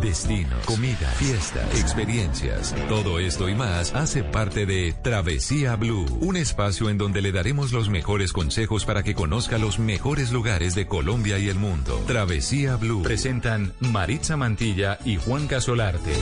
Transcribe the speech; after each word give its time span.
Destino, 0.00 0.56
comida, 0.64 1.10
fiestas, 1.18 1.78
experiencias. 1.78 2.74
Todo 2.88 3.18
esto 3.18 3.48
y 3.48 3.54
más 3.54 3.94
hace 3.94 4.24
parte 4.24 4.64
de 4.64 4.94
Travesía 5.02 5.76
Blue, 5.76 6.06
un 6.20 6.36
espacio 6.36 6.88
en 6.88 6.96
donde 6.96 7.20
le 7.20 7.32
daremos 7.32 7.72
los 7.72 7.90
mejores 7.90 8.32
consejos 8.32 8.86
para 8.86 9.02
que 9.02 9.14
conozca 9.14 9.58
los 9.58 9.78
mejores 9.78 10.32
lugares 10.32 10.74
de 10.74 10.86
Colombia 10.86 11.38
y 11.38 11.48
el 11.48 11.58
mundo. 11.58 12.02
Travesía 12.06 12.76
Blue. 12.76 13.02
Presentan 13.02 13.74
Maritza 13.80 14.36
Mantilla 14.36 14.98
y 15.04 15.16
Juan 15.16 15.46
Casolarte. 15.46 16.14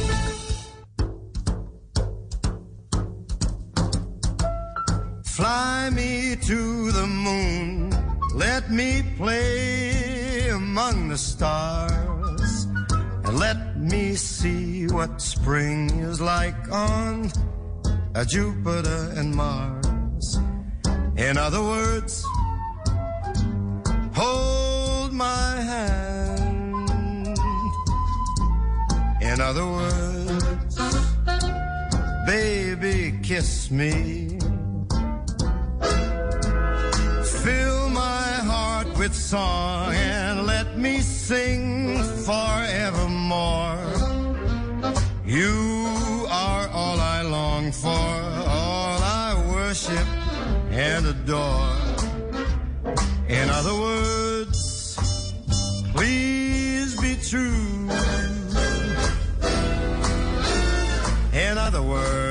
Fly 5.25 5.91
me 5.93 6.37
to 6.37 6.91
the 6.91 7.07
moon, 7.07 7.91
let 8.35 8.69
me 8.73 9.05
play 9.17 10.49
among 10.49 11.11
the 11.11 11.17
stars, 11.17 12.67
me 13.91 14.15
see 14.15 14.87
what 14.89 15.21
spring 15.21 15.89
is 16.01 16.21
like 16.21 16.71
on 16.71 17.31
a 18.15 18.25
Jupiter 18.25 19.13
and 19.17 19.35
Mars. 19.35 20.39
In 21.17 21.39
other 21.39 21.63
words, 21.63 22.25
hold 24.15 25.13
my 25.13 25.51
hand. 25.73 27.39
In 29.21 29.41
other 29.41 29.67
words, 29.67 30.77
baby, 32.27 33.19
kiss 33.23 33.71
me. 33.71 34.39
Fill 37.45 37.89
my 37.91 38.33
heart 38.53 38.89
with 38.99 39.15
song 39.15 39.95
and 39.95 40.47
let 40.47 40.77
me 40.77 41.01
sing 41.01 42.03
forevermore. 42.25 43.18
You 45.27 46.27
are 46.31 46.67
all 46.69 46.99
I 46.99 47.21
long 47.21 47.73
for, 47.73 47.89
all 47.89 48.99
I 49.03 49.35
worship 49.51 50.09
and 50.71 51.07
adore. 51.07 51.77
In 53.29 53.51
other 53.51 53.75
words, 53.75 54.97
please 55.95 56.99
be 56.99 57.17
true. 57.17 57.91
In 61.35 61.59
other 61.59 61.83
words, 61.83 62.28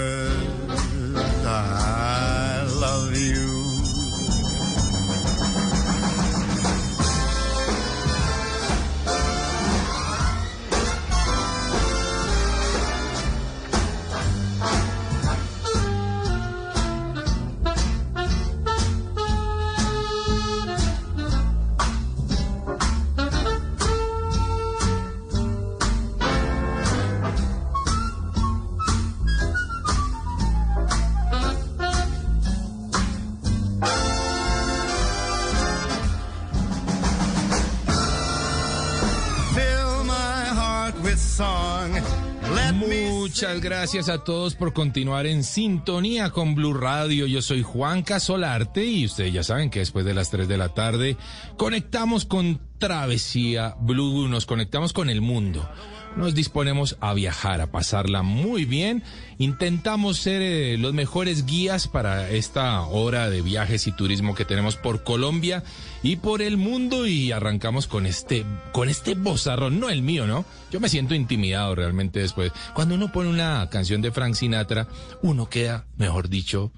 Muchas 43.37 43.61
gracias 43.61 44.09
a 44.09 44.23
todos 44.23 44.55
por 44.55 44.73
continuar 44.73 45.27
en 45.27 45.43
sintonía 45.43 46.31
con 46.31 46.55
Blue 46.55 46.73
Radio. 46.73 47.27
Yo 47.27 47.43
soy 47.43 47.61
Juan 47.61 48.01
Casolarte 48.01 48.83
y 48.83 49.05
ustedes 49.05 49.31
ya 49.31 49.43
saben 49.43 49.69
que 49.69 49.77
después 49.77 50.05
de 50.05 50.15
las 50.15 50.31
3 50.31 50.47
de 50.47 50.57
la 50.57 50.69
tarde 50.69 51.17
conectamos 51.55 52.25
con 52.25 52.59
Travesía 52.79 53.75
Blue, 53.79 54.27
nos 54.27 54.47
conectamos 54.47 54.91
con 54.91 55.11
el 55.11 55.21
mundo. 55.21 55.69
Nos 56.17 56.33
disponemos 56.33 56.97
a 56.99 57.13
viajar, 57.13 57.61
a 57.61 57.67
pasarla 57.67 58.23
muy 58.23 58.65
bien. 58.65 59.03
Intentamos 59.37 60.17
ser 60.17 60.41
eh, 60.41 60.75
los 60.79 60.91
mejores 60.93 61.45
guías 61.45 61.87
para 61.87 62.31
esta 62.31 62.81
hora 62.81 63.29
de 63.29 63.43
viajes 63.43 63.85
y 63.85 63.91
turismo 63.91 64.33
que 64.33 64.43
tenemos 64.43 64.77
por 64.77 65.03
Colombia 65.03 65.63
y 66.01 66.15
por 66.15 66.41
el 66.41 66.57
mundo 66.57 67.05
y 67.05 67.31
arrancamos 67.31 67.85
con 67.85 68.07
este 68.07 68.45
con 68.71 68.89
este 68.89 69.13
bozarrón, 69.13 69.79
no 69.79 69.91
el 69.91 70.01
mío, 70.01 70.25
¿no? 70.25 70.43
Yo 70.71 70.79
me 70.79 70.89
siento 70.89 71.13
intimidado 71.13 71.75
realmente 71.75 72.19
después. 72.19 72.51
Cuando 72.73 72.95
uno 72.95 73.11
pone 73.11 73.29
una 73.29 73.69
canción 73.69 74.01
de 74.01 74.11
Frank 74.11 74.33
Sinatra, 74.33 74.87
uno 75.21 75.47
queda, 75.49 75.85
mejor 75.97 76.29
dicho, 76.29 76.71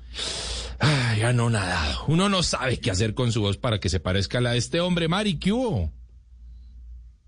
ay, 0.79 1.19
ya 1.19 1.31
no 1.31 1.49
nadado. 1.49 2.03
Uno 2.07 2.27
no 2.27 2.43
sabe 2.43 2.81
qué 2.81 2.91
hacer 2.91 3.13
con 3.13 3.31
su 3.31 3.39
voz 3.39 3.55
para 3.55 3.79
que 3.79 3.87
se 3.87 4.01
parezca 4.01 4.39
a 4.39 4.41
la 4.41 4.51
de 4.51 4.57
este 4.57 4.81
hombre, 4.81 5.07
Mari, 5.07 5.39
¿qué? 5.39 5.53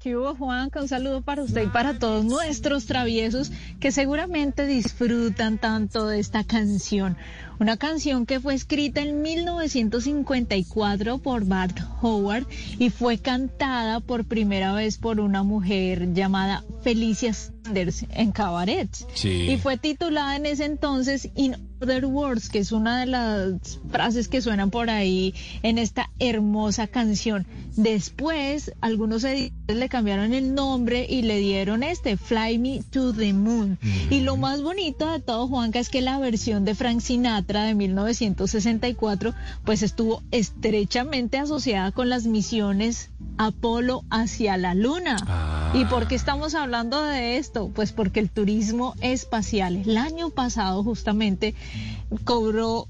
¿Qué 0.01 0.17
hubo, 0.17 0.33
Juanca? 0.33 0.81
Un 0.81 0.87
saludo 0.87 1.21
para 1.21 1.43
usted 1.43 1.61
y 1.61 1.67
para 1.67 1.99
todos 1.99 2.25
nuestros 2.25 2.87
traviesos 2.87 3.51
que 3.79 3.91
seguramente 3.91 4.65
disfrutan 4.65 5.59
tanto 5.59 6.07
de 6.07 6.19
esta 6.19 6.43
canción. 6.43 7.17
Una 7.61 7.77
canción 7.77 8.25
que 8.25 8.39
fue 8.39 8.55
escrita 8.55 9.01
en 9.01 9.21
1954 9.21 11.19
por 11.19 11.45
Bart 11.45 11.79
Howard 12.01 12.47
y 12.79 12.89
fue 12.89 13.19
cantada 13.19 13.99
por 13.99 14.25
primera 14.25 14.73
vez 14.73 14.97
por 14.97 15.19
una 15.19 15.43
mujer 15.43 16.11
llamada 16.15 16.63
Felicia 16.81 17.35
Sanders 17.35 18.07
en 18.09 18.31
cabaret. 18.31 18.89
Sí. 19.13 19.51
Y 19.51 19.57
fue 19.57 19.77
titulada 19.77 20.37
en 20.37 20.47
ese 20.47 20.65
entonces 20.65 21.29
In 21.35 21.55
Other 21.81 22.05
Words, 22.05 22.49
que 22.49 22.59
es 22.59 22.71
una 22.71 22.99
de 22.99 23.05
las 23.05 23.79
frases 23.91 24.27
que 24.27 24.41
suenan 24.41 24.71
por 24.71 24.89
ahí 24.89 25.35
en 25.61 25.77
esta 25.77 26.09
hermosa 26.17 26.87
canción. 26.87 27.45
Después, 27.75 28.73
algunos 28.81 29.23
editores 29.23 29.77
le 29.77 29.89
cambiaron 29.89 30.33
el 30.33 30.53
nombre 30.53 31.05
y 31.09 31.21
le 31.21 31.39
dieron 31.39 31.83
este, 31.83 32.17
Fly 32.17 32.57
Me 32.59 32.83
to 32.91 33.13
the 33.13 33.33
Moon. 33.33 33.79
Y 34.09 34.21
lo 34.21 34.37
más 34.37 34.61
bonito 34.61 35.11
de 35.11 35.19
todo, 35.19 35.47
Juanca, 35.47 35.79
es 35.79 35.89
que 35.89 36.01
la 36.01 36.19
versión 36.19 36.65
de 36.65 36.75
Frank 36.75 36.99
Sinatra 36.99 37.50
de 37.59 37.75
1964, 37.75 39.33
pues 39.65 39.83
estuvo 39.83 40.23
estrechamente 40.31 41.37
asociada 41.37 41.91
con 41.91 42.09
las 42.09 42.25
misiones 42.25 43.09
Apolo 43.37 44.03
hacia 44.09 44.57
la 44.57 44.73
Luna. 44.73 45.17
Ah. 45.27 45.73
¿Y 45.75 45.85
por 45.85 46.07
qué 46.07 46.15
estamos 46.15 46.55
hablando 46.55 47.01
de 47.03 47.37
esto? 47.37 47.69
Pues 47.73 47.91
porque 47.91 48.19
el 48.19 48.29
turismo 48.29 48.95
espacial 49.01 49.77
el 49.77 49.97
año 49.97 50.29
pasado 50.29 50.83
justamente 50.83 51.55
cobró 52.23 52.87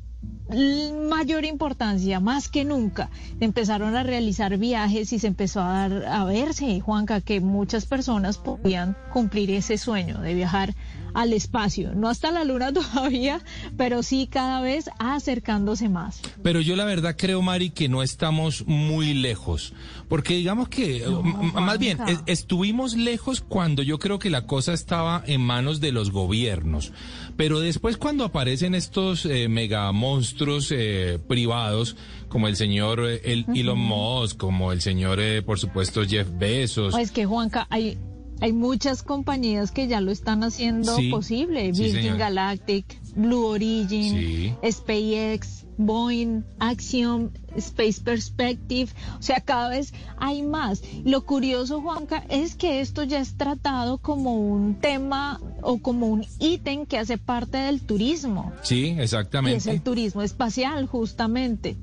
mayor 1.09 1.45
importancia, 1.45 2.19
más 2.19 2.49
que 2.49 2.65
nunca. 2.65 3.09
Empezaron 3.39 3.95
a 3.95 4.03
realizar 4.03 4.57
viajes 4.57 5.13
y 5.13 5.19
se 5.19 5.27
empezó 5.27 5.61
a 5.61 5.87
dar 5.87 6.05
a 6.05 6.25
verse, 6.25 6.79
Juanca, 6.81 7.21
que 7.21 7.39
muchas 7.39 7.85
personas 7.85 8.37
podían 8.37 8.97
cumplir 9.13 9.51
ese 9.51 9.77
sueño 9.77 10.19
de 10.19 10.33
viajar 10.33 10.73
al 11.13 11.33
espacio. 11.33 11.93
No 11.95 12.09
hasta 12.09 12.31
la 12.31 12.43
luna 12.43 12.71
todavía, 12.73 13.41
pero 13.77 14.03
sí 14.03 14.27
cada 14.31 14.61
vez 14.61 14.89
acercándose 14.99 15.89
más. 15.89 16.21
Pero 16.43 16.61
yo 16.61 16.75
la 16.75 16.85
verdad 16.85 17.15
creo, 17.17 17.41
Mari, 17.41 17.69
que 17.69 17.89
no 17.89 18.03
estamos 18.03 18.65
muy 18.67 19.13
lejos. 19.13 19.73
Porque 20.09 20.35
digamos 20.35 20.67
que, 20.69 21.01
No, 21.07 21.21
más 21.23 21.79
bien, 21.79 21.97
es- 22.07 22.19
estuvimos 22.25 22.95
lejos 22.95 23.41
cuando 23.41 23.81
yo 23.83 23.97
creo 23.99 24.19
que 24.19 24.29
la 24.29 24.45
cosa 24.45 24.73
estaba 24.73 25.23
en 25.25 25.41
manos 25.41 25.79
de 25.79 25.91
los 25.91 26.11
gobiernos. 26.11 26.91
Pero 27.37 27.59
después 27.59 27.97
cuando 27.97 28.25
aparecen 28.25 28.75
estos 28.75 29.25
eh, 29.25 29.47
mega 29.47 29.91
monstruos 29.91 30.71
eh, 30.71 31.17
privados, 31.27 31.95
como 32.27 32.47
el 32.47 32.55
señor 32.55 33.01
eh, 33.07 33.21
el 33.25 33.45
Elon 33.55 33.79
Musk, 33.79 34.37
como 34.37 34.71
el 34.71 34.81
señor, 34.81 35.19
eh, 35.19 35.41
por 35.41 35.59
supuesto, 35.59 36.03
Jeff 36.05 36.27
Bezos. 36.37 36.97
Es 36.97 37.11
que 37.11 37.25
Juanca, 37.25 37.67
hay, 37.69 37.97
hay 38.41 38.53
muchas 38.53 39.03
compañías 39.03 39.71
que 39.71 39.87
ya 39.87 40.01
lo 40.01 40.11
están 40.11 40.43
haciendo 40.43 40.95
Sí, 40.97 41.09
posible. 41.09 41.71
Virgin. 41.71 42.17
Galactic, 42.17 42.85
Blue 43.15 43.45
Origin, 43.45 44.17
Sí. 44.19 44.53
SpaceX, 44.71 45.65
Boeing, 45.77 46.43
Axiom, 46.59 47.29
Space 47.55 48.01
Perspective. 48.01 48.91
O 49.19 49.21
sea, 49.21 49.41
cada 49.41 49.69
vez 49.69 49.93
hay 50.17 50.41
más. 50.43 50.81
Lo 51.03 51.25
curioso, 51.25 51.81
Juanca, 51.81 52.23
es 52.29 52.55
que 52.55 52.81
esto 52.81 53.03
ya 53.03 53.19
es 53.19 53.35
tratado 53.35 53.97
como 53.97 54.35
un 54.35 54.75
tema 54.75 55.39
o 55.61 55.79
como 55.79 56.07
un 56.07 56.25
ítem 56.39 56.85
que 56.85 56.97
hace 56.97 57.17
parte 57.17 57.57
del 57.57 57.81
turismo. 57.81 58.53
Sí, 58.61 58.87
Y 58.87 58.89
es 58.91 58.99
exactamente. 58.99 59.71
el 59.71 59.81
turismo 59.81 60.21
espacial, 60.21 60.85
justamente. 60.87 61.75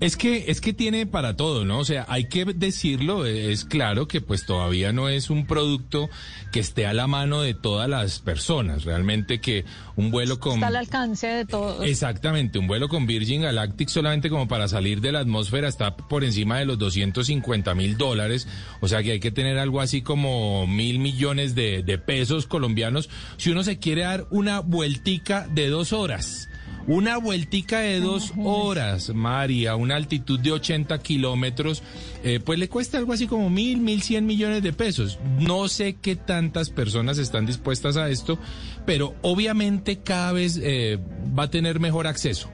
Es 0.00 0.16
que, 0.16 0.44
es 0.50 0.60
que 0.60 0.72
tiene 0.72 1.06
para 1.06 1.36
todo, 1.36 1.64
¿no? 1.64 1.78
O 1.80 1.84
sea, 1.84 2.06
hay 2.08 2.28
que 2.28 2.44
decirlo, 2.44 3.26
es 3.26 3.64
claro 3.64 4.06
que 4.08 4.20
pues 4.20 4.46
todavía 4.46 4.92
no 4.92 5.08
es 5.08 5.28
un 5.28 5.46
producto 5.46 6.08
que 6.52 6.60
esté 6.60 6.86
a 6.86 6.92
la 6.94 7.06
mano 7.06 7.40
de 7.42 7.54
todas 7.54 7.88
las 7.88 8.20
personas. 8.20 8.84
Realmente 8.84 9.40
que 9.40 9.64
un 9.96 10.10
vuelo 10.10 10.38
con 10.40 10.54
Está 10.54 10.70
al 10.76 10.84
alcance 10.84 11.26
de 11.26 11.44
todos. 11.44 11.84
Exactamente, 11.86 12.58
un 12.58 12.66
vuelo 12.66 12.88
con 12.88 13.06
Virgin 13.06 13.42
Galactic 13.42 13.88
solamente 13.88 14.30
como 14.30 14.46
para 14.48 14.68
salir 14.68 15.00
de 15.00 15.12
la 15.12 15.20
atmósfera 15.20 15.68
está 15.68 15.96
por 15.96 16.24
encima 16.24 16.58
de 16.58 16.66
los 16.66 16.78
250 16.78 17.74
mil 17.74 17.96
dólares, 17.96 18.46
o 18.80 18.88
sea 18.88 19.02
que 19.02 19.12
hay 19.12 19.20
que 19.20 19.30
tener 19.30 19.58
algo 19.58 19.80
así 19.80 20.02
como 20.02 20.66
mil 20.66 20.98
millones 20.98 21.54
de, 21.54 21.82
de 21.82 21.98
pesos 21.98 22.46
colombianos 22.46 23.08
si 23.36 23.50
uno 23.50 23.64
se 23.64 23.78
quiere 23.78 24.02
dar 24.02 24.26
una 24.30 24.60
vueltica 24.60 25.46
de 25.48 25.68
dos 25.68 25.92
horas. 25.92 26.48
Una 26.86 27.16
vueltica 27.18 27.80
de 27.80 28.00
dos 28.00 28.32
horas, 28.38 29.12
María, 29.12 29.72
a 29.72 29.76
una 29.76 29.96
altitud 29.96 30.38
de 30.38 30.52
80 30.52 30.96
kilómetros, 30.98 31.82
eh, 32.22 32.38
pues 32.44 32.58
le 32.60 32.68
cuesta 32.68 32.98
algo 32.98 33.12
así 33.12 33.26
como 33.26 33.50
mil, 33.50 33.80
mil 33.80 34.02
cien 34.02 34.24
millones 34.24 34.62
de 34.62 34.72
pesos. 34.72 35.18
No 35.40 35.66
sé 35.66 35.96
qué 36.00 36.14
tantas 36.14 36.70
personas 36.70 37.18
están 37.18 37.44
dispuestas 37.44 37.96
a 37.96 38.08
esto, 38.08 38.38
pero 38.84 39.14
obviamente 39.22 39.98
cada 39.98 40.30
vez 40.32 40.60
eh, 40.62 40.98
va 41.36 41.44
a 41.44 41.50
tener 41.50 41.80
mejor 41.80 42.06
acceso. 42.06 42.50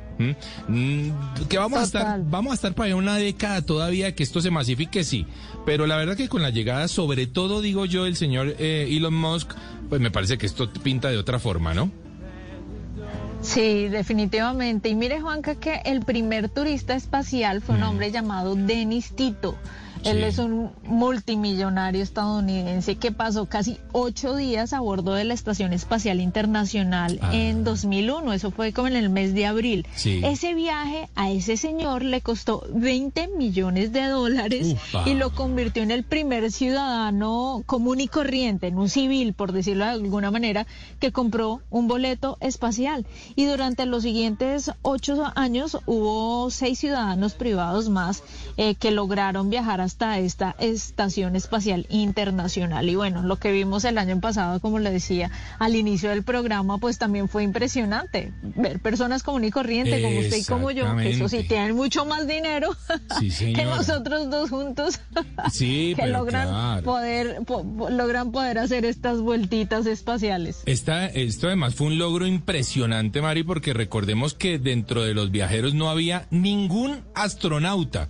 Mm, 0.69 1.11
que 1.49 1.58
vamos 1.58 1.81
a 1.81 1.82
estar 1.82 2.23
vamos 2.25 2.52
a 2.52 2.55
estar 2.55 2.75
para 2.75 2.94
una 2.94 3.17
década 3.17 3.62
todavía 3.62 4.14
que 4.14 4.23
esto 4.23 4.40
se 4.40 4.50
masifique 4.50 5.02
sí 5.05 5.26
pero 5.64 5.87
la 5.87 5.96
verdad 5.96 6.17
que 6.17 6.29
con 6.29 6.43
la 6.43 6.50
llegada 6.50 6.87
sobre 6.87 7.26
todo 7.26 7.61
digo 7.61 7.87
yo 7.87 8.06
el 8.06 8.14
señor 8.14 8.55
eh, 8.58 8.87
Elon 8.90 9.14
Musk 9.14 9.52
pues 9.88 10.00
me 10.00 10.11
parece 10.11 10.38
que 10.38 10.46
esto 10.46 10.70
pinta 10.70 11.08
de 11.08 11.17
otra 11.17 11.38
forma 11.38 11.75
no 11.75 11.90
Sí, 13.43 13.89
definitivamente. 13.89 14.89
Y 14.89 14.94
mire, 14.94 15.21
Juanca, 15.21 15.56
que 15.56 15.83
el 15.85 16.00
primer 16.00 16.49
turista 16.49 16.94
espacial 16.94 17.61
fue 17.61 17.75
un 17.75 17.83
hombre 17.83 18.12
llamado 18.12 18.55
Dennis 18.55 19.15
Tito. 19.17 19.56
Él 20.05 20.25
es 20.25 20.39
un 20.39 20.71
multimillonario 20.85 22.03
estadounidense 22.03 22.97
que 22.97 23.13
pasó 23.13 23.47
casi 23.47 23.79
ocho 23.93 24.35
días 24.35 24.73
a 24.73 24.81
bordo 24.81 25.15
de 25.15 25.25
la 25.25 25.35
Estación 25.35 25.73
Espacial 25.73 26.21
Internacional 26.21 27.19
Ah. 27.23 27.31
en 27.35 27.65
2001. 27.65 28.33
Eso 28.33 28.51
fue 28.51 28.73
como 28.73 28.89
en 28.89 28.97
el 28.97 29.11
mes 29.11 29.35
de 29.35 29.47
abril. 29.47 29.87
Sí. 29.95 30.21
Ese 30.25 30.55
viaje 30.55 31.09
a 31.15 31.31
ese 31.31 31.57
señor 31.57 32.03
le 32.03 32.21
costó 32.21 32.65
20 32.75 33.29
millones 33.37 33.93
de 33.93 34.07
dólares 34.07 34.75
Upa. 34.91 35.09
y 35.09 35.15
lo 35.15 35.31
convirtió 35.35 35.83
en 35.83 35.91
el 35.91 36.03
primer 36.05 36.51
ciudadano 36.51 37.63
común 37.67 38.01
y 38.01 38.09
corriente, 38.09 38.67
en 38.67 38.79
un 38.79 38.89
civil, 38.89 39.33
por 39.35 39.53
decirlo 39.53 39.85
de 39.85 39.91
alguna 39.93 40.31
manera, 40.31 40.67
que 40.99 41.13
compró 41.13 41.61
un 41.71 41.89
boleto 41.89 42.39
espacial. 42.41 43.07
Y 43.37 43.45
durante 43.47 43.87
los 43.87 44.03
siguientes 44.03 44.71
ocho 44.83 45.23
años 45.37 45.79
hubo 45.87 46.51
seis 46.51 46.79
ciudadanos 46.79 47.35
privados 47.35 47.89
más 47.89 48.23
eh, 48.57 48.75
que 48.75 48.91
lograron 48.91 49.51
viajar 49.51 49.81
hasta 49.93 50.19
esta 50.19 50.56
estación 50.59 51.37
espacial 51.37 51.87
internacional. 51.91 52.89
Y 52.89 52.94
bueno, 52.97 53.23
lo 53.23 53.37
que 53.37 53.53
vimos 53.53 53.85
el 53.85 53.99
año 53.99 54.19
pasado, 54.21 54.59
como 54.61 54.79
le 54.79 54.91
decía 54.91 55.31
al 55.59 55.77
inicio 55.77 56.09
del 56.09 56.23
programa, 56.23 56.79
pues 56.79 56.97
también 56.97 57.29
fue 57.29 57.43
impresionante. 57.43 58.33
Ver 58.43 58.81
personas 58.81 59.23
común 59.23 59.44
y 59.44 59.50
corriente, 59.50 60.00
como 60.03 60.19
usted 60.21 60.37
y 60.39 60.44
como 60.44 60.71
yo, 60.71 60.97
que 60.97 61.11
eso 61.11 61.29
sí 61.29 61.43
tienen 61.47 61.77
mucho 61.77 62.06
más 62.06 62.27
dinero 62.27 62.71
Sí, 63.21 63.31
que 63.55 63.65
nosotros 63.67 64.31
dos 64.31 64.49
juntos. 64.50 64.99
Sí, 65.53 65.93
que 65.97 66.03
pero 66.05 66.19
logran 66.19 66.49
claro. 66.49 66.83
poder 66.85 67.43
po- 67.47 67.65
po- 67.65 67.91
logran 67.91 68.33
poder 68.33 68.59
hacer 68.59 68.85
estas 68.87 69.21
vueltitas 69.21 69.85
espaciales. 69.87 70.62
Esta, 70.67 71.06
esto 71.06 71.49
además 71.49 71.75
fue 71.75 71.89
un 71.89 71.99
logro 71.99 72.27
impresionante, 72.27 73.21
Mari, 73.21 73.43
porque 73.43 73.75
recordemos 73.75 74.33
que 74.35 74.59
dentro 74.59 75.03
de 75.03 75.12
los 75.15 75.31
viajeros 75.31 75.75
no 75.75 75.91
había 75.91 76.27
ningún 76.31 77.00
astronauta. 77.15 78.09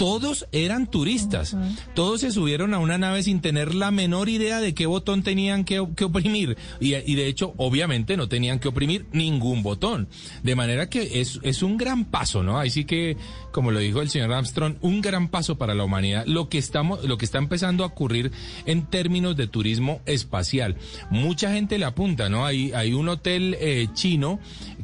Todos 0.00 0.46
eran 0.50 0.90
turistas. 0.90 1.54
Todos 1.94 2.22
se 2.22 2.30
subieron 2.30 2.72
a 2.72 2.78
una 2.78 2.96
nave 2.96 3.22
sin 3.22 3.42
tener 3.42 3.74
la 3.74 3.90
menor 3.90 4.30
idea 4.30 4.58
de 4.58 4.72
qué 4.72 4.86
botón 4.86 5.22
tenían 5.22 5.62
que, 5.62 5.86
que 5.94 6.04
oprimir. 6.04 6.56
Y, 6.80 6.94
y 6.94 7.14
de 7.16 7.26
hecho, 7.26 7.52
obviamente, 7.58 8.16
no 8.16 8.26
tenían 8.26 8.60
que 8.60 8.68
oprimir 8.68 9.04
ningún 9.12 9.62
botón. 9.62 10.08
De 10.42 10.56
manera 10.56 10.88
que 10.88 11.20
es, 11.20 11.38
es 11.42 11.62
un 11.62 11.76
gran 11.76 12.06
paso, 12.06 12.42
¿no? 12.42 12.58
Ahí 12.58 12.70
sí 12.70 12.86
que, 12.86 13.18
como 13.52 13.72
lo 13.72 13.78
dijo 13.78 14.00
el 14.00 14.08
señor 14.08 14.32
Armstrong, 14.32 14.76
un 14.80 15.02
gran 15.02 15.28
paso 15.28 15.58
para 15.58 15.74
la 15.74 15.84
humanidad. 15.84 16.24
Lo 16.24 16.48
que 16.48 16.56
estamos, 16.56 17.04
lo 17.04 17.18
que 17.18 17.26
está 17.26 17.36
empezando 17.36 17.84
a 17.84 17.88
ocurrir 17.88 18.32
en 18.64 18.86
términos 18.86 19.36
de 19.36 19.48
turismo 19.48 20.00
espacial. 20.06 20.76
Mucha 21.10 21.52
gente 21.52 21.76
le 21.78 21.84
apunta, 21.84 22.30
¿no? 22.30 22.46
Hay, 22.46 22.72
hay 22.72 22.94
un 22.94 23.06
hotel 23.10 23.54
eh, 23.60 23.88
chino 23.92 24.40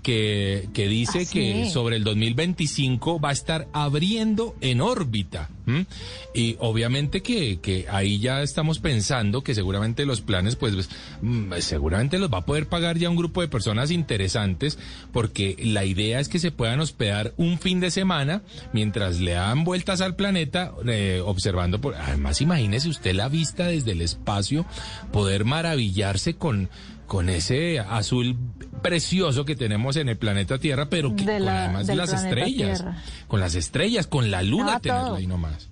que, 0.07 0.69
que 0.73 0.87
dice 0.87 1.27
que 1.27 1.69
sobre 1.69 1.97
el 1.97 2.05
2025 2.05 3.19
va 3.19 3.31
a 3.31 3.33
estar 3.33 3.67
abriendo 3.73 4.55
en 4.61 4.81
órbita. 4.81 5.51
¿m? 5.67 5.85
Y 6.33 6.55
obviamente 6.61 7.23
que, 7.23 7.59
que 7.59 7.87
ahí 7.91 8.21
ya 8.21 8.43
estamos 8.43 8.79
pensando 8.79 9.43
que 9.43 9.53
seguramente 9.53 10.07
los 10.07 10.21
planes, 10.21 10.55
pues 10.55 10.89
mm, 11.23 11.55
seguramente 11.59 12.21
los 12.21 12.33
va 12.33 12.39
a 12.39 12.47
poder 12.47 12.69
pagar 12.69 12.99
ya 12.99 13.11
un 13.11 13.17
grupo 13.17 13.41
de 13.41 13.49
personas 13.49 13.91
interesantes, 13.91 14.79
porque 15.13 15.57
la 15.59 15.85
idea 15.85 16.21
es 16.21 16.29
que 16.29 16.39
se 16.39 16.53
puedan 16.53 16.79
hospedar 16.79 17.35
un 17.37 17.59
fin 17.59 17.81
de 17.81 17.91
semana 17.91 18.43
mientras 18.73 19.19
le 19.19 19.33
dan 19.33 19.65
vueltas 19.65 20.01
al 20.03 20.15
planeta, 20.15 20.73
eh, 20.87 21.21
observando 21.25 21.81
por. 21.81 21.97
Además, 21.97 22.41
imagínese 22.41 22.89
usted 22.89 23.13
la 23.13 23.29
vista 23.29 23.67
desde 23.67 23.91
el 23.91 24.03
espacio, 24.03 24.67
poder 25.11 25.45
maravillarse 25.45 26.35
con 26.35 26.71
con 27.07 27.29
ese 27.29 27.79
azul 27.79 28.37
precioso 28.83 29.45
que 29.45 29.57
tenemos 29.57 29.97
en 29.97 30.09
el 30.09 30.17
planeta 30.17 30.59
Tierra, 30.59 30.89
pero 30.91 31.15
que 31.17 31.25
De 31.25 31.35
con 31.39 31.45
la- 31.47 31.65
además 31.65 31.87
de 31.87 31.93
del 31.93 31.99
las 31.99 32.13
estrellas, 32.13 32.79
Tierra. 32.81 33.03
con 33.29 33.41
las 33.41 33.55
estrellas, 33.55 34.07
con 34.07 34.31
la 34.31 34.43
luna 34.43 34.75
Ah, 34.77 34.81
tenerla 34.81 35.17
ahí 35.17 35.27
nomás. 35.27 35.69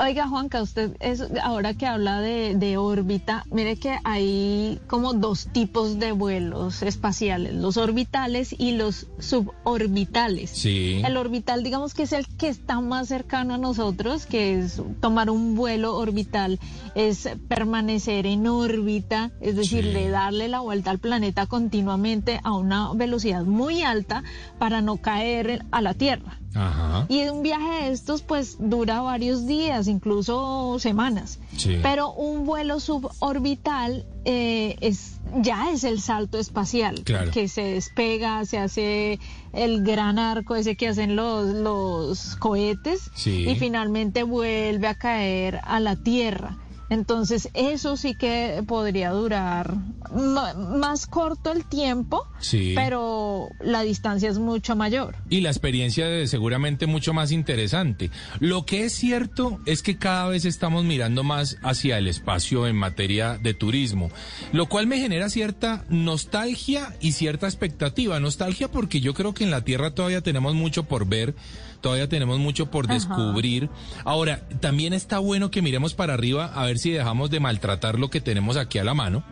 Oiga, 0.00 0.28
Juanca, 0.28 0.62
usted 0.62 0.96
es, 1.00 1.24
ahora 1.42 1.74
que 1.74 1.84
habla 1.84 2.20
de, 2.20 2.54
de 2.54 2.76
órbita, 2.76 3.44
mire 3.50 3.76
que 3.76 3.98
hay 4.04 4.80
como 4.86 5.12
dos 5.12 5.48
tipos 5.52 5.98
de 5.98 6.12
vuelos 6.12 6.82
espaciales, 6.82 7.54
los 7.54 7.76
orbitales 7.76 8.54
y 8.56 8.72
los 8.72 9.08
suborbitales. 9.18 10.50
Sí. 10.50 11.02
El 11.04 11.16
orbital, 11.16 11.64
digamos 11.64 11.94
que 11.94 12.04
es 12.04 12.12
el 12.12 12.28
que 12.28 12.48
está 12.48 12.80
más 12.80 13.08
cercano 13.08 13.54
a 13.54 13.58
nosotros, 13.58 14.26
que 14.26 14.60
es 14.60 14.80
tomar 15.00 15.30
un 15.30 15.56
vuelo 15.56 15.96
orbital, 15.96 16.60
es 16.94 17.28
permanecer 17.48 18.26
en 18.26 18.46
órbita, 18.46 19.32
es 19.40 19.56
decir, 19.56 19.84
Sí. 19.84 19.90
de 19.90 20.10
darle 20.10 20.46
la 20.48 20.60
vuelta 20.60 20.90
al 20.92 20.98
planeta 21.00 21.46
continuamente 21.46 22.40
a 22.44 22.52
una 22.52 22.92
velocidad 22.94 23.42
muy 23.44 23.82
alta 23.82 24.22
para 24.60 24.80
no 24.80 24.98
caer 24.98 25.64
a 25.72 25.80
la 25.82 25.94
Tierra. 25.94 26.38
Ajá. 26.54 27.04
Y 27.08 27.28
un 27.28 27.42
viaje 27.42 27.84
de 27.84 27.92
estos 27.92 28.22
pues 28.22 28.56
dura 28.58 29.02
varios 29.02 29.46
días, 29.46 29.86
incluso 29.88 30.78
semanas. 30.78 31.38
Sí. 31.56 31.78
Pero 31.82 32.12
un 32.12 32.44
vuelo 32.46 32.80
suborbital 32.80 34.04
eh, 34.24 34.76
es 34.80 35.14
ya 35.42 35.70
es 35.72 35.84
el 35.84 36.00
salto 36.00 36.38
espacial, 36.38 37.02
Claro. 37.04 37.30
que 37.30 37.48
se 37.48 37.62
despega, 37.62 38.44
se 38.46 38.58
hace 38.58 39.18
el 39.52 39.82
gran 39.82 40.18
arco 40.18 40.54
ese 40.56 40.74
que 40.76 40.88
hacen 40.88 41.16
los, 41.16 41.46
los 41.54 42.36
cohetes 42.36 43.10
Sí. 43.14 43.46
y 43.48 43.54
finalmente 43.56 44.22
vuelve 44.22 44.86
a 44.86 44.94
caer 44.94 45.60
a 45.64 45.80
la 45.80 45.96
Tierra. 45.96 46.56
Entonces 46.90 47.48
eso 47.54 47.96
sí 47.96 48.14
que 48.14 48.62
podría 48.66 49.10
durar 49.10 49.74
más 50.12 51.06
corto 51.06 51.52
el 51.52 51.64
tiempo, 51.64 52.26
Sí. 52.40 52.72
pero 52.74 53.48
la 53.60 53.82
distancia 53.82 54.28
es 54.30 54.38
mucho 54.38 54.76
mayor. 54.76 55.16
y 55.28 55.40
la 55.40 55.50
experiencia 55.50 56.08
es 56.08 56.30
seguramente 56.30 56.86
mucho 56.86 57.12
más 57.12 57.30
interesante. 57.32 58.10
Lo 58.40 58.64
que 58.64 58.84
es 58.84 58.94
cierto 58.94 59.58
es 59.66 59.82
que 59.82 59.98
cada 59.98 60.28
vez 60.28 60.44
estamos 60.44 60.84
mirando 60.84 61.22
más 61.24 61.58
hacia 61.62 61.98
el 61.98 62.06
espacio 62.08 62.66
en 62.66 62.76
materia 62.76 63.38
de 63.38 63.54
turismo, 63.54 64.10
lo 64.52 64.66
cual 64.66 64.86
me 64.86 64.98
genera 64.98 65.28
cierta 65.28 65.84
nostalgia 65.88 66.94
y 67.00 67.12
cierta 67.12 67.46
expectativa. 67.46 68.18
Nostalgia 68.20 68.68
porque 68.70 69.00
yo 69.00 69.14
creo 69.14 69.34
que 69.34 69.44
en 69.44 69.50
la 69.50 69.62
Tierra 69.64 69.94
todavía 69.94 70.20
tenemos 70.22 70.54
mucho 70.54 70.84
por 70.84 71.06
ver, 71.06 71.34
todavía 71.80 72.08
tenemos 72.08 72.38
mucho 72.38 72.70
por 72.70 72.84
Ajá. 72.86 72.94
descubrir. 72.94 73.68
Ahora, 74.04 74.40
también 74.60 74.92
está 74.92 75.18
bueno 75.18 75.50
que 75.50 75.62
miremos 75.62 75.94
para 75.94 76.14
arriba 76.14 76.46
a 76.54 76.64
ver 76.66 76.78
si 76.78 76.90
dejamos 76.90 77.30
de 77.30 77.40
maltratar 77.40 77.98
lo 77.98 78.10
que 78.10 78.20
tenemos 78.20 78.56
aquí 78.56 78.78
a 78.78 78.84
la 78.84 78.94
mano. 78.94 79.22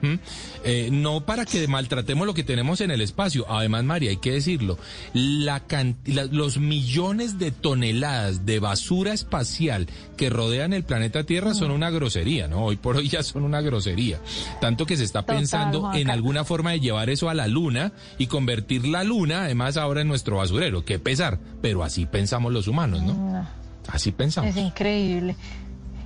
Eh, 0.64 0.88
no 0.92 1.24
para 1.24 1.44
que 1.44 1.66
maltratemos 1.68 2.26
lo 2.26 2.34
que 2.34 2.44
tenemos 2.44 2.80
en 2.80 2.90
el 2.90 3.00
espacio. 3.00 3.46
Además, 3.48 3.84
María, 3.84 4.10
hay 4.10 4.16
que 4.18 4.32
decirlo, 4.32 4.78
la 5.12 5.60
can- 5.60 5.96
la- 6.06 6.24
los 6.24 6.58
millones 6.58 7.38
de 7.38 7.50
toneladas 7.50 8.46
de 8.46 8.58
basura 8.60 9.12
espacial 9.12 9.86
que 10.16 10.30
rodean 10.30 10.72
el 10.72 10.84
planeta 10.84 11.24
Tierra 11.24 11.54
son 11.54 11.70
una 11.70 11.90
grosería, 11.90 12.48
¿no? 12.48 12.64
Hoy 12.64 12.76
por 12.76 12.96
hoy 12.96 13.08
ya 13.08 13.22
son 13.22 13.42
una 13.44 13.60
grosería. 13.60 14.18
Tanto 14.60 14.86
que 14.86 14.96
se 14.96 15.04
está 15.04 15.22
Total, 15.22 15.36
pensando 15.36 15.90
en 15.94 16.10
alguna 16.10 16.44
forma 16.44 16.72
de 16.72 16.80
llevar 16.80 17.10
eso 17.10 17.28
a 17.28 17.34
la 17.34 17.46
luna 17.48 17.92
y 18.18 18.26
convertir 18.26 18.86
la 18.86 19.04
luna, 19.04 19.44
además, 19.44 19.76
ahora 19.76 20.00
en 20.02 20.08
nuestro 20.08 20.36
basurero. 20.38 20.84
Qué 20.84 20.98
pesar, 20.98 21.38
pero 21.62 21.82
así 21.84 22.06
pensamos 22.06 22.35
los 22.40 22.68
humanos, 22.68 23.02
¿no? 23.02 23.46
Así 23.88 24.12
pensamos. 24.12 24.50
Es 24.50 24.56
increíble. 24.56 25.36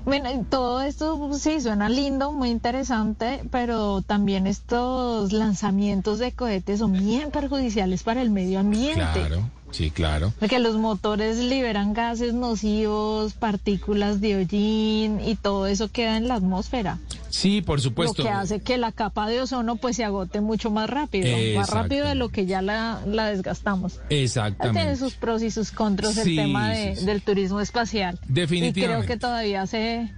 Bueno, 0.05 0.31
todo 0.49 0.81
esto 0.81 1.31
sí 1.35 1.61
suena 1.61 1.89
lindo, 1.89 2.33
muy 2.33 2.49
interesante, 2.49 3.43
pero 3.51 4.01
también 4.03 4.47
estos 4.47 5.33
lanzamientos 5.33 6.19
de 6.19 6.33
cohetes 6.33 6.79
son 6.79 6.93
bien 6.95 7.31
perjudiciales 7.31 8.03
para 8.03 8.23
el 8.23 8.31
medio 8.31 8.61
ambiente. 8.61 8.95
Claro, 8.95 9.49
sí, 9.71 9.91
claro. 9.91 10.33
Porque 10.39 10.59
los 10.59 10.77
motores 10.77 11.39
liberan 11.39 11.93
gases 11.93 12.35
nocivos, 12.35 13.35
partículas 13.35 14.21
de 14.21 14.37
hollín 14.37 15.21
y 15.21 15.37
todo 15.37 15.67
eso 15.67 15.89
queda 15.89 16.17
en 16.17 16.29
la 16.29 16.35
atmósfera. 16.35 16.99
Sí, 17.29 17.63
por 17.63 17.81
supuesto. 17.81 18.23
Lo 18.23 18.29
que 18.29 18.35
hace 18.35 18.61
que 18.61 18.77
la 18.77 18.93
capa 18.93 19.29
de 19.29 19.41
ozono 19.41 19.77
pues 19.77 19.97
se 19.97 20.05
agote 20.05 20.41
mucho 20.41 20.71
más 20.71 20.91
rápido, 20.91 21.29
más 21.57 21.71
rápido 21.71 22.07
de 22.07 22.15
lo 22.15 22.29
que 22.29 22.47
ya 22.47 22.61
la, 22.61 23.01
desgastamos. 23.05 24.01
Exactamente. 24.11 24.81
Tiene 24.81 24.97
sus 24.97 25.15
pros 25.15 25.43
y 25.43 25.51
sus 25.51 25.71
contras 25.71 26.17
el 26.19 26.37
tema 26.37 26.71
del 26.71 27.23
turismo 27.23 27.61
espacial. 27.61 28.19
Definitivamente. 28.27 28.81
Y 28.81 28.85
creo 28.85 29.07
que 29.07 29.17
todavía 29.17 29.67
se 29.67 30.13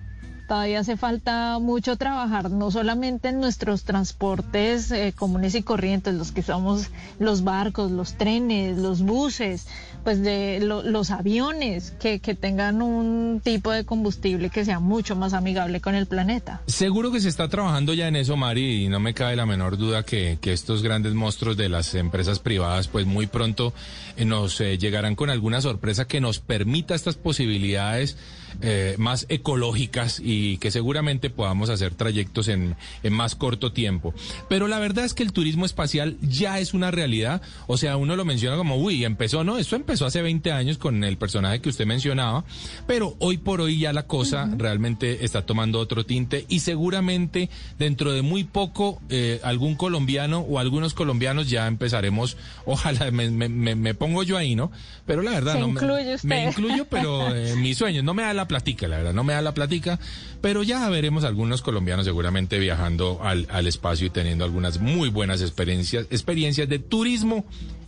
todavía 0.53 0.81
hace 0.81 0.99
falta 0.99 1.59
mucho 1.61 1.97
trabajar, 1.97 2.51
no 2.51 2.71
solamente 2.71 3.31
en 3.31 3.41
nuestros 3.41 3.85
transportes 3.85 4.91
eh, 4.91 5.15
comunes 5.17 5.55
y 5.55 5.63
corrientes, 5.63 6.13
los 6.13 6.31
que 6.31 6.43
somos 6.43 6.91
los 7.19 7.43
barcos, 7.43 7.91
los 7.91 8.19
trenes, 8.19 8.77
los 8.77 9.01
buses, 9.01 9.67
pues 10.05 10.23
de 10.23 10.61
los 10.61 11.11
aviones, 11.11 11.93
que, 11.93 12.19
que 12.19 12.35
tengan 12.35 12.83
un 12.83 13.41
tipo 13.43 13.71
de 13.71 13.87
combustible 13.87 14.51
que 14.51 14.67
sea 14.67 14.79
mucho 14.79 15.17
más 15.17 15.33
amigable 15.33 15.81
con 15.81 15.95
el 15.95 16.05
planeta. 16.05 16.61
Seguro 16.67 17.11
que 17.11 17.21
se 17.21 17.31
está 17.31 17.49
trabajando 17.49 17.95
ya 17.95 18.09
en 18.09 18.17
eso, 18.17 18.37
Mari, 18.37 18.85
y 18.85 18.89
no 18.91 19.01
me 19.01 19.15
cabe 19.15 19.37
la 19.37 19.47
menor 19.47 19.79
duda 19.79 20.03
que, 20.03 20.37
que 20.39 20.53
estos 20.53 20.83
grandes 20.83 21.15
monstruos 21.15 21.57
de 21.57 21.71
las 21.71 21.95
empresas 21.95 22.41
privadas, 22.41 22.89
pues 22.89 23.07
muy 23.07 23.27
pronto 23.27 23.73
eh, 24.19 24.27
nos 24.27 24.61
eh, 24.61 24.77
llegarán 24.77 25.15
con 25.15 25.31
alguna 25.31 25.63
sorpresa 25.63 26.05
que 26.07 26.21
nos 26.21 26.41
permita 26.41 26.95
estas 26.95 27.15
posibilidades 27.15 28.19
eh, 28.61 28.95
más 28.99 29.27
ecológicas 29.29 30.21
y 30.23 30.59
que 30.59 30.71
seguramente 30.71 31.31
podamos 31.31 31.71
hacer 31.71 31.95
trayectos 31.95 32.49
en, 32.49 32.77
en 33.03 33.13
más 33.13 33.35
corto 33.35 33.73
tiempo. 33.73 34.15
Pero 34.49 34.69
la 34.69 34.79
verdad 34.79 35.05
es 35.05 35.15
que 35.15 35.23
el 35.23 35.33
turismo 35.33 35.65
espacial 35.67 36.17
ya 36.21 36.59
es 36.59 36.75
una 36.75 36.91
realidad. 36.91 37.43
O 37.67 37.77
sea, 37.77 37.97
uno 37.97 38.17
lo 38.17 38.25
menciona 38.25 38.57
como, 38.57 38.77
uy, 38.77 39.05
empezó, 39.05 39.45
¿no? 39.45 39.59
Esto 39.59 39.77
empezó 39.77 40.07
hace 40.07 40.23
20 40.23 40.53
años 40.53 40.79
con 40.79 41.05
el 41.05 41.17
personaje 41.17 41.61
que 41.61 41.69
usted 41.69 41.87
mencionaba, 41.87 42.45
pero 42.87 43.17
hoy 43.19 43.39
por 43.39 43.61
hoy 43.61 43.79
ya 43.79 43.93
la 43.93 44.07
cosa 44.07 44.49
realmente 44.57 45.25
está 45.25 45.47
tomando 45.47 45.79
otro 45.79 46.05
tinte 46.05 46.47
y 46.49 46.61
seguramente 46.61 47.49
dentro 47.79 48.13
de 48.13 48.23
muy 48.23 48.45
poco 48.45 49.01
eh, 49.09 49.41
algún 49.43 49.75
colombiano 49.75 50.41
o 50.41 50.59
algunos 50.59 50.95
colombianos 50.95 51.49
ya 51.51 51.67
empezaremos, 51.67 52.37
ojalá 52.67 53.11
me, 53.11 53.31
me, 53.31 53.95
pongo 53.95 54.23
yo 54.23 54.37
ahí, 54.37 54.55
¿no? 54.55 54.71
Pero 55.07 55.23
la 55.23 55.33
verdad, 55.33 55.59
no 55.59 55.69
me, 55.69 55.81
me, 56.23 56.45
incluyo, 56.47 56.87
pero 56.89 57.35
en 57.37 57.61
mis 57.61 57.79
sueños, 57.79 58.05
no 58.05 58.15
me 58.15 58.23
da 58.23 58.35
la 58.35 58.42
platica, 58.49 58.89
la 58.89 58.99
verdad, 58.99 59.13
no 59.13 59.25
me 59.25 59.33
da 59.33 59.43
la 59.43 59.55
platica, 59.55 59.99
pero 60.41 60.63
ya 60.63 60.89
veremos 60.89 61.25
algunos 61.25 61.63
colombianos 61.63 62.05
seguramente 62.05 62.59
viajando 62.59 63.21
al, 63.23 63.47
al 63.51 63.67
espacio 63.67 64.07
y 64.07 64.11
teniendo 64.11 64.45
algunas 64.45 64.81
muy 64.81 65.09
buenas 65.09 65.41
experiencias, 65.41 66.07
experiencias 66.11 66.69
de 66.69 66.79
turismo 66.79 67.45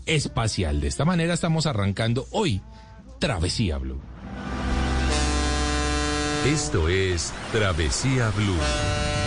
espacial. 0.06 0.80
De 0.80 0.88
esta 0.88 1.04
manera 1.04 1.34
estamos 1.34 1.66
arrancando 1.66 2.26
hoy 2.30 2.60
Travesía 3.18 3.78
Blue. 3.78 4.00
Esto 6.46 6.88
es 6.88 7.32
Travesía 7.52 8.30
Blue. 8.36 9.23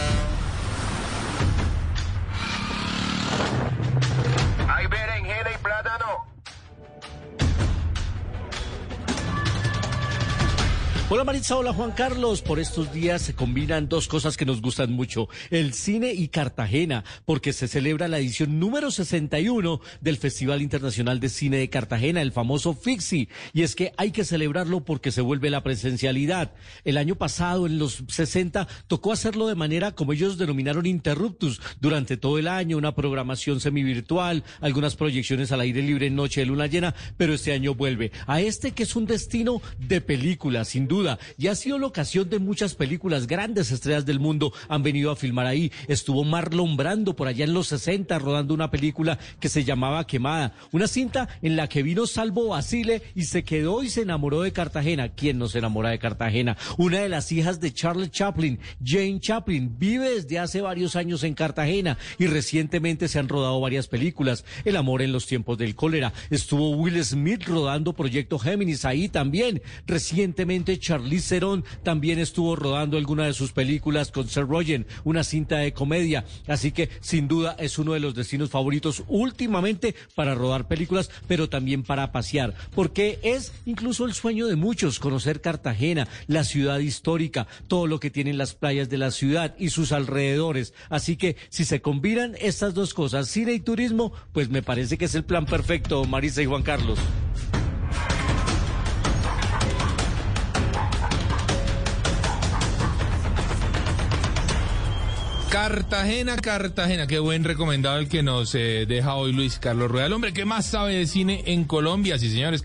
Hola 11.10 11.24
Maritza, 11.24 11.56
hola 11.56 11.72
Juan 11.72 11.92
Carlos. 11.92 12.42
Por 12.42 12.60
estos 12.60 12.92
días 12.92 13.22
se 13.22 13.34
combinan 13.34 13.88
dos 13.88 14.10
cosas 14.10 14.36
que 14.36 14.46
nos 14.46 14.62
gustan 14.62 14.92
mucho, 14.92 15.30
el 15.52 15.74
cine 15.74 16.12
y 16.12 16.28
Cartagena, 16.28 17.06
porque 17.24 17.54
se 17.54 17.70
celebra 17.70 18.10
la 18.10 18.20
edición 18.20 18.60
número 18.60 18.92
61 18.92 19.80
del 20.02 20.18
Festival 20.18 20.62
Internacional 20.62 21.22
de 21.22 21.30
Cine 21.30 21.60
de 21.60 21.70
Cartagena, 21.70 22.22
el 22.22 22.34
famoso 22.34 22.74
FIXI. 22.74 23.30
Y 23.54 23.62
es 23.62 23.74
que 23.74 23.94
hay 23.96 24.12
que 24.12 24.26
celebrarlo 24.26 24.84
porque 24.84 25.14
se 25.14 25.22
vuelve 25.22 25.50
la 25.50 25.64
presencialidad. 25.64 26.52
El 26.84 26.98
año 26.98 27.16
pasado, 27.16 27.68
en 27.68 27.80
los 27.80 28.04
60, 28.10 28.68
tocó 28.88 29.14
hacerlo 29.14 29.48
de 29.48 29.56
manera 29.56 29.94
como 29.94 30.12
ellos 30.12 30.38
denominaron 30.38 30.86
interruptus, 30.86 31.62
durante 31.80 32.18
todo 32.18 32.38
el 32.38 32.50
año, 32.50 32.78
una 32.78 32.96
programación 32.96 33.62
semivirtual, 33.62 34.44
algunas 34.60 34.98
proyecciones 34.98 35.54
al 35.54 35.62
aire 35.62 35.82
libre 35.84 36.08
en 36.08 36.18
noche 36.18 36.42
de 36.42 36.48
luna 36.48 36.68
llena, 36.68 36.94
pero 37.16 37.34
este 37.34 37.54
año 37.54 37.76
vuelve 37.76 38.12
a 38.26 38.42
este 38.42 38.72
que 38.72 38.84
es 38.84 38.98
un 38.98 39.06
destino 39.06 39.62
de 39.80 40.02
películas, 40.02 40.68
sin 40.68 40.86
duda 40.86 40.97
y 41.38 41.48
ha 41.48 41.56
sido 41.56 41.77
la 41.77 41.88
ocasión 41.88 42.30
de 42.30 42.39
muchas 42.39 42.75
películas. 42.75 43.27
Grandes 43.27 43.72
estrellas 43.72 44.06
del 44.06 44.20
mundo 44.20 44.54
han 44.70 44.84
venido 44.84 45.12
a 45.12 45.16
filmar 45.16 45.46
ahí. 45.46 45.72
Estuvo 45.88 46.24
Marlon 46.24 46.77
Brando 46.77 47.16
por 47.16 47.27
allá 47.27 47.46
en 47.46 47.54
los 47.54 47.68
60 47.68 48.18
rodando 48.20 48.54
una 48.54 48.72
película 48.72 49.20
que 49.39 49.50
se 49.50 49.63
llamaba 49.63 50.08
Quemada. 50.08 50.54
Una 50.72 50.88
cinta 50.88 51.27
en 51.42 51.56
la 51.56 51.68
que 51.68 51.84
vino 51.84 52.08
Salvo 52.08 52.50
Basile 52.50 53.01
y 53.16 53.24
se 53.24 53.44
quedó 53.44 53.84
y 53.84 53.89
se 53.89 54.01
enamoró 54.01 54.42
de 54.42 54.54
Cartagena. 54.54 55.10
¿Quién 55.10 55.38
no 55.38 55.48
se 55.48 55.60
enamora 55.60 55.89
de 55.89 56.00
Cartagena? 56.00 56.58
Una 56.77 57.00
de 57.00 57.10
las 57.10 57.32
hijas 57.32 57.60
de 57.60 57.74
Charles 57.74 58.12
Chaplin, 58.12 58.60
Jane 58.84 59.20
Chaplin, 59.20 59.75
vive 59.77 60.10
desde 60.16 60.39
hace 60.39 60.62
varios 60.62 60.96
años 60.96 61.24
en 61.24 61.34
Cartagena 61.34 61.98
y 62.18 62.27
recientemente 62.27 63.08
se 63.08 63.20
han 63.20 63.30
rodado 63.30 63.60
varias 63.60 63.88
películas. 63.88 64.46
El 64.66 64.75
amor 64.75 65.01
en 65.01 65.12
los 65.12 65.25
tiempos 65.25 65.58
del 65.58 65.75
cólera. 65.75 66.13
Estuvo 66.30 66.72
Will 66.72 67.04
Smith 67.04 67.44
rodando 67.46 67.94
Proyecto 67.94 68.39
Géminis 68.39 68.86
ahí 68.86 69.10
también. 69.10 69.62
Recientemente 69.86 70.80
Charlize 70.88 71.36
Theron 71.36 71.65
también 71.84 72.17
estuvo 72.17 72.56
rodando 72.56 72.96
alguna 72.98 73.25
de 73.25 73.34
sus 73.34 73.51
películas 73.51 74.10
con 74.10 74.29
Sir 74.29 74.48
Rogen, 74.48 74.88
una 75.03 75.25
cinta 75.25 75.58
de 75.58 75.74
comedia. 75.74 76.24
Así 76.48 76.72
que 76.72 76.89
sin 77.01 77.27
duda 77.27 77.58
es 77.60 77.77
uno 77.77 77.91
de 77.91 78.00
los 78.00 78.15
destinos 78.15 78.51
favoritos 78.51 79.03
últimamente 79.10 79.96
para 80.15 80.34
rodar 80.34 80.70
películas, 80.70 81.10
pero 81.27 81.50
también 81.50 81.84
para 81.84 82.13
pasear, 82.13 82.53
porque 82.74 83.20
es 83.22 83.51
incluso 83.65 84.06
el 84.06 84.13
sueño 84.13 84.48
de 84.48 84.56
muchos 84.56 85.00
conocer 85.00 85.41
Cartagena, 85.41 86.08
la 86.27 86.46
ciudad 86.46 86.79
histórica, 86.79 87.48
todo 87.67 87.86
lo 87.86 88.00
que 88.00 88.10
tienen 88.10 88.38
las 88.38 88.53
playas 88.53 88.88
de 88.88 88.98
la 88.98 89.12
ciudad 89.12 89.56
y 89.60 89.72
sus 89.72 89.91
alrededores. 89.91 90.74
Así 90.89 91.17
que 91.17 91.36
si 91.50 91.65
se 91.65 91.82
combinan 91.82 92.36
estas 92.39 92.74
dos 92.74 92.94
cosas, 92.94 93.27
cine 93.27 93.51
y 93.51 93.60
turismo, 93.60 94.13
pues 94.32 94.50
me 94.50 94.63
parece 94.63 94.98
que 94.98 95.06
es 95.06 95.15
el 95.15 95.25
plan 95.25 95.46
perfecto, 95.46 96.06
Marisa 96.06 96.41
y 96.41 96.46
Juan 96.46 96.63
Carlos. 96.63 96.98
Cartagena, 105.50 106.36
Cartagena, 106.36 107.08
qué 107.08 107.20
buen 107.20 107.46
recomendado 107.46 107.98
el 108.00 108.10
que 108.10 108.22
nos 108.22 108.54
eh, 108.54 108.86
deja 108.86 109.16
hoy 109.16 109.32
Luis 109.32 109.60
Carlos 109.60 109.89
Rueda. 109.89 110.13
hombre 110.13 110.34
¿qué 110.34 110.44
más 110.44 110.66
sabe 110.66 110.96
de 110.96 111.08
cine 111.08 111.44
en 111.46 111.63
Colombia? 111.63 112.20
Sí, 112.20 112.30
señores, 112.30 112.63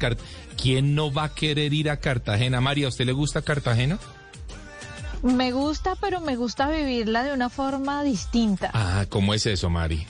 ¿quién 0.61 0.97
no 0.97 1.13
va 1.13 1.25
a 1.25 1.35
querer 1.35 1.73
ir 1.73 1.91
a 1.91 1.99
Cartagena? 1.99 2.61
María, 2.61 2.87
¿a 2.87 2.89
usted 2.89 3.07
le 3.07 3.13
gusta 3.13 3.43
Cartagena? 3.43 3.99
Me 5.23 5.53
gusta, 5.53 5.95
pero 6.01 6.21
me 6.21 6.35
gusta 6.35 6.69
vivirla 6.69 7.23
de 7.23 7.33
una 7.33 7.49
forma 7.49 8.03
distinta. 8.03 8.71
Ah, 8.75 9.07
¿cómo 9.09 9.33
es 9.33 9.47
eso, 9.47 9.71
Mari? 9.71 10.05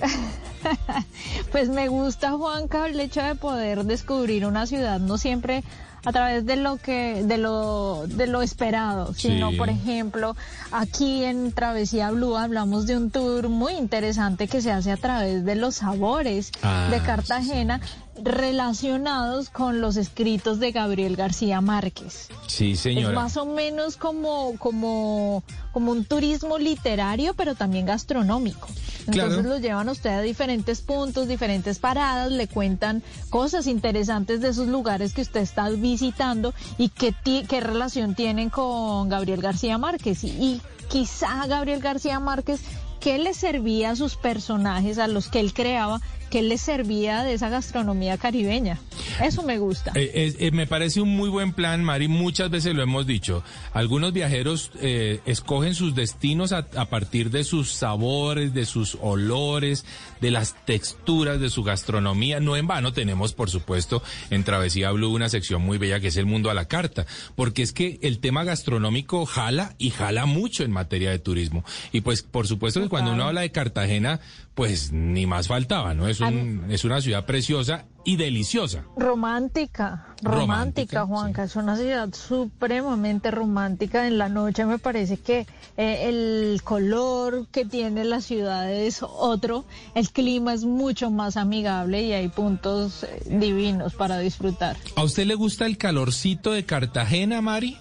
pues 1.52 1.68
me 1.68 1.88
gusta, 1.88 2.32
Juanca, 2.32 2.86
el 2.86 2.98
hecho 3.00 3.22
de 3.22 3.34
poder 3.34 3.84
descubrir 3.84 4.46
una 4.46 4.66
ciudad, 4.66 4.98
no 4.98 5.18
siempre 5.18 5.62
a 6.04 6.12
través 6.12 6.46
de 6.46 6.56
lo 6.56 6.76
que 6.76 7.22
de 7.24 7.38
lo 7.38 8.06
de 8.06 8.26
lo 8.26 8.42
esperado 8.42 9.14
sino 9.14 9.52
por 9.56 9.68
ejemplo 9.68 10.36
aquí 10.72 11.24
en 11.24 11.52
Travesía 11.52 12.10
Blue 12.10 12.36
hablamos 12.36 12.86
de 12.86 12.96
un 12.96 13.10
tour 13.10 13.48
muy 13.48 13.74
interesante 13.74 14.48
que 14.48 14.60
se 14.60 14.72
hace 14.72 14.92
a 14.92 14.96
través 14.96 15.44
de 15.44 15.54
los 15.54 15.76
sabores 15.76 16.52
de 16.52 16.58
ah, 16.62 17.02
Cartagena 17.04 17.80
relacionados 18.22 19.50
con 19.50 19.80
los 19.80 19.96
escritos 19.96 20.58
de 20.58 20.72
Gabriel 20.72 21.16
García 21.16 21.60
Márquez. 21.60 22.28
Sí, 22.46 22.76
señora. 22.76 23.08
Es 23.08 23.14
más 23.14 23.36
o 23.36 23.46
menos 23.46 23.96
como, 23.96 24.56
como, 24.58 25.42
como 25.72 25.92
un 25.92 26.04
turismo 26.04 26.58
literario, 26.58 27.34
pero 27.34 27.54
también 27.54 27.86
gastronómico. 27.86 28.68
Entonces 29.06 29.44
los 29.44 29.60
llevan 29.60 29.88
a 29.88 29.92
usted 29.92 30.10
a 30.10 30.20
diferentes 30.20 30.82
puntos, 30.82 31.28
diferentes 31.28 31.78
paradas, 31.78 32.30
le 32.30 32.46
cuentan 32.46 33.02
cosas 33.30 33.66
interesantes 33.66 34.40
de 34.40 34.48
esos 34.48 34.68
lugares 34.68 35.14
que 35.14 35.22
usted 35.22 35.40
está 35.40 35.70
visitando 35.70 36.52
y 36.76 36.90
qué, 36.90 37.14
qué 37.24 37.60
relación 37.60 38.14
tienen 38.14 38.50
con 38.50 39.08
Gabriel 39.08 39.40
García 39.40 39.78
Márquez. 39.78 40.24
y 40.24 40.60
quizá 40.88 41.46
Gabriel 41.46 41.80
García 41.80 42.18
Márquez 42.18 42.60
qué 43.00 43.18
le 43.18 43.34
servía 43.34 43.90
a 43.90 43.96
sus 43.96 44.16
personajes, 44.16 44.98
a 44.98 45.06
los 45.06 45.28
que 45.28 45.40
él 45.40 45.52
creaba, 45.52 46.00
qué 46.30 46.42
le 46.42 46.58
servía 46.58 47.22
de 47.24 47.34
esa 47.34 47.48
gastronomía 47.48 48.18
caribeña. 48.18 48.78
Eso 49.22 49.42
me 49.42 49.58
gusta. 49.58 49.92
Eh, 49.94 50.34
eh, 50.38 50.50
me 50.50 50.66
parece 50.66 51.00
un 51.00 51.16
muy 51.16 51.28
buen 51.28 51.52
plan, 51.52 51.82
Mari. 51.82 52.08
Muchas 52.08 52.50
veces 52.50 52.74
lo 52.74 52.82
hemos 52.82 53.06
dicho. 53.06 53.42
Algunos 53.72 54.12
viajeros 54.12 54.70
eh, 54.80 55.20
escogen 55.26 55.74
sus 55.74 55.94
destinos 55.94 56.52
a, 56.52 56.62
partir 56.88 57.30
de 57.30 57.44
sus 57.44 57.72
sabores, 57.72 58.54
de 58.54 58.66
sus 58.66 58.98
olores, 59.00 59.84
de 60.20 60.30
las 60.30 60.54
texturas 60.64 61.40
de 61.40 61.50
su 61.50 61.62
gastronomía. 61.62 62.40
No 62.40 62.56
en 62.56 62.66
vano 62.66 62.92
tenemos, 62.92 63.32
por 63.32 63.50
supuesto, 63.50 64.02
en 64.30 64.44
Travesía 64.44 64.90
Blue 64.92 65.12
una 65.12 65.28
sección 65.28 65.62
muy 65.62 65.78
bella 65.78 66.00
que 66.00 66.08
es 66.08 66.16
el 66.16 66.26
mundo 66.26 66.50
a 66.50 66.54
la 66.54 66.66
carta, 66.66 67.06
porque 67.34 67.62
es 67.62 67.72
que 67.72 67.98
el 68.02 68.18
tema 68.18 68.44
gastronómico 68.44 69.26
jala 69.26 69.74
y 69.78 69.90
jala 69.90 70.26
mucho 70.26 70.64
en 70.64 70.70
materia 70.70 71.10
de 71.10 71.18
turismo. 71.18 71.64
Y 71.92 72.02
pues, 72.02 72.22
por 72.22 72.46
supuesto 72.46 72.80
que 72.80 72.88
cuando 72.88 73.12
uno 73.12 73.24
habla 73.24 73.42
de 73.42 73.52
Cartagena, 73.52 74.20
pues 74.58 74.90
ni 74.90 75.24
más 75.24 75.46
faltaba, 75.46 75.94
¿no? 75.94 76.08
Es 76.08 76.18
un, 76.18 76.66
es 76.68 76.84
una 76.84 77.00
ciudad 77.00 77.24
preciosa 77.24 77.84
y 78.04 78.16
deliciosa. 78.16 78.82
Romántica, 78.96 80.06
romántica, 80.20 80.40
Romántica, 80.40 81.06
Juanca. 81.06 81.44
Es 81.44 81.54
una 81.54 81.76
ciudad 81.76 82.12
supremamente 82.12 83.30
romántica. 83.30 84.08
En 84.08 84.18
la 84.18 84.28
noche 84.28 84.64
me 84.64 84.80
parece 84.80 85.18
que 85.18 85.46
eh, 85.76 86.08
el 86.08 86.60
color 86.64 87.46
que 87.52 87.66
tiene 87.66 88.04
la 88.04 88.20
ciudad 88.20 88.68
es 88.68 89.04
otro. 89.04 89.64
El 89.94 90.10
clima 90.10 90.54
es 90.54 90.64
mucho 90.64 91.12
más 91.12 91.36
amigable 91.36 92.02
y 92.02 92.12
hay 92.12 92.26
puntos 92.26 93.04
eh, 93.04 93.20
divinos 93.26 93.94
para 93.94 94.18
disfrutar. 94.18 94.76
¿A 94.96 95.04
usted 95.04 95.24
le 95.24 95.36
gusta 95.36 95.66
el 95.66 95.78
calorcito 95.78 96.50
de 96.50 96.66
Cartagena, 96.66 97.40
Mari? 97.40 97.78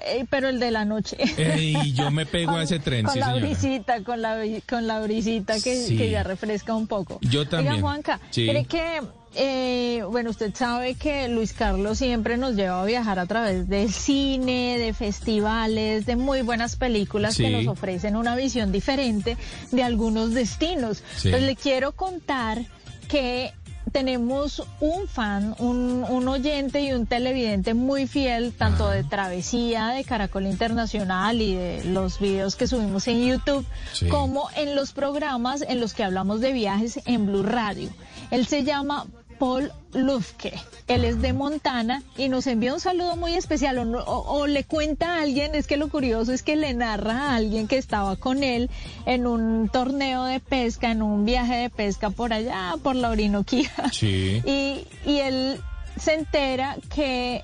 Eh, 0.00 0.24
pero 0.30 0.48
el 0.48 0.58
de 0.58 0.70
la 0.70 0.84
noche. 0.84 1.16
Ey, 1.36 1.92
yo 1.92 2.10
me 2.10 2.26
pego 2.26 2.52
a 2.52 2.62
ese 2.64 2.78
tren, 2.78 3.04
con 3.04 3.14
sí, 3.14 3.20
la 3.20 3.34
brisita, 3.34 4.02
con 4.02 4.20
la, 4.22 4.36
con 4.68 4.86
la 4.86 5.00
brisita 5.00 5.54
que, 5.60 5.76
Sí. 5.76 5.96
que 5.96 6.10
ya 6.10 6.22
refresca 6.22 6.74
un 6.74 6.86
poco. 6.86 7.18
Yo 7.22 7.46
también. 7.46 7.74
Oiga, 7.74 7.82
Juanca, 7.82 8.20
Sí. 8.30 8.48
¿cree 8.48 8.64
que, 8.64 9.02
eh, 9.34 10.02
bueno, 10.10 10.30
usted 10.30 10.54
sabe 10.54 10.94
que 10.94 11.28
Luis 11.28 11.52
Carlos 11.52 11.98
siempre 11.98 12.36
nos 12.36 12.54
lleva 12.56 12.82
a 12.82 12.84
viajar 12.84 13.18
a 13.18 13.26
través 13.26 13.68
del 13.68 13.92
cine, 13.92 14.76
de 14.78 14.92
festivales, 14.92 16.06
de 16.06 16.16
muy 16.16 16.42
buenas 16.42 16.76
películas 16.76 17.36
que 17.36 17.50
nos 17.50 17.66
ofrecen 17.66 18.16
una 18.16 18.34
visión 18.34 18.72
diferente 18.72 19.36
de 19.70 19.82
algunos 19.82 20.32
destinos. 20.34 21.02
Pues 21.22 21.42
le 21.42 21.54
quiero 21.56 21.92
contar 21.92 22.62
que 23.08 23.52
tenemos 23.90 24.62
un 24.80 25.06
fan, 25.08 25.54
un, 25.58 26.04
un 26.08 26.28
oyente 26.28 26.80
y 26.80 26.92
un 26.92 27.06
televidente 27.06 27.74
muy 27.74 28.06
fiel, 28.06 28.52
tanto 28.52 28.86
Ah. 28.86 28.94
de 28.94 29.04
Travesía, 29.04 29.88
de 29.88 30.04
Caracol 30.04 30.46
Internacional 30.46 31.40
y 31.42 31.54
de 31.54 31.84
los 31.84 32.18
videos 32.20 32.56
que 32.56 32.66
subimos 32.66 33.08
en 33.08 33.24
YouTube, 33.26 33.66
Sí. 33.92 34.06
como 34.08 34.48
en 34.56 34.74
los 34.76 34.92
programas 34.92 35.62
en 35.62 35.80
los 35.80 35.94
que 35.94 36.04
hablamos 36.04 36.40
de 36.40 36.52
viajes 36.52 37.00
en 37.06 37.26
Blue 37.26 37.42
Radio. 37.42 37.90
Él 38.30 38.46
se 38.46 38.62
llama 38.64 39.06
Paul 39.42 39.72
Lufke. 39.92 40.52
Él 40.86 41.04
es 41.04 41.20
de 41.20 41.32
Montana 41.32 42.00
y 42.16 42.28
nos 42.28 42.46
envía 42.46 42.72
un 42.72 42.78
saludo 42.78 43.16
muy 43.16 43.34
especial 43.34 43.76
o, 43.78 43.84
no- 43.84 43.98
o- 43.98 44.38
o 44.40 44.46
le 44.46 44.62
cuenta 44.62 45.16
a 45.16 45.22
alguien, 45.22 45.56
es 45.56 45.66
que 45.66 45.76
lo 45.76 45.88
curioso 45.88 46.32
es 46.32 46.44
que 46.44 46.54
le 46.54 46.72
narra 46.74 47.30
a 47.30 47.34
alguien 47.34 47.66
que 47.66 47.76
estaba 47.76 48.14
con 48.14 48.44
él 48.44 48.70
en 49.04 49.26
un 49.26 49.68
torneo 49.68 50.22
de 50.26 50.38
pesca, 50.38 50.92
en 50.92 51.02
un 51.02 51.24
viaje 51.24 51.56
de 51.56 51.70
pesca 51.70 52.10
por 52.10 52.32
allá, 52.32 52.74
por 52.84 52.94
la 52.94 53.10
Orinoquía. 53.10 53.72
Sí. 53.92 54.40
Y, 54.46 54.86
y 55.10 55.18
él 55.18 55.60
se 55.98 56.14
entera 56.14 56.76
que 56.94 57.36
eh, 57.36 57.42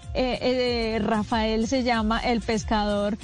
eh, 0.95 0.99
Rafael 1.03 1.67
se 1.67 1.83
llama 1.83 2.21
el 2.21 2.41
pescador. 2.43 3.19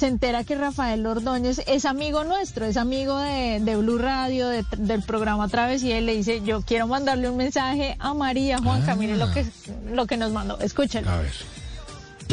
Se 0.00 0.06
entera 0.06 0.44
que 0.44 0.54
Rafael 0.54 1.04
Ordóñez 1.06 1.60
es 1.66 1.84
amigo 1.84 2.24
nuestro, 2.24 2.64
es 2.64 2.78
amigo 2.78 3.18
de, 3.18 3.60
de 3.60 3.76
Blue 3.76 3.98
Radio, 3.98 4.48
de- 4.48 4.64
del 4.78 5.02
programa 5.02 5.46
Travesía, 5.48 5.98
y 5.98 6.00
le 6.00 6.16
dice, 6.16 6.40
yo 6.42 6.62
quiero 6.62 6.86
mandarle 6.86 7.28
un 7.28 7.36
mensaje 7.36 7.96
a 7.98 8.14
María 8.14 8.56
Juanca, 8.58 8.92
Ah. 8.92 8.96
mire 8.96 9.18
lo 9.18 9.30
que, 9.30 9.44
lo 9.92 10.06
que 10.06 10.16
nos 10.16 10.32
mandó, 10.32 10.58
escúchelo. 10.60 11.10
A 11.10 11.18
ver. 11.18 11.32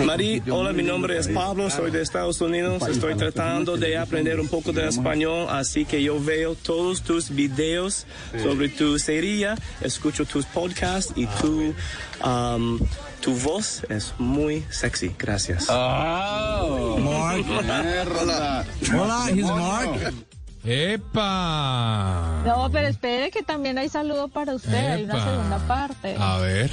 Mari, 0.06 0.44
hola, 0.50 0.72
mi 0.74 0.84
nombre 0.84 1.18
es 1.18 1.28
Pablo, 1.28 1.70
soy 1.72 1.90
de 1.92 2.04
Estados 2.04 2.40
Unidos, 2.40 2.88
estoy 2.88 3.16
tratando 3.16 3.76
de 3.78 3.98
aprender 3.98 4.40
un 4.40 4.48
poco 4.48 4.72
de 4.72 4.88
español, 4.88 5.48
así 5.50 5.86
que 5.86 6.02
yo 6.04 6.24
veo 6.24 6.54
todos 6.56 7.02
tus 7.02 7.32
videos 7.32 8.06
sobre 8.44 8.70
tu 8.70 8.98
serie, 9.00 9.56
escucho 9.82 10.24
tus 10.26 10.46
podcasts 10.46 11.12
y 11.16 11.26
tu, 11.26 11.74
um, 12.24 12.80
tu 13.22 13.34
voz 13.34 13.84
es 13.90 14.14
muy 14.18 14.66
sexy, 14.70 15.14
gracias. 15.18 15.68
Mark. 15.68 17.46
Hola, 18.94 19.30
he's 19.32 19.46
Mark. 19.46 20.14
¡Epa! 20.64 22.44
No, 22.46 22.70
pero 22.72 22.88
espere 22.88 23.32
que 23.32 23.42
también 23.42 23.78
hay 23.78 23.88
saludo 23.88 24.28
para 24.28 24.54
usted, 24.54 24.74
hay 24.74 25.04
una 25.06 25.14
Epa. 25.14 25.26
segunda 25.26 25.68
parte. 25.68 26.16
A 26.20 26.40
ver. 26.40 26.70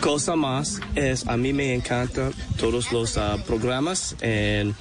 Cosa 0.00 0.36
más 0.36 0.80
es, 0.94 1.26
a 1.26 1.38
mí 1.38 1.54
me 1.54 1.74
encanta 1.74 2.30
todos 2.58 2.92
los 2.92 3.16
ah, 3.16 3.38
programas 3.46 4.14
en 4.20 4.74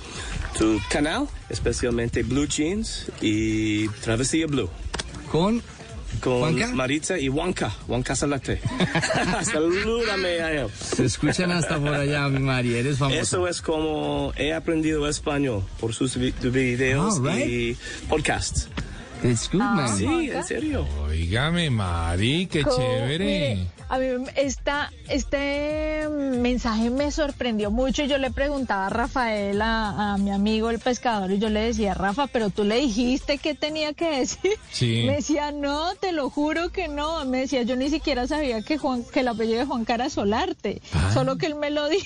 tu 0.58 0.80
canal, 0.90 1.30
especialmente 1.50 2.24
Blue 2.24 2.48
Jeans 2.48 3.10
y 3.22 3.88
Travesía 3.88 4.48
Blue. 4.48 4.70
Con 5.32 5.64
con 6.22 6.40
¿Juanca? 6.40 6.68
Maritza 6.74 7.18
y 7.20 7.28
Juanca, 7.28 7.70
Juanca 7.88 8.16
Salate. 8.16 8.62
Salúdame 9.44 10.40
a 10.42 10.52
él. 10.64 10.68
Se 10.80 11.06
escuchan 11.06 11.52
hasta 11.52 11.78
por 11.80 11.94
allá, 11.94 12.28
mi 12.30 12.40
Mari, 12.40 12.76
eres 12.76 12.98
famosa. 12.98 13.20
Eso 13.20 13.48
es 13.48 13.62
como 13.62 14.32
he 14.38 14.54
aprendido 14.54 15.08
español 15.08 15.64
por 15.80 15.94
sus 15.94 16.18
vi- 16.18 16.34
videos 16.42 17.22
right. 17.22 17.48
y 17.48 17.78
podcasts. 18.08 18.68
It's 19.26 19.50
good, 19.52 19.60
man. 19.62 19.98
Sí, 19.98 20.30
en 20.32 20.44
serio. 20.44 20.86
Óigame, 21.08 21.70
Mari, 21.70 22.48
qué 22.48 22.64
Co- 22.64 22.76
chévere. 22.76 23.26
mire, 23.26 23.68
a 23.90 23.98
mí 23.98 24.06
esta, 24.36 24.92
este 25.10 26.08
mensaje 26.10 26.90
me 26.90 27.12
sorprendió 27.12 27.72
mucho. 27.72 28.04
Yo 28.06 28.18
le 28.18 28.32
preguntaba 28.32 28.88
a 28.88 28.90
Rafael, 28.90 29.62
a, 29.62 30.14
a 30.14 30.18
mi 30.18 30.32
amigo 30.32 30.70
el 30.70 30.80
pescador, 30.80 31.32
y 31.32 31.40
yo 31.40 31.50
le 31.50 31.62
decía, 31.62 31.94
Rafa, 31.94 32.28
pero 32.28 32.50
tú 32.50 32.64
le 32.64 32.78
dijiste 32.78 33.38
qué 33.38 33.54
tenía 33.56 33.94
que 33.94 34.20
decir. 34.20 34.52
Sí. 34.72 35.04
Me 35.08 35.16
decía, 35.18 35.52
no, 35.52 35.96
te 35.96 36.12
lo 36.12 36.30
juro 36.30 36.70
que 36.72 36.88
no. 36.88 37.26
Me 37.26 37.40
decía, 37.42 37.64
yo 37.64 37.76
ni 37.76 37.90
siquiera 37.90 38.28
sabía 38.28 38.62
que 38.62 38.78
Juan, 38.78 39.04
que 39.04 39.22
el 39.22 39.28
apellido 39.28 39.60
de 39.60 39.66
Juan 39.66 39.86
era 39.88 40.10
Solarte, 40.10 40.82
Ah. 40.94 41.12
solo 41.14 41.38
que 41.38 41.46
él 41.48 41.56
me 41.56 41.70
lo 41.70 41.88
dijo. 41.90 42.06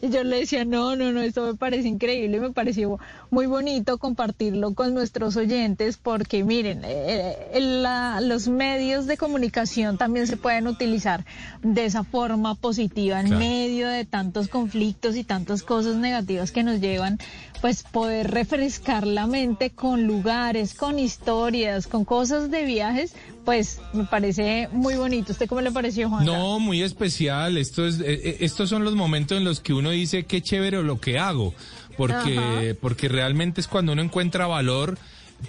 Y 0.00 0.08
yo 0.10 0.24
le 0.24 0.38
decía, 0.40 0.64
no, 0.64 0.96
no, 0.96 1.12
no, 1.12 1.20
esto 1.20 1.46
me 1.46 1.54
parece 1.54 1.88
increíble, 1.88 2.40
me 2.40 2.50
pareció 2.52 2.98
muy 3.30 3.46
bonito 3.46 3.98
compartirlo 3.98 4.74
con 4.74 4.94
nuestros 4.94 5.36
oyentes 5.36 5.98
porque 5.98 6.44
miren, 6.44 6.82
eh, 6.84 7.36
eh, 7.52 7.60
la- 7.60 8.20
los 8.20 8.48
medios 8.48 9.06
de 9.06 9.16
comunicación 9.16 9.98
también 9.98 10.26
se 10.26 10.36
pueden 10.36 10.66
utilizar 10.66 11.24
de 11.62 11.84
esa 11.84 12.04
forma 12.04 12.54
positiva 12.54 13.20
en 13.20 13.26
Claro. 13.26 13.40
medio 13.40 13.88
de 13.88 14.04
tantos 14.04 14.48
conflictos 14.48 15.16
y 15.16 15.24
tantas 15.24 15.62
cosas 15.62 15.96
negativas 15.96 16.52
que 16.52 16.62
nos 16.62 16.80
llevan, 16.80 17.18
pues 17.60 17.82
poder 17.82 18.30
refrescar 18.30 19.06
la 19.06 19.26
mente 19.26 19.70
con 19.70 20.06
lugares, 20.06 20.74
con 20.74 20.98
historias, 20.98 21.86
con 21.86 22.04
cosas 22.04 22.50
de 22.50 22.64
viajes, 22.64 23.14
pues 23.44 23.80
me 23.92 24.04
parece 24.04 24.68
muy 24.72 24.94
bonito. 24.94 25.32
¿Usted 25.32 25.48
cómo 25.48 25.60
le 25.60 25.70
pareció, 25.70 26.08
Juan? 26.08 26.24
No, 26.24 26.58
muy 26.58 26.82
especial. 26.82 27.56
Esto 27.56 27.86
es, 27.86 28.00
eh, 28.00 28.04
eh, 28.06 28.36
estos 28.40 28.68
son 28.68 28.84
los 28.84 28.94
momentos 28.94 29.38
en 29.38 29.44
los 29.44 29.60
que 29.60 29.72
uno 29.72 29.90
dice 29.90 30.24
qué 30.24 30.42
chévere 30.42 30.82
lo 30.82 31.00
que 31.00 31.18
hago, 31.18 31.54
porque, 31.96 32.76
porque 32.80 33.08
realmente 33.08 33.60
es 33.60 33.68
cuando 33.68 33.92
uno 33.92 34.02
encuentra 34.02 34.46
valor. 34.46 34.98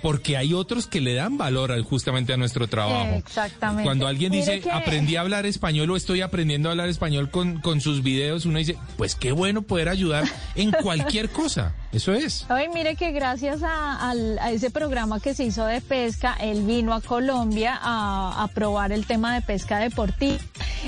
Porque 0.02 0.38
hay 0.38 0.54
otros 0.54 0.86
que 0.86 1.02
le 1.02 1.14
dan 1.14 1.38
valor 1.38 1.72
al- 1.72 1.84
justamente 1.84 2.34
a 2.34 2.38
nuestro 2.38 2.68
trabajo. 2.68 3.16
Exactamente. 3.16 3.84
Cuando 3.84 4.06
alguien 4.06 4.32
Mire 4.32 4.44
dice, 4.46 4.60
que- 4.62 4.72
aprendí 4.72 5.16
a 5.16 5.22
hablar 5.22 5.46
español 5.46 5.90
o 5.92 5.96
estoy 5.96 6.22
aprendiendo 6.22 6.70
a 6.70 6.72
hablar 6.74 6.90
español 6.90 7.30
con, 7.32 7.62
con 7.62 7.82
sus 7.82 8.04
videos, 8.04 8.46
uno 8.46 8.60
dice, 8.60 8.78
pues 8.98 9.16
qué 9.16 9.32
bueno 9.32 9.62
poder 9.62 9.90
ayudar 9.90 10.26
en 10.56 10.72
cualquier 10.72 11.30
cosa. 11.30 11.74
Eso 11.94 12.14
es. 12.14 12.46
Ay, 12.50 12.68
mire 12.74 12.96
que 12.96 13.12
gracias 13.12 13.62
a, 13.64 14.14
ese 14.52 14.70
programa 14.70 15.20
que 15.20 15.34
se 15.34 15.46
hizo 15.46 15.66
de 15.66 15.82
pesca, 15.82 16.36
él 16.40 16.64
vino 16.64 16.94
a 16.94 17.02
Colombia 17.02 17.80
a, 17.82 18.44
a 18.44 18.48
probar 18.50 18.92
el 18.92 19.06
tema 19.08 19.34
de 19.34 19.42
pesca 19.42 19.80
deportiva. 19.80 20.38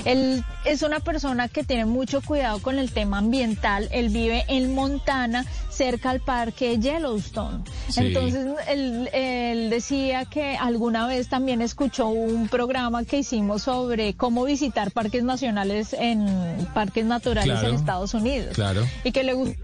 Él 0.04 0.44
es 0.64 0.82
una 0.82 1.00
persona 1.00 1.48
que 1.48 1.64
tiene 1.64 1.84
mucho 1.86 2.20
cuidado 2.20 2.60
con 2.60 2.78
el 2.78 2.92
tema 2.92 3.18
ambiental. 3.18 3.88
Él 3.92 4.10
vive 4.10 4.44
en 4.48 4.74
Montana, 4.74 5.44
cerca 5.80 6.10
al 6.10 6.20
parque 6.20 6.78
Yellowstone. 6.78 7.64
Sí. 7.88 8.00
Entonces, 8.00 8.46
él, 8.68 9.08
él 9.14 9.70
decía 9.70 10.26
que 10.26 10.54
alguna 10.58 11.06
vez 11.06 11.28
también 11.30 11.62
escuchó 11.62 12.08
un 12.08 12.48
programa 12.48 13.04
que 13.04 13.20
hicimos 13.20 13.62
sobre 13.62 14.12
cómo 14.12 14.44
visitar 14.44 14.90
parques 14.90 15.24
nacionales 15.24 15.94
en 15.98 16.26
parques 16.74 17.06
naturales 17.06 17.46
Claro. 17.60 17.68
en 17.68 17.74
Estados 17.76 18.12
Unidos. 18.12 18.54
Claro. 18.54 18.86
Y 19.04 19.12
que 19.12 19.24
le 19.24 19.32
gustó 19.32 19.58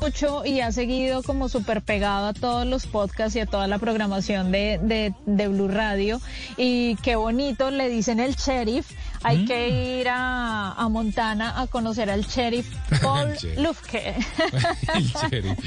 mucho 0.00 0.44
y 0.44 0.60
ha 0.60 0.70
seguido 0.72 1.22
como 1.24 1.48
súper 1.48 1.80
pegado 1.82 2.26
a 2.26 2.32
todos 2.34 2.66
los 2.66 2.86
podcasts 2.86 3.34
y 3.34 3.40
a 3.40 3.46
toda 3.46 3.66
la 3.66 3.78
programación 3.78 4.52
de, 4.52 4.78
de, 4.82 5.14
de 5.24 5.48
Blue 5.48 5.68
Radio. 5.68 6.20
Y 6.56 6.94
qué 6.96 7.16
bonito, 7.16 7.72
le 7.72 7.88
dicen 7.88 8.20
el 8.20 8.36
sheriff. 8.36 8.86
Hay 9.26 9.38
Mm. 9.38 9.46
que 9.46 9.68
ir 10.00 10.08
a, 10.08 10.72
a 10.72 10.88
Montana 10.88 11.60
a 11.60 11.66
conocer 11.66 12.08
al 12.10 12.22
sheriff 12.24 12.66
Paul 13.02 13.32
El. 13.42 13.62
Lufke. 13.64 14.14
el 14.94 15.04
sheriff. 15.04 15.58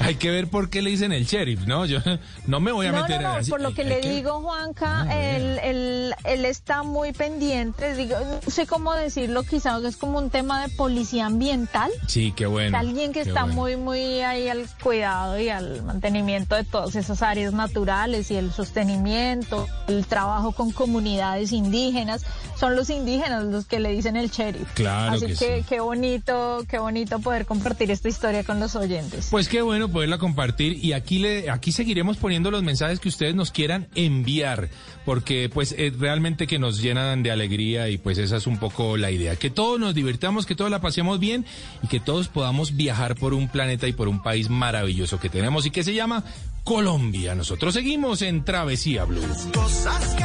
Hay 0.00 0.16
que 0.16 0.30
ver 0.30 0.48
por 0.48 0.68
qué 0.68 0.82
le 0.82 0.90
dicen 0.90 1.12
el 1.12 1.24
sheriff, 1.24 1.66
¿no? 1.66 1.86
Yo 1.86 2.00
no 2.46 2.60
me 2.60 2.72
voy 2.72 2.86
a 2.86 2.92
No, 2.92 3.02
meter 3.02 3.22
no, 3.22 3.28
no, 3.32 3.34
así. 3.36 3.50
por 3.50 3.60
lo 3.62 3.72
que 3.72 3.84
le 3.84 4.00
digo, 4.02 4.42
Juanca, 4.42 5.06
Ah, 5.08 5.14
él, 5.18 5.58
él, 5.64 6.14
él 6.24 6.44
está 6.44 6.82
muy 6.82 7.12
pendiente, 7.12 7.94
digo, 7.94 8.16
no 8.44 8.50
sé 8.50 8.66
cómo 8.66 8.92
decirlo, 8.94 9.42
quizás 9.44 9.82
es 9.84 9.96
como 9.96 10.18
un 10.18 10.28
tema 10.30 10.62
de 10.66 10.68
policía 10.74 11.26
ambiental. 11.26 11.90
Sí, 12.06 12.32
qué 12.36 12.44
bueno. 12.46 12.76
alguien 12.76 13.12
que 13.12 13.20
está 13.20 13.42
bueno. 13.44 13.54
muy, 13.54 13.76
muy 13.76 14.20
ahí 14.20 14.48
al 14.48 14.66
cuidado 14.82 15.38
y 15.40 15.48
al 15.48 15.82
mantenimiento 15.84 16.54
de 16.54 16.64
todas 16.64 16.94
esas 16.96 17.22
áreas 17.22 17.52
naturales 17.54 18.30
y 18.30 18.36
el 18.36 18.52
sostenimiento, 18.52 19.66
el 19.88 20.06
trabajo 20.06 20.52
con 20.52 20.70
comunidades 20.70 21.52
indígenas. 21.52 22.24
Son 22.58 22.76
los 22.76 22.90
indígenas 22.90 23.05
indígenas, 23.06 23.44
los 23.44 23.66
que 23.66 23.78
le 23.78 23.90
dicen 23.90 24.16
el 24.16 24.30
sheriff. 24.30 24.72
Claro 24.74 25.14
Así 25.14 25.26
que 25.26 25.34
que, 25.34 25.58
sí. 25.58 25.66
qué 25.68 25.80
bonito, 25.80 26.64
qué 26.68 26.78
bonito 26.78 27.20
poder 27.20 27.46
compartir 27.46 27.90
esta 27.90 28.08
historia 28.08 28.42
con 28.42 28.58
los 28.58 28.74
oyentes. 28.74 29.28
Pues 29.30 29.48
qué 29.48 29.62
bueno 29.62 29.88
poderla 29.88 30.18
compartir 30.18 30.84
y 30.84 30.92
aquí 30.92 31.18
le 31.18 31.48
aquí 31.50 31.72
seguiremos 31.72 32.16
poniendo 32.16 32.50
los 32.50 32.62
mensajes 32.62 32.98
que 32.98 33.08
ustedes 33.08 33.34
nos 33.34 33.50
quieran 33.52 33.88
enviar 33.94 34.68
porque 35.04 35.48
pues 35.52 35.74
eh, 35.78 35.92
realmente 35.96 36.46
que 36.46 36.58
nos 36.58 36.82
llenan 36.82 37.22
de 37.22 37.30
alegría 37.30 37.88
y 37.88 37.98
pues 37.98 38.18
esa 38.18 38.36
es 38.36 38.46
un 38.46 38.58
poco 38.58 38.96
la 38.96 39.10
idea, 39.10 39.36
que 39.36 39.50
todos 39.50 39.78
nos 39.78 39.94
divirtamos, 39.94 40.46
que 40.46 40.56
todos 40.56 40.70
la 40.70 40.80
pasemos 40.80 41.20
bien 41.20 41.46
y 41.82 41.86
que 41.86 42.00
todos 42.00 42.28
podamos 42.28 42.76
viajar 42.76 43.14
por 43.14 43.32
un 43.34 43.48
planeta 43.48 43.86
y 43.86 43.92
por 43.92 44.08
un 44.08 44.22
país 44.22 44.50
maravilloso 44.50 45.20
que 45.20 45.28
tenemos 45.28 45.64
y 45.66 45.70
que 45.70 45.84
se 45.84 45.94
llama 45.94 46.24
Colombia. 46.64 47.36
Nosotros 47.36 47.74
seguimos 47.74 48.22
en 48.22 48.44
Travesía 48.44 49.04
Blue. 49.04 49.22
Cosas 49.54 50.14
que 50.14 50.24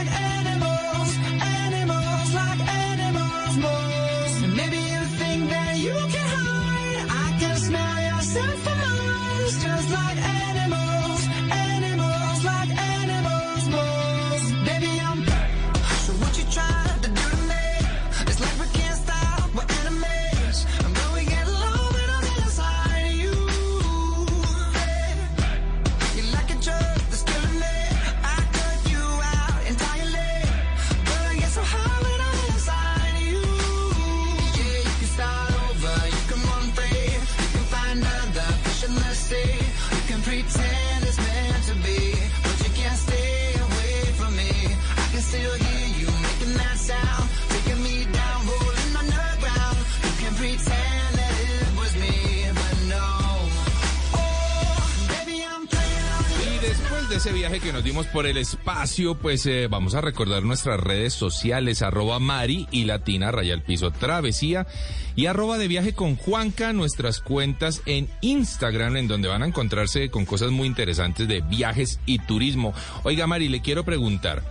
por 58.11 58.25
el 58.27 58.37
espacio, 58.37 59.15
pues 59.15 59.45
eh, 59.45 59.67
vamos 59.69 59.95
a 59.95 60.01
recordar 60.01 60.43
nuestras 60.43 60.79
redes 60.79 61.13
sociales, 61.13 61.81
arroba 61.81 62.19
Mari 62.19 62.67
y 62.71 62.85
Latina, 62.85 63.31
raya 63.31 63.53
al 63.53 63.63
piso 63.63 63.91
travesía, 63.91 64.67
y 65.15 65.27
arroba 65.27 65.57
de 65.57 65.67
viaje 65.67 65.93
con 65.93 66.15
Juanca, 66.15 66.73
nuestras 66.73 67.19
cuentas 67.19 67.81
en 67.85 68.09
Instagram, 68.21 68.97
en 68.97 69.07
donde 69.07 69.27
van 69.27 69.43
a 69.43 69.47
encontrarse 69.47 70.09
con 70.09 70.25
cosas 70.25 70.51
muy 70.51 70.67
interesantes 70.67 71.27
de 71.27 71.41
viajes 71.41 71.99
y 72.05 72.19
turismo. 72.19 72.73
Oiga, 73.03 73.27
Mari, 73.27 73.49
le 73.49 73.61
quiero 73.61 73.85
preguntar, 73.85 74.43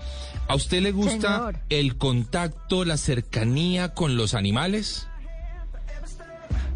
¿a 0.49 0.55
usted 0.55 0.81
le 0.81 0.93
gusta 0.93 1.37
Señor. 1.37 1.59
el 1.69 1.97
contacto, 1.97 2.85
la 2.85 2.97
cercanía 2.97 3.95
con 3.95 4.17
los 4.17 4.35
animales? 4.35 5.07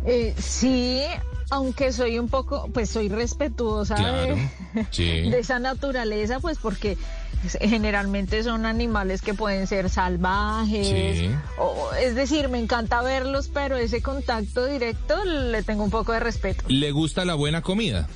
Eh, 0.06 0.34
sí, 0.38 1.00
aunque 1.54 1.92
soy 1.92 2.18
un 2.18 2.28
poco, 2.28 2.68
pues 2.72 2.90
soy 2.90 3.08
respetuosa 3.08 3.94
Claro, 3.94 4.36
de, 4.74 4.86
sí. 4.90 5.04
de 5.30 5.38
esa 5.38 5.58
naturaleza, 5.58 6.40
pues 6.40 6.58
porque 6.58 6.96
generalmente 7.60 8.42
son 8.42 8.64
animales 8.66 9.20
que 9.22 9.34
pueden 9.34 9.66
ser 9.66 9.90
salvajes. 9.90 10.86
Sí. 11.18 11.30
o- 11.58 11.90
es 12.00 12.14
decir, 12.14 12.48
me 12.48 12.58
encanta 12.58 13.02
verlos, 13.02 13.48
pero 13.52 13.76
ese 13.76 14.00
contacto 14.02 14.64
directo 14.66 15.22
le 15.24 15.62
tengo 15.62 15.84
un 15.84 15.90
poco 15.90 16.12
de 16.12 16.20
respeto. 16.20 16.64
¿Le 16.68 16.90
gusta 16.90 17.24
la 17.24 17.34
buena 17.34 17.60
comida? 17.62 18.08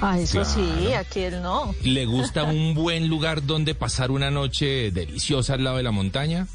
Ah, 0.00 0.18
eso 0.18 0.44
sí, 0.44 0.92
aquí 0.98 1.20
él 1.20 1.40
no. 1.42 1.72
¿Le 1.84 2.04
gusta 2.06 2.42
un 2.44 2.74
buen 2.74 3.08
lugar 3.08 3.44
donde 3.46 3.74
pasar 3.74 4.10
una 4.10 4.30
noche 4.30 4.90
deliciosa 4.90 5.54
al 5.54 5.64
lado 5.64 5.76
de 5.76 5.82
la 5.84 5.92
montaña? 5.92 6.46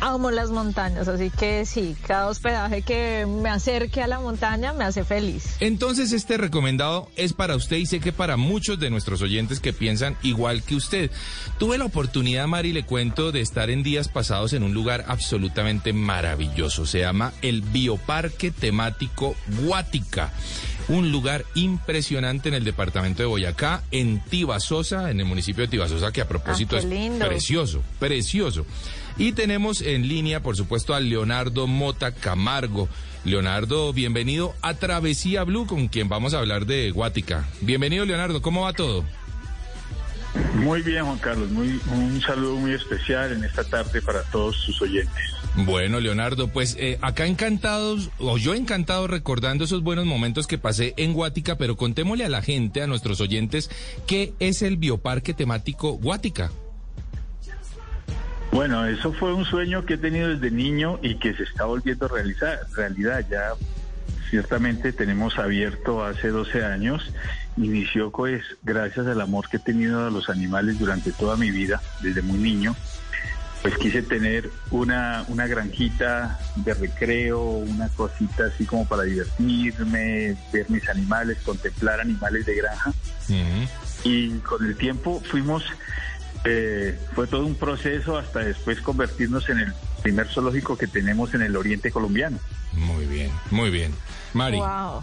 Amo 0.00 0.30
las 0.30 0.50
montañas, 0.50 1.08
así 1.08 1.30
que 1.30 1.66
sí, 1.66 1.96
cada 2.06 2.28
hospedaje 2.28 2.82
que 2.82 3.26
me 3.26 3.48
acerque 3.48 4.00
a 4.00 4.06
la 4.06 4.20
montaña 4.20 4.72
me 4.72 4.84
hace 4.84 5.04
feliz. 5.04 5.56
Entonces 5.60 6.12
este 6.12 6.36
recomendado 6.36 7.10
es 7.16 7.32
para 7.32 7.56
usted 7.56 7.78
y 7.78 7.86
sé 7.86 7.98
que 7.98 8.12
para 8.12 8.36
muchos 8.36 8.78
de 8.78 8.90
nuestros 8.90 9.22
oyentes 9.22 9.58
que 9.58 9.72
piensan 9.72 10.16
igual 10.22 10.62
que 10.62 10.76
usted. 10.76 11.10
Tuve 11.58 11.78
la 11.78 11.84
oportunidad, 11.84 12.46
Mari, 12.46 12.72
le 12.72 12.84
cuento, 12.84 13.32
de 13.32 13.40
estar 13.40 13.70
en 13.70 13.82
días 13.82 14.08
pasados 14.08 14.52
en 14.52 14.62
un 14.62 14.72
lugar 14.72 15.04
absolutamente 15.08 15.92
maravilloso. 15.92 16.86
Se 16.86 17.00
llama 17.00 17.32
el 17.42 17.62
Bioparque 17.62 18.50
Temático 18.52 19.34
Guática. 19.62 20.32
Un 20.88 21.12
lugar 21.12 21.44
impresionante 21.54 22.48
en 22.48 22.54
el 22.54 22.64
departamento 22.64 23.22
de 23.22 23.26
Boyacá, 23.26 23.82
en 23.90 24.24
Tibasosa, 24.24 25.10
en 25.10 25.20
el 25.20 25.26
municipio 25.26 25.64
de 25.64 25.68
Tibasosa, 25.68 26.12
que 26.12 26.22
a 26.22 26.28
propósito 26.28 26.76
Ah, 26.76 26.78
es 26.78 27.26
precioso, 27.26 27.82
precioso. 27.98 28.64
Y 29.18 29.32
tenemos 29.32 29.82
en 29.82 30.06
línea, 30.06 30.42
por 30.42 30.56
supuesto, 30.56 30.94
a 30.94 31.00
Leonardo 31.00 31.66
Mota 31.66 32.12
Camargo. 32.12 32.88
Leonardo, 33.24 33.92
bienvenido 33.92 34.54
a 34.62 34.74
Travesía 34.74 35.42
Blue, 35.42 35.66
con 35.66 35.88
quien 35.88 36.08
vamos 36.08 36.34
a 36.34 36.38
hablar 36.38 36.66
de 36.66 36.92
Guática. 36.92 37.48
Bienvenido, 37.60 38.04
Leonardo, 38.04 38.40
¿cómo 38.40 38.62
va 38.62 38.72
todo? 38.74 39.04
Muy 40.54 40.82
bien, 40.82 41.04
Juan 41.04 41.18
Carlos. 41.18 41.50
Muy, 41.50 41.80
un 41.92 42.20
saludo 42.20 42.54
muy 42.56 42.72
especial 42.72 43.32
en 43.32 43.42
esta 43.42 43.64
tarde 43.64 44.00
para 44.02 44.22
todos 44.22 44.56
sus 44.56 44.80
oyentes. 44.82 45.24
Bueno, 45.56 45.98
Leonardo, 45.98 46.46
pues 46.48 46.76
eh, 46.78 46.98
acá 47.00 47.26
encantados, 47.26 48.10
o 48.18 48.38
yo 48.38 48.54
encantado 48.54 49.08
recordando 49.08 49.64
esos 49.64 49.82
buenos 49.82 50.06
momentos 50.06 50.46
que 50.46 50.58
pasé 50.58 50.94
en 50.96 51.12
Guática, 51.12 51.58
pero 51.58 51.76
contémosle 51.76 52.24
a 52.24 52.28
la 52.28 52.42
gente, 52.42 52.82
a 52.82 52.86
nuestros 52.86 53.20
oyentes, 53.20 53.68
qué 54.06 54.32
es 54.38 54.62
el 54.62 54.76
bioparque 54.76 55.34
temático 55.34 55.92
Guática. 55.94 56.52
Bueno, 58.52 58.86
eso 58.86 59.12
fue 59.12 59.32
un 59.32 59.44
sueño 59.44 59.84
que 59.84 59.94
he 59.94 59.98
tenido 59.98 60.28
desde 60.28 60.50
niño 60.50 60.98
y 61.02 61.16
que 61.16 61.34
se 61.34 61.42
está 61.42 61.64
volviendo 61.64 62.06
a 62.06 62.08
realizar, 62.08 62.60
realidad. 62.74 63.24
Ya 63.30 63.52
ciertamente 64.30 64.92
tenemos 64.92 65.38
abierto 65.38 66.04
hace 66.04 66.28
12 66.28 66.64
años. 66.64 67.12
Inició 67.56 68.10
pues 68.10 68.42
gracias 68.62 69.06
al 69.06 69.20
amor 69.20 69.48
que 69.48 69.58
he 69.58 69.60
tenido 69.60 70.06
a 70.06 70.10
los 70.10 70.28
animales 70.28 70.78
durante 70.78 71.12
toda 71.12 71.36
mi 71.36 71.50
vida, 71.50 71.80
desde 72.00 72.22
muy 72.22 72.38
niño. 72.38 72.74
Pues 73.62 73.76
quise 73.76 74.02
tener 74.02 74.50
una, 74.70 75.24
una 75.28 75.46
granjita 75.48 76.38
de 76.56 76.74
recreo, 76.74 77.42
una 77.42 77.88
cosita 77.88 78.46
así 78.46 78.64
como 78.64 78.86
para 78.86 79.02
divertirme, 79.02 80.36
ver 80.52 80.70
mis 80.70 80.88
animales, 80.88 81.38
contemplar 81.44 82.00
animales 82.00 82.46
de 82.46 82.54
granja. 82.54 82.92
y 84.04 84.38
con 84.38 84.64
el 84.64 84.76
tiempo 84.76 85.20
fuimos, 85.28 85.64
eh, 86.44 86.98
fue 87.14 87.26
todo 87.26 87.44
un 87.46 87.54
proceso 87.54 88.16
hasta 88.16 88.40
después 88.40 88.80
convertirnos 88.80 89.48
en 89.48 89.58
el 89.58 89.72
primer 90.02 90.28
zoológico 90.28 90.76
que 90.76 90.86
tenemos 90.86 91.34
en 91.34 91.42
el 91.42 91.56
oriente 91.56 91.90
colombiano. 91.90 92.38
Muy 92.72 93.06
bien, 93.06 93.30
muy 93.50 93.70
bien. 93.70 93.94
Mari. 94.34 94.58
Wow. 94.58 95.02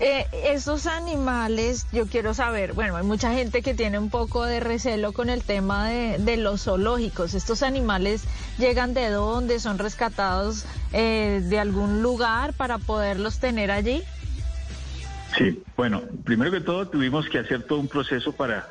Eh, 0.00 0.26
esos 0.46 0.86
animales, 0.86 1.86
yo 1.92 2.06
quiero 2.06 2.32
saber, 2.32 2.72
bueno, 2.72 2.96
hay 2.96 3.04
mucha 3.04 3.34
gente 3.34 3.60
que 3.62 3.74
tiene 3.74 3.98
un 3.98 4.08
poco 4.08 4.44
de 4.44 4.60
recelo 4.60 5.12
con 5.12 5.28
el 5.28 5.42
tema 5.42 5.88
de, 5.88 6.18
de 6.18 6.36
los 6.38 6.62
zoológicos. 6.64 7.34
¿Estos 7.34 7.62
animales 7.62 8.22
llegan 8.56 8.94
de 8.94 9.10
dónde? 9.10 9.60
¿Son 9.60 9.78
rescatados 9.78 10.64
eh, 10.92 11.42
de 11.44 11.58
algún 11.58 12.02
lugar 12.02 12.54
para 12.54 12.78
poderlos 12.78 13.38
tener 13.40 13.70
allí? 13.70 14.02
Sí, 15.36 15.62
bueno, 15.76 16.02
primero 16.24 16.50
que 16.50 16.60
todo 16.60 16.88
tuvimos 16.88 17.28
que 17.28 17.38
hacer 17.38 17.64
todo 17.64 17.78
un 17.78 17.88
proceso 17.88 18.32
para 18.32 18.66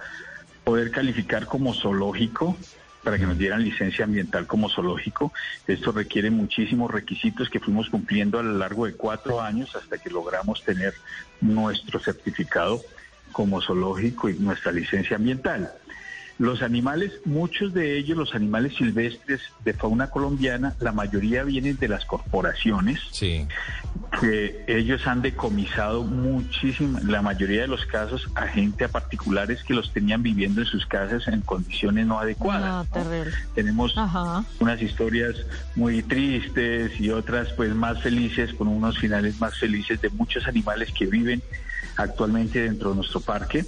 poder 0.68 0.92
calificar 0.92 1.46
como 1.46 1.74
zoológico, 1.74 2.58
para 3.02 3.18
que 3.18 3.26
nos 3.26 3.38
dieran 3.38 3.64
licencia 3.64 4.04
ambiental 4.04 4.48
como 4.48 4.68
zoológico. 4.68 5.32
Esto 5.66 5.94
requiere 5.94 6.30
muchísimos 6.30 6.92
requisitos 6.92 7.50
que 7.50 7.62
fuimos 7.62 7.90
cumpliendo 7.90 8.38
a 8.38 8.44
lo 8.44 8.52
largo 8.58 8.86
de 8.86 8.92
cuatro 8.92 9.40
años 9.40 9.74
hasta 9.78 9.98
que 9.98 10.10
logramos 10.10 10.66
tener 10.66 10.94
nuestro 11.40 12.02
certificado 12.02 12.82
como 13.32 13.62
zoológico 13.62 14.28
y 14.28 14.34
nuestra 14.40 14.74
licencia 14.74 15.16
ambiental. 15.16 15.72
Los 16.40 16.62
animales, 16.62 17.12
muchos 17.26 17.74
de 17.74 17.98
ellos, 17.98 18.16
los 18.16 18.36
animales 18.36 18.76
silvestres 18.76 19.42
de 19.66 19.74
fauna 19.74 20.12
colombiana, 20.12 20.76
la 20.80 20.92
mayoría 20.92 21.44
vienen 21.44 21.78
de 21.78 21.88
las 21.88 22.06
corporaciones, 22.06 23.00
Sí. 23.12 23.48
que 24.22 24.64
ellos 24.68 25.08
han 25.08 25.24
decomisado 25.24 26.04
muchísimo, 26.04 27.00
la 27.08 27.24
mayoría 27.24 27.62
de 27.62 27.68
los 27.68 27.86
casos, 27.88 28.28
a 28.36 28.46
gente, 28.48 28.84
a 28.84 28.88
particulares 28.88 29.64
que 29.64 29.74
los 29.74 29.92
tenían 29.92 30.22
viviendo 30.22 30.62
en 30.62 30.68
sus 30.68 30.86
casas 30.86 31.28
en 31.28 31.42
condiciones 31.42 32.06
no 32.06 32.20
adecuadas. 32.20 32.62
No, 32.70 32.84
¿no? 32.84 32.86
terrible. 32.86 33.36
Tenemos 33.56 33.98
Ajá. 33.98 34.44
unas 34.60 34.80
historias 34.82 35.36
muy 35.76 36.04
tristes 36.04 37.00
y 37.02 37.10
otras 37.10 37.52
pues 37.54 37.74
más 37.74 38.00
felices, 38.04 38.54
con 38.54 38.68
unos 38.68 39.00
finales 39.00 39.40
más 39.40 39.58
felices 39.58 40.00
de 40.02 40.10
muchos 40.12 40.48
animales 40.48 40.92
que 40.92 41.08
viven 41.08 41.42
actualmente 41.98 42.62
dentro 42.62 42.92
de 42.92 42.98
nuestro 42.98 43.20
parque, 43.20 43.66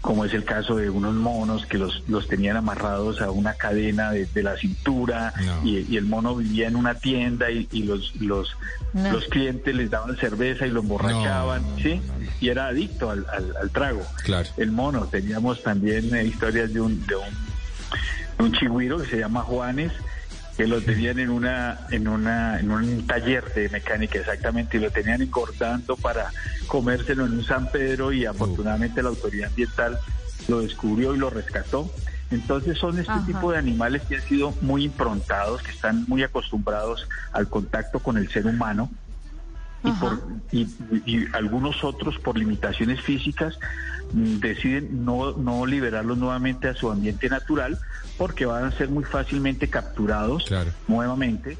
como 0.00 0.24
es 0.24 0.32
el 0.34 0.44
caso 0.44 0.76
de 0.76 0.88
unos 0.90 1.14
monos 1.14 1.66
que 1.66 1.78
los, 1.78 2.02
los 2.08 2.26
tenían 2.28 2.56
amarrados 2.56 3.20
a 3.20 3.30
una 3.30 3.54
cadena 3.54 4.10
de, 4.12 4.26
de 4.26 4.42
la 4.42 4.56
cintura 4.56 5.32
No. 5.44 5.64
y, 5.68 5.86
y 5.88 5.96
el 5.96 6.04
mono 6.06 6.34
vivía 6.36 6.68
en 6.68 6.76
una 6.76 6.94
tienda 6.94 7.50
y, 7.50 7.68
y 7.72 7.82
los, 7.84 8.14
los, 8.16 8.56
No. 8.92 9.12
los 9.12 9.24
clientes 9.26 9.74
les 9.74 9.90
daban 9.90 10.16
cerveza 10.16 10.66
y 10.66 10.70
lo 10.70 10.80
emborrachaban, 10.80 11.62
No, 11.62 11.78
¿sí? 11.82 12.00
Y 12.40 12.48
era 12.48 12.66
adicto 12.68 13.10
al, 13.10 13.26
al- 13.32 13.54
al 13.60 13.70
trago. 13.70 14.02
Claro. 14.24 14.48
El 14.56 14.72
mono, 14.72 15.06
teníamos 15.06 15.62
también 15.62 16.14
eh, 16.14 16.24
historias 16.24 16.72
de 16.72 16.80
un, 16.80 17.06
de 17.06 17.16
un 17.16 17.24
de 18.38 18.44
un 18.44 18.52
chigüiro 18.52 18.98
que 18.98 19.06
se 19.06 19.18
llama 19.18 19.40
Juanes 19.42 19.92
que 20.56 20.66
lo 20.66 20.80
tenían 20.80 21.18
en 21.18 21.30
una 21.30 21.86
en 21.90 22.08
una 22.08 22.58
en 22.58 22.70
un 22.70 23.06
taller 23.06 23.52
de 23.52 23.68
mecánica 23.68 24.18
exactamente 24.18 24.78
y 24.78 24.80
lo 24.80 24.90
tenían 24.90 25.20
engordando 25.20 25.96
para 25.96 26.32
comérselo 26.66 27.26
en 27.26 27.32
un 27.34 27.44
San 27.44 27.70
Pedro 27.70 28.12
y 28.12 28.24
afortunadamente 28.24 29.02
la 29.02 29.10
autoridad 29.10 29.50
ambiental 29.50 29.98
lo 30.48 30.60
descubrió 30.60 31.14
y 31.14 31.18
lo 31.18 31.30
rescató. 31.30 31.90
Entonces 32.30 32.78
son 32.78 32.98
este 32.98 33.12
Ajá. 33.12 33.26
tipo 33.26 33.52
de 33.52 33.58
animales 33.58 34.02
que 34.02 34.16
han 34.16 34.22
sido 34.22 34.52
muy 34.60 34.84
improntados, 34.84 35.62
que 35.62 35.70
están 35.70 36.04
muy 36.08 36.22
acostumbrados 36.22 37.06
al 37.32 37.48
contacto 37.48 38.00
con 38.00 38.16
el 38.16 38.28
ser 38.30 38.46
humano 38.46 38.90
y, 39.86 39.92
por, 39.92 40.22
y, 40.52 40.66
y 41.06 41.26
algunos 41.32 41.82
otros 41.84 42.18
por 42.18 42.36
limitaciones 42.38 43.00
físicas 43.00 43.58
mm, 44.12 44.36
deciden 44.38 45.04
no, 45.04 45.32
no 45.32 45.64
liberarlos 45.66 46.18
nuevamente 46.18 46.68
a 46.68 46.74
su 46.74 46.90
ambiente 46.90 47.28
natural 47.28 47.78
porque 48.18 48.46
van 48.46 48.64
a 48.64 48.72
ser 48.72 48.88
muy 48.88 49.04
fácilmente 49.04 49.68
capturados 49.68 50.44
Claro. 50.46 50.70
nuevamente 50.88 51.56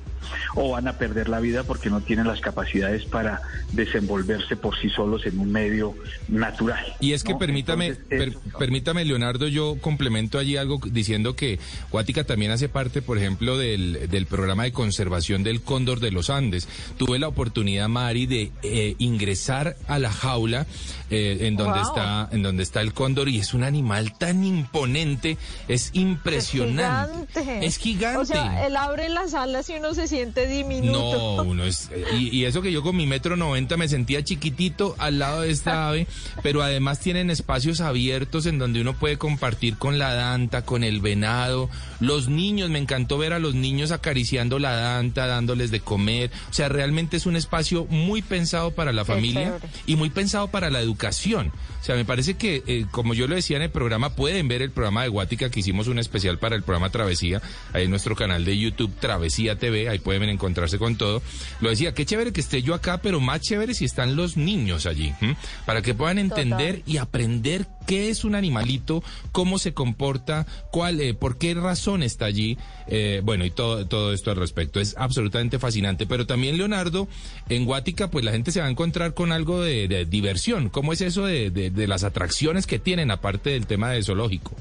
o 0.55 0.71
van 0.71 0.89
a 0.89 0.95
perder 0.99 1.29
la 1.29 1.41
vida 1.41 1.65
porque 1.65 1.91
no 1.91 2.01
tienen 2.01 2.27
las 2.27 2.41
capacidades 2.41 3.05
para 3.05 3.41
desenvolverse 3.73 4.57
por 4.57 4.79
sí 4.81 4.89
solos 4.91 5.27
en 5.27 5.39
un 5.39 5.53
medio 5.53 5.95
natural. 6.29 6.85
Y 7.01 7.13
es 7.13 7.23
que 7.25 7.33
¿no? 7.33 7.39
permítame, 7.39 7.87
Entonces, 7.89 8.07
per- 8.09 8.29
eso- 8.29 8.41
permítame, 8.59 9.05
Leonardo, 9.05 9.49
yo 9.49 9.77
complemento 9.81 10.39
allí 10.39 10.57
algo 10.57 10.81
diciendo 10.91 11.37
que 11.37 11.59
Guática 11.91 12.25
también 12.25 12.51
hace 12.53 12.69
parte, 12.69 13.03
por 13.03 13.19
ejemplo, 13.19 13.59
del, 13.59 14.09
del 14.09 14.27
programa 14.27 14.65
de 14.65 14.73
conservación 14.73 15.43
del 15.43 15.61
cóndor 15.63 16.01
de 16.01 16.11
los 16.11 16.31
Andes. 16.31 16.69
Tuve 16.97 17.19
la 17.19 17.29
oportunidad, 17.29 17.89
Mari, 17.89 18.27
de 18.27 18.51
eh, 18.63 18.95
ingresar 18.99 19.77
a 19.89 19.99
la 19.99 20.11
jaula 20.11 20.67
eh, 21.11 21.39
en 21.43 21.57
donde 21.57 21.77
Wow. 21.81 21.89
está, 21.89 22.29
en 22.33 22.43
donde 22.43 22.63
está 22.63 22.81
el 22.81 22.93
cóndor 22.95 23.29
y 23.29 23.39
es 23.39 23.53
un 23.53 23.63
animal 23.63 24.17
tan 24.17 24.43
imponente, 24.45 25.37
es 25.69 25.91
impresionante, 25.93 27.41
Es 27.41 27.45
gigante. 27.45 27.67
es 27.67 27.79
gigante. 27.79 28.19
O 28.21 28.25
sea, 28.25 28.67
él 28.67 28.77
abre 28.77 29.09
las 29.09 29.35
alas 29.35 29.69
y 29.71 29.75
uno 29.75 29.95
se 29.95 30.07
siente 30.17 30.47
diminuto. 30.47 31.37
No, 31.37 31.43
uno 31.43 31.65
es. 31.65 31.91
Y, 32.19 32.35
y 32.37 32.45
eso 32.47 32.63
que 32.63 32.73
yo 32.73 32.83
con 32.83 32.97
mi 32.97 33.07
metro 33.07 33.37
noventa 33.37 33.77
me 33.77 33.89
sentía 33.89 34.25
chiquitito 34.25 34.95
al 34.99 35.19
lado 35.19 35.43
de 35.43 35.51
esta 35.51 35.89
ave, 35.89 36.07
pero 36.43 36.63
además 36.63 37.01
tienen 37.01 37.31
espacios 37.31 37.81
abiertos 37.81 38.47
en 38.47 38.59
donde 38.59 38.81
uno 38.81 38.95
puede 38.95 39.19
compartir 39.19 39.77
con 39.77 39.99
la 39.99 40.15
danta, 40.15 40.63
con 40.63 40.85
el 40.85 41.01
venado. 41.01 41.69
Los 42.01 42.29
niños, 42.29 42.71
me 42.71 42.79
encantó 42.79 43.19
ver 43.19 43.33
a 43.33 43.39
los 43.39 43.55
niños 43.55 43.91
acariciando 43.93 44.59
la 44.59 44.73
danta, 44.73 45.27
dándoles 45.27 45.71
de 45.71 45.81
comer. 45.81 46.31
O 46.51 46.53
sea, 46.55 46.69
realmente 46.69 47.17
es 47.17 47.27
un 47.27 47.37
espacio 47.37 47.85
muy 47.87 48.23
pensado 48.23 48.71
para 48.71 48.93
la 48.93 49.03
Qué 49.03 49.13
familia 49.13 49.45
chévere. 49.45 49.69
y 49.87 49.97
muy 49.97 50.11
pensado 50.11 50.49
para 50.49 50.71
la 50.71 50.81
educación. 50.81 51.53
O 51.87 51.89
sea, 51.89 51.95
me 51.95 52.05
parece 52.05 52.35
que, 52.35 52.65
eh, 52.67 52.85
como 52.91 53.15
yo 53.15 53.29
lo 53.29 53.37
decía 53.37 53.57
en 53.59 53.63
el 53.63 53.71
programa, 53.71 54.11
pueden 54.17 54.49
ver 54.49 54.61
el 54.61 54.73
programa 54.73 55.05
de 55.05 55.09
Guática 55.09 55.51
que 55.51 55.61
hicimos 55.61 55.87
un 55.87 56.01
especial 56.01 56.37
para 56.37 56.57
el 56.57 56.65
programa 56.65 56.91
Travesía, 56.91 57.41
ahí 57.73 57.85
en 57.85 57.91
nuestro 57.91 58.17
canal 58.17 58.45
de 58.45 58.59
YouTube 58.59 58.93
Travesía 58.99 59.57
TV, 59.57 59.89
ahí 59.89 60.01
pueden 60.01 60.29
encontrarse 60.29 60.81
con 60.81 60.97
todo. 60.97 61.23
Lo 61.61 61.71
decía, 61.71 61.95
qué 61.95 62.05
chévere 62.05 62.33
que 62.33 62.41
esté 62.41 62.61
yo 62.61 62.75
acá, 62.75 62.99
pero 62.99 63.21
más 63.21 63.41
chévere 63.41 63.73
si 63.73 63.85
están 63.85 64.17
los 64.17 64.37
niños 64.37 64.85
allí, 64.85 65.15
¿m? 65.21 65.37
para 65.65 65.81
que 65.81 65.95
puedan 65.95 66.19
entender 66.19 66.83
y 66.87 66.97
aprender 66.97 67.69
qué 67.87 68.11
es 68.11 68.25
un 68.25 68.35
animalito, 68.35 69.03
cómo 69.33 69.59
se 69.59 69.73
comporta, 69.75 70.47
cuál, 70.71 71.01
eh, 71.01 71.15
por 71.15 71.39
qué 71.39 71.55
razón 71.55 72.03
está 72.03 72.25
allí, 72.27 72.59
eh, 72.89 73.21
bueno, 73.25 73.45
y 73.45 73.51
todo, 73.51 73.87
todo 73.87 74.13
esto 74.13 74.31
al 74.31 74.37
respecto. 74.37 74.81
Es 74.81 74.95
absolutamente 74.99 75.59
fascinante. 75.59 76.07
Pero 76.07 76.27
también, 76.27 76.57
Leonardo, 76.59 77.09
en 77.49 77.65
Guática, 77.65 78.11
pues 78.11 78.25
la 78.25 78.33
gente 78.33 78.53
se 78.53 78.61
va 78.61 78.67
a 78.67 78.71
encontrar 78.71 79.15
con 79.15 79.33
algo 79.33 79.61
de, 79.63 79.89
de 79.89 80.05
diversión. 80.05 80.69
¿Cómo 80.69 80.93
es 80.93 81.01
eso 81.01 81.25
de, 81.25 81.51
de- 81.51 81.71
de 81.71 81.87
las 81.87 82.05
atracciones 82.05 82.67
que 82.67 82.79
tienen, 82.79 83.11
aparte 83.11 83.51
del 83.51 83.67
tema 83.67 83.91
del 83.91 84.05
zoológico? 84.05 84.55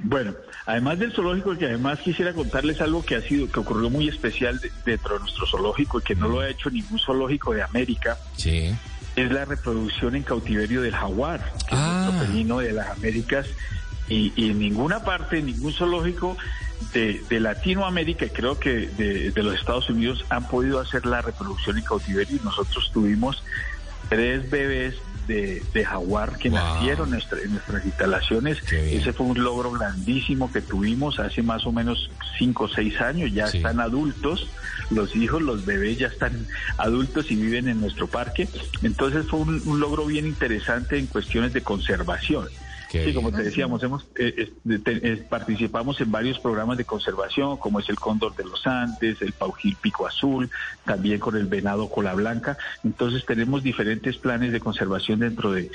Bueno, 0.00 0.32
además 0.66 0.98
del 1.00 1.12
zoológico, 1.12 1.56
que 1.58 1.64
además 1.66 1.98
quisiera 1.98 2.32
contarles 2.32 2.80
algo 2.80 3.04
que 3.04 3.16
ha 3.16 3.20
sido, 3.22 3.50
que 3.50 3.58
ocurrió 3.58 3.90
muy 3.90 4.08
especial 4.08 4.60
de- 4.60 4.70
dentro 4.86 5.14
de 5.14 5.20
nuestro 5.20 5.44
zoológico 5.46 5.98
y 5.98 6.02
que 6.02 6.14
no 6.14 6.28
lo 6.28 6.40
ha 6.40 6.48
hecho 6.48 6.70
ningún 6.70 7.00
zoológico 7.00 7.52
de 7.52 7.62
América, 7.62 8.16
Sí. 8.36 8.70
Es 9.22 9.32
la 9.32 9.44
reproducción 9.44 10.14
en 10.16 10.22
cautiverio 10.22 10.82
del 10.82 10.94
jaguar, 10.94 11.40
que 11.68 11.74
Ah. 11.74 12.04
es 12.08 12.12
nuestro 12.12 12.26
felino 12.26 12.58
de 12.58 12.72
las 12.72 12.88
Américas, 12.90 13.46
y, 14.08 14.32
y 14.36 14.50
en 14.50 14.58
ninguna 14.58 15.02
parte, 15.04 15.38
en 15.38 15.46
ningún 15.46 15.72
zoológico 15.72 16.36
de, 16.92 17.22
de 17.28 17.40
Latinoamérica, 17.40 18.26
y 18.26 18.30
creo 18.30 18.58
que 18.58 18.86
de, 18.88 19.30
de 19.32 19.42
los 19.42 19.54
Estados 19.54 19.90
Unidos, 19.90 20.24
han 20.30 20.48
podido 20.48 20.80
hacer 20.80 21.04
la 21.06 21.20
reproducción 21.20 21.78
en 21.78 21.84
cautiverio, 21.84 22.36
y 22.36 22.44
nosotros 22.44 22.90
tuvimos 22.92 23.42
tres 24.08 24.48
bebés 24.50 24.94
de, 25.28 25.62
de 25.72 25.84
jaguar 25.84 26.38
que 26.38 26.48
Wow. 26.50 26.58
nacieron 26.58 27.06
en, 27.08 27.12
nuestra- 27.12 27.38
en 27.40 27.52
nuestras 27.52 27.84
instalaciones. 27.84 28.58
Ese 28.72 29.12
fue 29.12 29.26
un 29.26 29.42
logro 29.44 29.70
grandísimo 29.70 30.50
que 30.50 30.62
tuvimos 30.62 31.20
hace 31.20 31.42
más 31.42 31.64
o 31.66 31.70
menos 31.72 32.10
cinco 32.38 32.64
o 32.64 32.68
seis 32.68 33.00
años. 33.00 33.30
Ya 33.32 33.46
Sí. 33.46 33.58
están 33.58 33.78
adultos, 33.78 34.48
los 34.90 35.14
hijos, 35.14 35.42
los 35.42 35.64
bebés 35.66 35.98
ya 35.98 36.08
están 36.08 36.46
adultos 36.78 37.30
y 37.30 37.36
viven 37.36 37.68
en 37.68 37.80
nuestro 37.80 38.06
parque. 38.08 38.48
Entonces 38.82 39.26
fue 39.28 39.40
un, 39.40 39.62
un 39.66 39.78
logro 39.78 40.06
bien 40.06 40.26
interesante 40.26 40.98
en 40.98 41.06
cuestiones 41.06 41.52
de 41.52 41.60
conservación. 41.62 42.48
Qué 42.88 43.04
Sí, 43.04 43.14
como 43.14 43.30
te 43.30 43.42
decíamos, 43.42 43.82
hemos, 43.82 44.04
eh, 44.16 44.34
eh, 44.66 44.78
te- 44.82 45.12
eh, 45.12 45.16
participamos 45.28 46.00
en 46.00 46.10
varios 46.10 46.38
programas 46.40 46.78
de 46.78 46.84
conservación, 46.86 47.58
como 47.58 47.80
es 47.80 47.88
el 47.90 47.98
cóndor 47.98 48.34
de 48.34 48.44
los 48.44 48.66
Andes, 48.66 49.20
el 49.20 49.34
paujil 49.34 49.76
pico 49.76 50.06
azul, 50.06 50.50
también 50.84 51.18
con 51.20 51.36
el 51.36 51.46
venado 51.46 51.90
cola 51.90 52.14
blanca. 52.14 52.56
Entonces 52.82 53.24
tenemos 53.26 53.62
diferentes 53.62 54.16
planes 54.18 54.52
de 54.52 54.60
conservación 54.60 55.20
dentro 55.20 55.52
de 55.52 55.70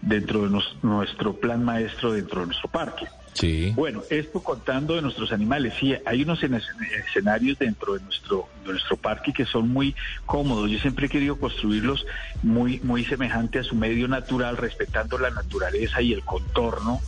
dentro 0.00 0.44
de 0.44 0.50
nos- 0.50 0.78
nuestro 0.84 1.40
plan 1.40 1.64
maestro 1.64 2.12
dentro 2.12 2.40
de 2.42 2.46
nuestro 2.46 2.68
parque. 2.70 3.06
Sí. 3.34 3.72
Bueno, 3.76 4.02
esto 4.10 4.42
contando 4.42 4.94
de 4.96 5.02
nuestros 5.02 5.30
animales, 5.32 5.74
sí, 5.78 5.94
hay 6.04 6.22
unos 6.22 6.42
en- 6.42 6.60
escenarios 7.06 7.58
dentro 7.58 7.94
de 7.94 8.00
nuestro, 8.00 8.48
de 8.64 8.72
nuestro 8.72 8.96
parque 8.96 9.32
que 9.32 9.44
son 9.44 9.68
muy 9.68 9.94
cómodos. 10.26 10.70
Yo 10.70 10.78
siempre 10.78 11.06
he 11.06 11.08
querido 11.08 11.38
construirlos 11.38 12.04
muy, 12.42 12.80
muy 12.80 13.04
semejante 13.04 13.58
a 13.60 13.62
su 13.62 13.76
medio 13.76 14.08
natural, 14.08 14.56
respetando 14.56 15.18
la 15.18 15.30
naturaleza 15.30 16.02
y 16.02 16.12
el 16.12 16.22
contorno 16.24 17.00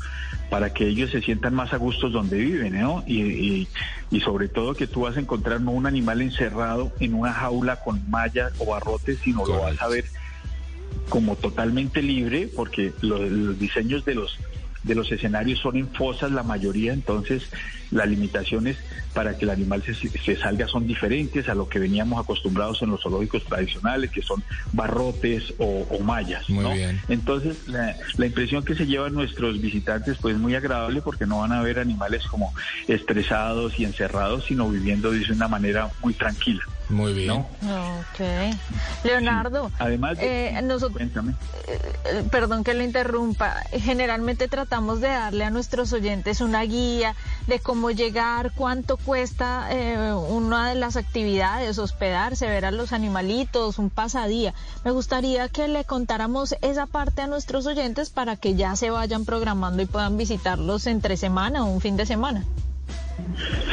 para 0.51 0.73
que 0.73 0.87
ellos 0.87 1.11
se 1.11 1.21
sientan 1.23 1.55
más 1.55 1.73
a 1.73 1.77
gustos 1.77 2.13
donde 2.13 2.37
viven, 2.39 2.81
¿no? 2.81 3.05
Y, 3.07 3.23
y- 3.23 3.69
y 4.11 4.21
sobre 4.21 4.49
todo 4.49 4.75
que 4.75 4.87
tú 4.89 5.03
vas 5.03 5.17
a 5.17 5.21
encontrar 5.21 5.61
no 5.61 5.71
un 5.71 5.87
animal 5.87 6.21
encerrado 6.23 6.93
en 7.01 7.15
una 7.15 7.33
jaula 7.33 7.77
con 7.77 8.09
mallas 8.11 8.53
o 8.59 8.67
barrotes, 8.67 9.19
sino 9.23 9.47
lo 9.47 9.61
vas 9.63 9.81
a 9.81 9.87
ver 9.89 10.05
como 11.09 11.37
totalmente 11.37 12.03
libre, 12.03 12.49
porque 12.55 12.93
lo- 13.01 13.19
los 13.29 13.59
diseños 13.59 14.05
de 14.05 14.15
los 14.17 14.39
de 14.83 14.95
los 14.95 15.11
escenarios 15.13 15.59
son 15.61 15.77
en 15.77 15.93
fosas 15.93 16.33
la 16.33 16.43
mayoría, 16.43 16.93
entonces 16.93 17.43
las 17.91 18.09
limitaciones 18.09 18.77
para 19.13 19.37
que 19.37 19.45
el 19.45 19.51
animal 19.51 19.83
se, 19.85 19.95
se 19.95 20.37
salga 20.37 20.69
son 20.69 20.87
diferentes 20.87 21.49
a 21.49 21.55
lo 21.55 21.69
que 21.69 21.79
veníamos 21.79 22.21
acostumbrados 22.21 22.81
en 22.83 22.91
los 22.91 23.03
zoológicos 23.03 23.45
tradicionales, 23.45 24.11
que 24.11 24.23
son 24.23 24.43
barrotes 24.73 25.53
o, 25.59 25.87
o 25.91 26.01
mallas. 26.01 26.49
Muy 26.49 26.65
¿no? 26.65 26.73
bien. 26.73 27.01
Entonces 27.09 27.57
la, 27.67 27.97
la 28.17 28.27
impresión 28.27 28.65
que 28.65 28.75
se 28.75 28.87
llevan 28.87 29.15
nuestros 29.15 29.61
visitantes 29.61 30.19
pues 30.21 30.35
es 30.35 30.41
muy 30.41 30.55
agradable 30.55 31.03
porque 31.03 31.27
no 31.27 31.41
van 31.41 31.53
a 31.53 31.63
ver 31.63 31.79
animales 31.79 32.25
como 32.27 32.53
estresados 32.87 33.79
y 33.79 33.85
encerrados, 33.85 34.45
sino 34.47 34.69
viviendo 34.69 35.11
de 35.11 35.21
una 35.33 35.49
manera 35.49 35.91
muy 36.03 36.15
tranquila. 36.15 36.63
Muy 36.89 37.13
bien. 37.13 37.29
¿no? 37.29 37.39
Ok. 38.01 38.21
Leonardo, 39.05 39.71
Además 39.79 40.19
de- 40.19 40.49
eh, 40.49 40.63
nosotros, 40.63 40.97
Cuéntame. 40.99 41.35
eh, 41.69 42.25
perdón 42.33 42.65
que 42.65 42.75
le 42.75 42.85
interrumpa, 42.85 43.55
generalmente 43.73 44.49
tratamos 44.49 45.01
de 45.01 45.07
darle 45.09 45.45
a 45.45 45.51
nuestros 45.51 45.93
oyentes 45.93 46.41
una 46.41 46.63
guía, 46.63 47.15
de 47.51 47.59
cómo 47.59 47.91
llegar, 47.91 48.53
cuánto 48.55 48.97
cuesta 48.97 49.67
eh, 49.73 50.15
una 50.15 50.69
de 50.69 50.77
las 50.77 50.97
actividades, 50.97 51.79
hospedarse, 51.79 52.47
ver 52.47 52.65
a 52.65 52.71
los 52.71 52.93
animalitos, 52.93 53.81
un 53.81 53.91
pasadía. 53.91 54.55
Me 54.85 54.93
gustaría 54.93 55.49
que 55.49 55.67
le 55.67 55.85
contáramos 55.85 56.55
esa 56.63 56.87
parte 56.87 57.23
a 57.23 57.27
nuestros 57.27 57.67
oyentes 57.67 58.09
para 58.11 58.37
que 58.37 58.55
ya 58.55 58.77
se 58.77 58.91
vayan 58.91 59.25
programando 59.25 59.83
y 59.83 59.87
puedan 59.87 60.17
visitarlos 60.17 60.87
entre 60.87 61.17
semana 61.17 61.65
o 61.65 61.67
un 61.67 61.81
fin 61.81 61.97
de 61.97 62.07
semana. 62.07 62.45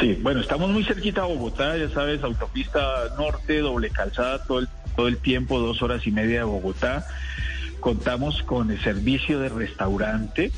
Sí, 0.00 0.18
bueno, 0.22 0.40
estamos 0.40 0.70
muy 0.70 0.82
cerquita 0.82 1.22
a 1.22 1.26
Bogotá, 1.26 1.76
ya 1.76 1.88
sabes, 1.90 2.22
autopista 2.24 2.80
norte, 3.16 3.60
doble 3.60 3.90
calzada 3.90 4.42
todo 4.44 4.58
el, 4.58 4.68
todo 4.96 5.06
el 5.06 5.18
tiempo, 5.18 5.60
dos 5.60 5.82
horas 5.82 6.04
y 6.04 6.10
media 6.10 6.38
de 6.38 6.44
Bogotá. 6.44 7.06
Contamos 7.78 8.42
con 8.42 8.72
el 8.72 8.82
servicio 8.82 9.38
de 9.38 9.50
restaurante 9.50 10.50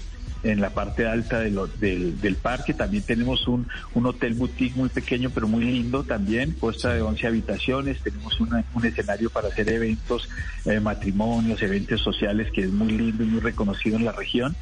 en 0.42 0.60
la 0.60 0.70
parte 0.70 1.06
alta 1.06 1.40
de 1.40 1.50
lo- 1.50 1.66
del, 1.66 2.20
del 2.20 2.36
parque. 2.36 2.74
También 2.74 3.02
tenemos 3.02 3.46
un, 3.48 3.66
un 3.94 4.06
hotel 4.06 4.34
boutique 4.34 4.76
muy 4.76 4.88
pequeño, 4.88 5.30
pero 5.30 5.48
muy 5.48 5.64
lindo 5.64 6.02
también, 6.04 6.52
consta 6.52 6.94
de 6.94 7.02
11 7.02 7.26
habitaciones. 7.26 8.00
Tenemos 8.02 8.40
una- 8.40 8.64
un 8.74 8.84
escenario 8.86 9.30
para 9.30 9.48
hacer 9.48 9.68
eventos, 9.68 10.28
eh, 10.64 10.80
matrimonios, 10.80 11.62
eventos 11.62 12.00
sociales, 12.00 12.50
que 12.52 12.62
es 12.62 12.70
muy 12.70 12.92
lindo 12.92 13.22
y 13.24 13.26
muy 13.26 13.40
reconocido 13.40 13.96
en 13.96 14.04
la 14.04 14.12
región. 14.12 14.56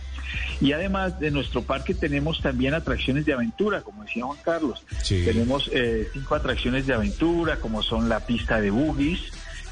Y 0.61 0.73
además 0.73 1.19
de 1.21 1.31
nuestro 1.31 1.63
parque 1.63 1.95
tenemos 1.95 2.43
también 2.43 2.75
atracciones 2.75 3.25
de 3.25 3.33
aventura, 3.33 3.81
como 3.81 4.05
decía 4.05 4.25
Juan 4.27 4.39
Carlos. 4.45 4.85
Sí. 5.03 5.23
Tenemos 5.25 5.71
eh, 5.73 6.07
cinco 6.13 6.35
atracciones 6.35 6.87
de 6.87 6.93
aventura, 6.95 7.57
como 7.61 7.83
son 7.83 8.09
la 8.11 8.21
pista 8.27 8.61
de 8.61 8.71
buggies, 8.71 9.21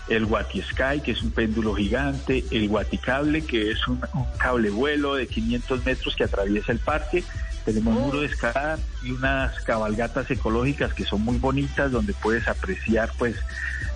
el 0.08 0.24
Wati 0.24 0.62
Sky, 0.62 1.00
que 1.04 1.12
es 1.12 1.22
un 1.22 1.30
péndulo 1.32 1.74
gigante, 1.74 2.44
el 2.50 2.68
Waticable, 2.68 3.42
que 3.44 3.70
es 3.72 3.86
un, 3.88 4.00
un 4.14 4.26
cable 4.38 4.70
vuelo 4.70 5.14
de 5.16 5.26
500 5.26 5.84
metros 5.84 6.14
que 6.14 6.24
atraviesa 6.24 6.72
el 6.72 6.78
parque. 6.78 7.24
Tenemos 7.64 7.94
muro 7.98 8.20
de 8.20 8.28
escalada 8.28 8.78
y 9.02 9.10
unas 9.10 9.58
cabalgatas 9.62 10.30
ecológicas 10.30 10.94
que 10.94 11.04
son 11.04 11.22
muy 11.22 11.38
bonitas, 11.38 11.90
donde 11.90 12.12
puedes 12.14 12.46
apreciar 12.46 13.10
pues 13.18 13.34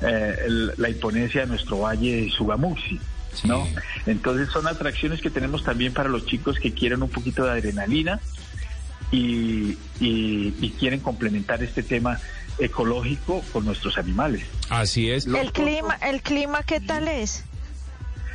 eh, 0.03 0.37
el- 0.46 0.73
la 0.77 0.88
imponencia 0.90 1.42
de 1.42 1.46
nuestro 1.46 1.79
valle 1.81 2.23
de 2.23 2.31
Sugamuxi. 2.31 2.99
¿no? 3.44 3.64
Entonces 4.07 4.49
son 4.51 4.66
atracciones 4.66 5.20
que 5.20 5.31
tenemos 5.31 5.62
también 5.62 5.92
para 5.92 6.09
los 6.09 6.27
chicos 6.27 6.59
que 6.59 6.73
quieren 6.73 7.01
un 7.05 7.09
poquito 7.11 7.44
de 7.44 7.51
adrenalina 7.53 8.18
y, 9.12 9.77
y- 10.01 10.55
y 10.61 10.75
quieren 10.79 10.99
complementar 11.01 11.62
este 11.62 11.83
tema 11.85 12.18
ecológico 12.61 13.42
con 13.53 13.64
nuestros 13.64 13.96
animales. 13.99 14.46
Así 14.68 15.11
es. 15.11 15.27
El 15.27 15.53
clima, 15.53 15.94
el 16.03 16.23
clima, 16.23 16.62
¿qué 16.62 16.81
tal 16.81 17.09
es? 17.09 17.44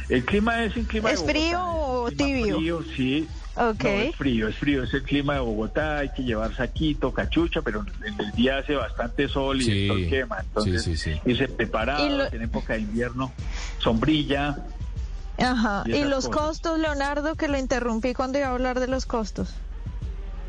El 0.09 0.23
clima 0.25 0.63
es 0.63 0.75
un 0.75 0.85
clima 0.85 1.09
¿Es 1.11 1.25
de 1.25 1.33
Bogotá, 1.33 1.39
frío 1.39 1.61
o 2.03 2.11
tibio? 2.11 2.57
Frío, 2.57 2.83
sí. 2.95 3.29
Ok. 3.55 3.83
No, 3.83 4.01
es 4.01 4.15
frío, 4.15 4.47
es 4.49 4.57
frío, 4.57 4.83
es 4.83 4.93
el 4.93 5.03
clima 5.03 5.33
de 5.35 5.39
Bogotá, 5.39 5.99
hay 5.99 6.09
que 6.09 6.23
llevar 6.23 6.55
saquito, 6.55 7.11
cachucha, 7.13 7.61
pero 7.61 7.83
en 8.05 8.19
el 8.19 8.31
día 8.33 8.57
hace 8.59 8.75
bastante 8.75 9.27
sol 9.29 9.61
y 9.61 9.65
Sí, 9.65 9.71
el 9.71 9.87
sol 9.87 10.05
quema, 10.09 10.37
entonces 10.41 10.83
sí, 10.83 10.95
sí, 10.97 11.13
sí. 11.15 11.21
irse 11.25 11.47
preparado, 11.47 12.09
lo- 12.09 12.31
en 12.31 12.41
época 12.43 12.73
de 12.73 12.81
invierno, 12.81 13.33
sombrilla, 13.79 14.57
Ajá. 15.37 15.83
Y 15.85 15.89
¿Y 15.89 15.93
esas 15.95 16.09
los 16.09 16.27
cosas. 16.29 16.41
costos, 16.41 16.79
Leonardo, 16.79 17.35
que 17.35 17.49
lo 17.49 17.57
interrumpí 17.57 18.13
cuando 18.13 18.37
iba 18.37 18.47
a 18.47 18.51
hablar 18.51 18.79
de 18.79 18.87
los 18.87 19.05
costos? 19.05 19.53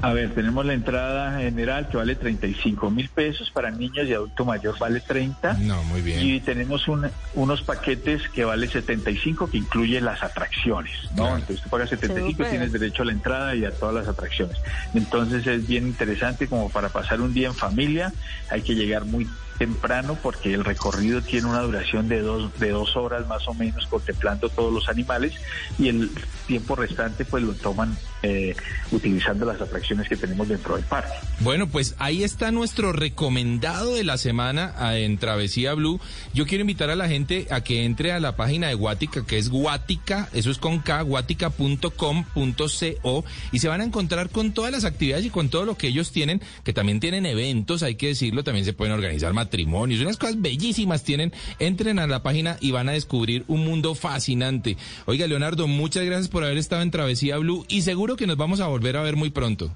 A 0.03 0.13
ver, 0.13 0.35
tenemos 0.35 0.65
la 0.67 0.75
entrada 0.75 1.39
general 1.41 1.89
que 1.89 1.97
vale 1.97 2.17
35 2.17 2.91
mil 2.91 3.09
pesos, 3.09 3.51
para 3.51 3.71
niños 3.71 4.07
y 4.07 4.13
adulto 4.13 4.45
mayor 4.45 4.79
vale 4.79 5.01
30. 5.01 5.55
No, 5.55 5.83
muy 5.85 6.03
bien. 6.03 6.21
Y 6.21 6.41
tenemos 6.41 6.87
un- 6.87 7.11
unos 7.35 7.63
paquetes 7.63 8.23
que 8.35 8.45
vale 8.45 8.69
75 8.71 9.49
que 9.51 9.59
incluye 9.59 10.01
las 10.01 10.23
atracciones, 10.23 10.93
¿no? 11.13 11.23
Claro. 11.23 11.37
Entonces 11.39 11.63
tú 11.63 11.71
pagas 11.71 11.89
75 11.91 12.43
y 12.43 12.47
tienes 12.51 12.73
derecho 12.73 13.03
a 13.03 13.07
la 13.07 13.13
entrada 13.13 13.55
y 13.57 13.65
a 13.65 13.71
todas 13.73 13.95
las 13.95 14.07
atracciones. 14.09 14.59
Entonces 14.95 15.47
es 15.47 15.67
bien 15.67 15.87
interesante 15.89 16.47
como 16.47 16.69
para 16.71 16.91
pasar 16.91 17.21
un 17.21 17.33
día 17.33 17.49
en 17.49 17.55
familia, 17.57 18.13
hay 18.51 18.63
que 18.63 18.75
llegar 18.75 19.07
muy 19.07 19.27
temprano 19.59 20.17
porque 20.23 20.55
el 20.55 20.65
recorrido 20.65 21.23
tiene 21.23 21.49
una 21.49 21.63
duración 21.63 22.09
de 22.09 22.21
dos, 22.21 22.59
de 22.59 22.71
dos 22.71 22.97
horas 22.97 23.27
más 23.27 23.47
o 23.49 23.55
menos 23.55 23.87
contemplando 23.87 24.49
todos 24.49 24.73
los 24.73 24.89
animales 24.89 25.35
y 25.79 25.89
el 25.89 26.11
tiempo 26.47 26.77
restante 26.77 27.25
pues 27.25 27.43
lo 27.43 27.55
toman 27.55 27.97
eh, 28.23 28.55
utilizando 28.93 29.47
las 29.47 29.61
atracciones 29.61 30.09
que 30.09 30.17
tenemos 30.17 30.49
dentro 30.49 30.77
del 30.77 30.85
parque. 30.85 31.13
Bueno, 31.41 31.69
pues 31.69 31.95
ahí 31.99 32.25
está 32.25 32.51
nuestro 32.51 32.93
recomendado 32.93 33.95
de 33.95 34.05
la 34.05 34.19
semana 34.19 34.75
ah, 34.79 34.97
en 34.97 35.19
Travesía 35.19 35.75
Blue. 35.75 36.01
Yo 36.35 36.47
quiero 36.47 36.63
invitar 36.63 36.91
a 36.91 36.97
la 36.97 37.09
gente 37.09 37.47
a 37.51 37.63
que 37.63 37.85
entre 37.85 38.13
a 38.13 38.21
la 38.21 38.37
página 38.37 38.69
de 38.69 38.75
Guática, 38.75 39.25
que 39.27 39.39
es 39.39 39.51
Guática, 39.51 40.29
eso 40.33 40.51
es 40.51 40.59
con 40.59 40.81
K, 40.81 41.03
guática.com.co, 41.03 43.25
y 43.53 43.59
se 43.59 43.69
van 43.69 43.81
a 43.81 43.85
encontrar 43.85 44.31
con 44.31 44.53
todas 44.53 44.73
las 44.73 44.85
actividades 44.85 45.27
y 45.27 45.31
con 45.31 45.49
todo 45.49 45.65
lo 45.65 45.77
que 45.77 45.89
ellos 45.89 46.13
tienen, 46.13 46.41
que 46.65 46.73
también 46.73 47.01
tienen 47.01 47.27
eventos, 47.27 47.83
hay 47.83 47.97
que 47.97 48.09
decirlo, 48.09 48.45
también 48.45 48.65
se 48.65 48.73
pueden 48.73 48.95
organizar 48.95 49.33
matrimonios, 49.47 50.01
unas 50.01 50.17
cosas 50.17 50.41
bellísimas 50.41 51.05
tienen. 51.05 51.33
Entren 51.61 52.01
a 52.01 52.07
la 52.07 52.23
página 52.23 52.57
y 52.61 52.73
van 52.73 52.89
a 52.89 52.93
descubrir 52.93 53.45
un 53.47 53.65
mundo 53.65 53.95
fascinante. 53.95 54.77
Oiga, 55.05 55.27
Leonardo, 55.27 55.69
muchas 55.69 56.05
gracias 56.05 56.29
por 56.29 56.43
haber 56.43 56.59
estado 56.59 56.83
en 56.83 56.91
Travesía 56.91 57.39
Blue 57.39 57.65
y 57.69 57.83
seguro 57.83 58.17
que 58.17 58.27
nos 58.27 58.37
vamos 58.37 58.61
a 58.61 58.67
volver 58.67 58.97
a 58.97 59.03
ver 59.03 59.15
muy 59.15 59.31
pronto. 59.31 59.75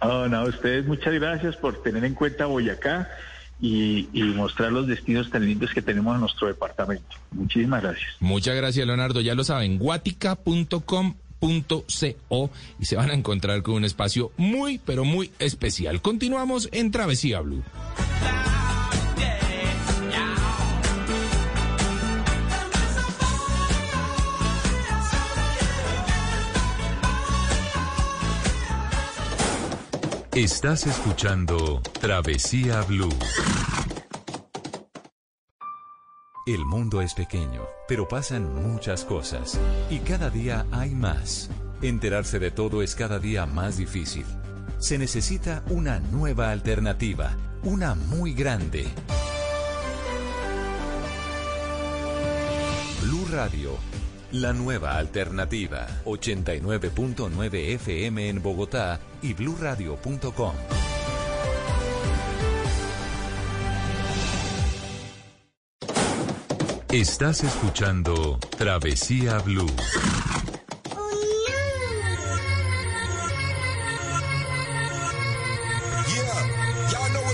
Oh, 0.00 0.28
no, 0.28 0.38
a 0.38 0.44
ustedes 0.44 0.86
muchas 0.86 1.12
gracias 1.12 1.56
por 1.56 1.82
tener 1.82 2.04
en 2.04 2.14
cuenta 2.14 2.46
Boyacá 2.46 3.08
y, 3.60 4.08
y 4.12 4.22
mostrar 4.22 4.72
los 4.72 4.86
destinos 4.86 5.28
tan 5.28 5.44
lindos 5.44 5.72
que 5.74 5.82
tenemos 5.82 6.14
en 6.14 6.20
nuestro 6.20 6.46
departamento. 6.46 7.16
Muchísimas 7.32 7.82
gracias. 7.82 8.10
Muchas 8.20 8.54
gracias, 8.56 8.86
Leonardo. 8.86 9.20
Ya 9.20 9.34
lo 9.34 9.44
saben, 9.44 9.78
guatica.com.co 11.40 12.50
y 12.78 12.84
se 12.84 12.96
van 12.96 13.10
a 13.10 13.14
encontrar 13.14 13.62
con 13.62 13.74
un 13.74 13.84
espacio 13.84 14.32
muy, 14.36 14.78
pero 14.78 15.04
muy 15.04 15.30
especial. 15.38 16.00
Continuamos 16.00 16.68
en 16.72 16.90
Travesía 16.90 17.40
Blue. 17.40 17.62
Estás 30.32 30.86
escuchando 30.86 31.82
Travesía 32.00 32.82
Blue. 32.82 33.10
El 36.50 36.64
mundo 36.64 37.00
es 37.00 37.14
pequeño, 37.14 37.62
pero 37.86 38.08
pasan 38.08 38.52
muchas 38.52 39.04
cosas 39.04 39.56
y 39.88 40.00
cada 40.00 40.30
día 40.30 40.66
hay 40.72 40.96
más. 40.96 41.48
Enterarse 41.80 42.40
de 42.40 42.50
todo 42.50 42.82
es 42.82 42.96
cada 42.96 43.20
día 43.20 43.46
más 43.46 43.76
difícil. 43.76 44.24
Se 44.78 44.98
necesita 44.98 45.62
una 45.70 46.00
nueva 46.00 46.50
alternativa, 46.50 47.36
una 47.62 47.94
muy 47.94 48.34
grande. 48.34 48.84
Blue 53.00 53.28
Radio, 53.30 53.76
la 54.32 54.52
nueva 54.52 54.98
alternativa. 54.98 55.86
89.9 56.04 57.74
FM 57.74 58.28
en 58.28 58.42
Bogotá 58.42 58.98
y 59.22 59.34
bluradio.com. 59.34 60.54
Estás 66.92 67.44
escuchando 67.44 68.36
Travesía 68.58 69.38
Blue. 69.38 69.70
Yeah, 76.08 76.90
y'all 76.90 77.30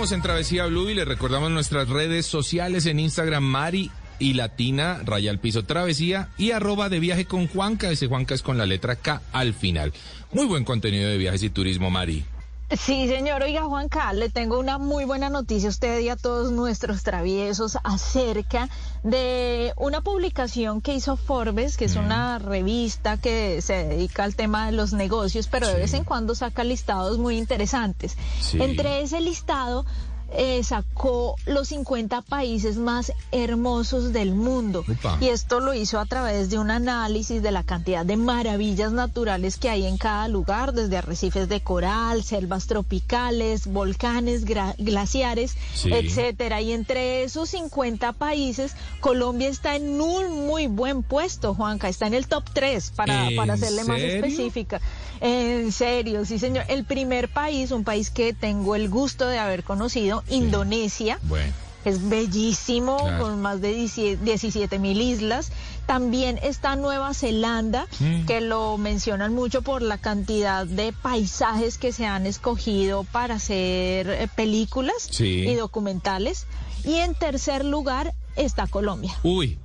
En 0.00 0.22
Travesía 0.22 0.64
Blue 0.64 0.88
y 0.88 0.94
le 0.94 1.04
recordamos 1.04 1.50
nuestras 1.50 1.90
redes 1.90 2.24
sociales 2.24 2.86
en 2.86 2.98
Instagram, 2.98 3.44
Mari 3.44 3.90
y 4.18 4.32
Latina, 4.32 5.02
Raya 5.04 5.30
al 5.30 5.38
Piso 5.38 5.64
Travesía 5.64 6.30
y 6.38 6.52
arroba 6.52 6.88
de 6.88 7.00
viaje 7.00 7.26
con 7.26 7.46
Juanca. 7.46 7.90
Ese 7.90 8.06
Juanca 8.06 8.34
es 8.34 8.40
con 8.40 8.56
la 8.56 8.64
letra 8.64 8.96
K 8.96 9.20
al 9.30 9.52
final. 9.52 9.92
Muy 10.32 10.46
buen 10.46 10.64
contenido 10.64 11.10
de 11.10 11.18
viajes 11.18 11.42
y 11.42 11.50
turismo, 11.50 11.90
Mari. 11.90 12.24
Sí, 12.78 13.08
señor. 13.08 13.42
Oiga, 13.42 13.64
Juanca, 13.64 14.12
le 14.12 14.28
tengo 14.28 14.58
una 14.58 14.78
muy 14.78 15.04
buena 15.04 15.28
noticia 15.28 15.68
a 15.68 15.70
usted 15.70 15.98
y 16.00 16.08
a 16.08 16.14
todos 16.14 16.52
nuestros 16.52 17.02
traviesos 17.02 17.76
acerca 17.82 18.68
de 19.02 19.72
una 19.76 20.02
publicación 20.02 20.80
que 20.80 20.94
hizo 20.94 21.16
Forbes, 21.16 21.76
que 21.76 21.86
es 21.86 21.96
una 21.96 22.38
revista 22.38 23.16
que 23.16 23.60
se 23.60 23.86
dedica 23.86 24.22
al 24.22 24.36
tema 24.36 24.66
de 24.66 24.72
los 24.72 24.92
negocios, 24.92 25.48
pero 25.48 25.66
de 25.66 25.74
vez 25.74 25.94
en 25.94 26.04
cuando 26.04 26.36
saca 26.36 26.62
listados 26.62 27.18
muy 27.18 27.38
interesantes. 27.38 28.16
Sí. 28.40 28.62
Entre 28.62 29.02
ese 29.02 29.20
listado 29.20 29.84
eh, 30.32 30.62
sacó 30.62 31.34
los 31.46 31.68
50 31.68 32.22
países 32.22 32.76
más 32.76 33.12
hermosos 33.32 34.12
del 34.12 34.32
mundo. 34.34 34.84
Y 35.20 35.26
esto 35.28 35.60
lo 35.60 35.74
hizo 35.74 35.98
a 35.98 36.06
través 36.06 36.50
de 36.50 36.58
un 36.58 36.70
análisis 36.70 37.42
de 37.42 37.50
la 37.50 37.62
cantidad 37.64 38.04
de 38.06 38.16
maravillas 38.16 38.92
naturales 38.92 39.56
que 39.56 39.68
hay 39.70 39.86
en 39.86 39.96
cada 39.98 40.28
lugar, 40.28 40.72
desde 40.72 40.96
arrecifes 40.98 41.48
de 41.48 41.60
coral, 41.60 42.22
selvas 42.22 42.66
tropicales, 42.66 43.66
volcanes, 43.66 44.44
glaciares, 44.44 45.56
Sí. 45.74 45.92
etcétera. 45.92 46.60
Y 46.60 46.72
entre 46.72 47.24
esos 47.24 47.50
50 47.50 48.12
países, 48.12 48.72
Colombia 49.00 49.48
está 49.48 49.76
en 49.76 50.00
un 50.00 50.46
muy 50.46 50.66
buen 50.66 51.02
puesto, 51.02 51.54
Juanca, 51.54 51.88
está 51.88 52.06
en 52.06 52.14
el 52.14 52.26
top 52.26 52.44
3 52.52 52.92
para, 52.94 53.28
¿En 53.30 53.36
para 53.36 53.54
hacerle 53.54 53.84
más 53.84 54.00
específica. 54.00 54.80
En 55.20 55.70
serio, 55.72 56.24
sí, 56.24 56.38
señor. 56.38 56.64
El 56.68 56.84
primer 56.84 57.28
país, 57.28 57.70
un 57.72 57.84
país 57.84 58.10
que 58.10 58.32
tengo 58.32 58.74
el 58.74 58.88
gusto 58.88 59.26
de 59.26 59.38
haber 59.38 59.64
conocido, 59.64 60.22
Indonesia. 60.28 61.18
Bueno. 61.24 61.52
Es 61.82 62.10
bellísimo, 62.10 62.98
Claro. 62.98 63.24
con 63.24 63.40
más 63.40 63.62
de 63.62 63.72
17 63.72 64.78
mil 64.78 65.00
islas. 65.00 65.50
También 65.86 66.38
está 66.42 66.76
Nueva 66.76 67.14
Zelanda, 67.14 67.86
Mm. 68.00 68.26
que 68.26 68.42
lo 68.42 68.76
mencionan 68.76 69.34
mucho 69.34 69.62
por 69.62 69.80
la 69.80 69.96
cantidad 69.96 70.66
de 70.66 70.92
paisajes 70.92 71.78
que 71.78 71.92
se 71.92 72.04
han 72.04 72.26
escogido 72.26 73.04
para 73.04 73.36
hacer 73.36 74.10
eh, 74.10 74.28
películas 74.36 75.08
Sí. 75.10 75.24
y 75.48 75.54
documentales. 75.54 76.46
Y 76.84 76.96
en 76.96 77.14
tercer 77.14 77.64
lugar 77.64 78.12
está 78.36 78.66
Colombia. 78.66 79.14
Uy, 79.22 79.58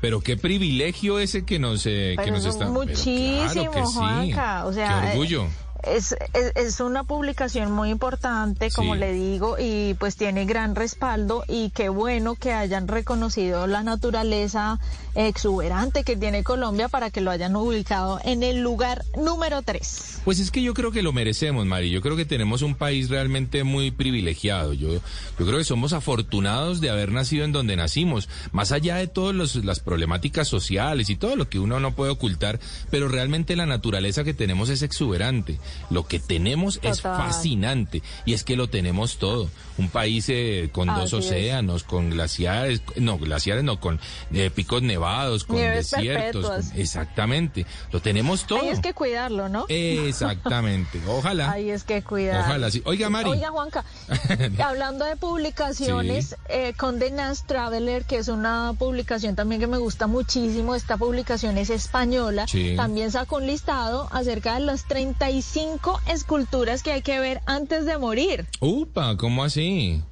pero 0.00 0.20
qué 0.20 0.36
privilegio 0.36 1.18
ese 1.18 1.44
que 1.44 1.58
nos, 1.58 1.84
eh, 1.86 2.16
que 2.22 2.30
nos 2.30 2.44
es 2.44 2.54
está... 2.54 2.68
muchísimo, 2.68 3.50
claro 3.52 3.70
que 3.70 3.86
sí. 3.86 3.92
Juanca. 3.94 4.66
O 4.66 4.72
sea, 4.72 5.00
Qué 5.00 5.08
orgullo. 5.10 5.46
Es, 5.82 6.14
es, 6.34 6.52
es 6.56 6.80
una 6.80 7.04
publicación 7.04 7.72
muy 7.72 7.90
importante, 7.90 8.70
como 8.70 8.94
Sí. 8.94 9.00
le 9.00 9.12
digo, 9.12 9.56
y 9.58 9.94
pues 9.94 10.16
tiene 10.16 10.44
gran 10.44 10.74
respaldo 10.74 11.44
y 11.48 11.70
qué 11.70 11.88
bueno 11.88 12.34
que 12.34 12.52
hayan 12.52 12.88
reconocido 12.88 13.66
la 13.66 13.82
naturaleza 13.82 14.78
exuberante 15.14 16.04
que 16.04 16.16
tiene 16.16 16.42
Colombia 16.44 16.88
para 16.88 17.10
que 17.10 17.20
lo 17.20 17.30
hayan 17.30 17.54
ubicado 17.56 18.20
en 18.24 18.42
el 18.42 18.60
lugar 18.62 19.04
número 19.16 19.62
3. 19.62 20.20
Pues 20.24 20.38
es 20.38 20.50
que 20.50 20.62
yo 20.62 20.74
creo 20.74 20.92
que 20.92 21.02
lo 21.02 21.12
merecemos, 21.12 21.66
Mari. 21.66 21.90
Yo 21.90 22.00
creo 22.00 22.16
que 22.16 22.24
tenemos 22.24 22.62
un 22.62 22.74
país 22.74 23.08
realmente 23.08 23.64
muy 23.64 23.90
privilegiado. 23.90 24.72
Yo, 24.72 24.88
yo 24.94 25.46
creo 25.46 25.58
que 25.58 25.64
somos 25.64 25.92
afortunados 25.92 26.80
de 26.80 26.90
haber 26.90 27.12
nacido 27.12 27.44
en 27.44 27.52
donde 27.52 27.76
nacimos, 27.76 28.28
más 28.52 28.72
allá 28.72 28.96
de 28.96 29.06
todas 29.06 29.56
las 29.64 29.80
problemáticas 29.80 30.48
sociales 30.48 31.10
y 31.10 31.16
todo 31.16 31.36
lo 31.36 31.48
que 31.48 31.58
uno 31.58 31.80
no 31.80 31.94
puede 31.94 32.10
ocultar, 32.10 32.60
pero 32.90 33.08
realmente 33.08 33.56
la 33.56 33.66
naturaleza 33.66 34.24
que 34.24 34.34
tenemos 34.34 34.68
es 34.68 34.82
exuberante. 34.82 35.58
Lo 35.90 36.06
que 36.06 36.18
tenemos 36.20 36.78
es 36.82 37.00
fascinante 37.02 38.02
y 38.24 38.34
es 38.34 38.44
que 38.44 38.56
lo 38.56 38.68
tenemos 38.68 39.18
todo. 39.18 39.48
Un 39.78 39.88
país 39.88 40.26
eh, 40.28 40.68
con 40.72 40.88
dos 40.88 41.06
es. 41.06 41.14
océanos, 41.14 41.84
con 41.84 42.10
glaciares, 42.10 42.82
no, 42.96 43.18
glaciares 43.18 43.64
no, 43.64 43.80
con 43.80 43.98
eh, 44.32 44.50
picos 44.54 44.82
nevados, 44.82 45.44
con 45.44 45.56
Nieves 45.56 45.90
desiertos. 45.90 46.46
con- 46.46 46.78
exactamente. 46.80 47.64
Lo 47.90 48.00
tenemos 48.00 48.46
todo. 48.46 48.60
Ahí 48.60 48.68
es 48.68 48.80
que 48.80 48.92
cuidarlo, 48.94 49.48
¿no? 49.48 49.64
Exactamente. 49.68 51.00
Ojalá. 51.08 51.50
Ahí 51.52 51.70
es 51.70 51.84
que 51.84 52.02
cuidar. 52.02 52.40
Ojalá 52.42 52.70
sí. 52.70 52.82
Oiga, 52.84 53.08
Mari. 53.10 53.30
Oiga, 53.30 53.50
Juanca, 53.50 53.84
hablando 54.64 55.04
de 55.04 55.16
publicaciones, 55.16 56.36
eh, 56.48 56.74
Condé 56.76 57.10
Nast 57.10 57.46
Traveler, 57.46 58.04
que 58.04 58.18
es 58.18 58.28
una 58.28 58.74
publicación 58.78 59.34
también 59.36 59.60
que 59.60 59.66
me 59.66 59.78
gusta 59.78 60.06
muchísimo, 60.06 60.74
esta 60.74 60.96
publicación 60.96 61.56
es 61.58 61.70
española, 61.70 62.46
Sí. 62.46 62.74
también 62.76 63.10
sacó 63.10 63.36
un 63.36 63.46
listado 63.46 64.08
acerca 64.12 64.54
de 64.54 64.60
las 64.60 64.84
35 64.84 65.59
esculturas 66.06 66.82
que 66.82 66.92
hay 66.92 67.02
que 67.02 67.18
ver 67.20 67.40
antes 67.46 67.84
de 67.84 67.98
morir. 67.98 68.46
Upa, 68.60 69.16
¿cómo 69.16 69.44
así? 69.44 70.02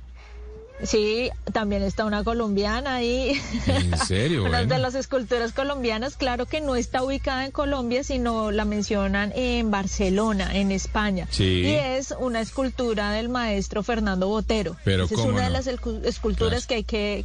Sí, 0.84 1.30
también 1.52 1.82
está 1.82 2.04
una 2.04 2.22
colombiana 2.22 2.94
ahí. 2.96 3.40
¿En 3.66 3.98
serio? 3.98 4.42
Una 4.44 4.58
Bueno. 4.58 4.74
de 4.74 4.80
las 4.80 4.94
esculturas 4.94 5.52
colombianas, 5.52 6.16
claro 6.16 6.46
que 6.46 6.60
no 6.60 6.76
está 6.76 7.02
ubicada 7.02 7.44
en 7.44 7.50
Colombia, 7.50 8.04
sino 8.04 8.52
la 8.52 8.64
mencionan 8.64 9.32
en 9.34 9.70
Barcelona, 9.72 10.54
en 10.54 10.70
España. 10.70 11.26
Sí. 11.30 11.62
Y 11.62 11.74
es 11.74 12.14
una 12.20 12.40
escultura 12.40 13.10
del 13.10 13.28
maestro 13.28 13.82
Fernando 13.82 14.28
Botero. 14.28 14.76
Pero 14.84 15.04
Esa 15.06 15.14
es 15.14 15.20
una 15.20 15.42
de 15.44 15.50
las 15.50 15.66
escu- 15.66 16.04
esculturas 16.04 16.66
Claro. 16.66 16.68
que 16.68 16.74
hay 16.76 17.24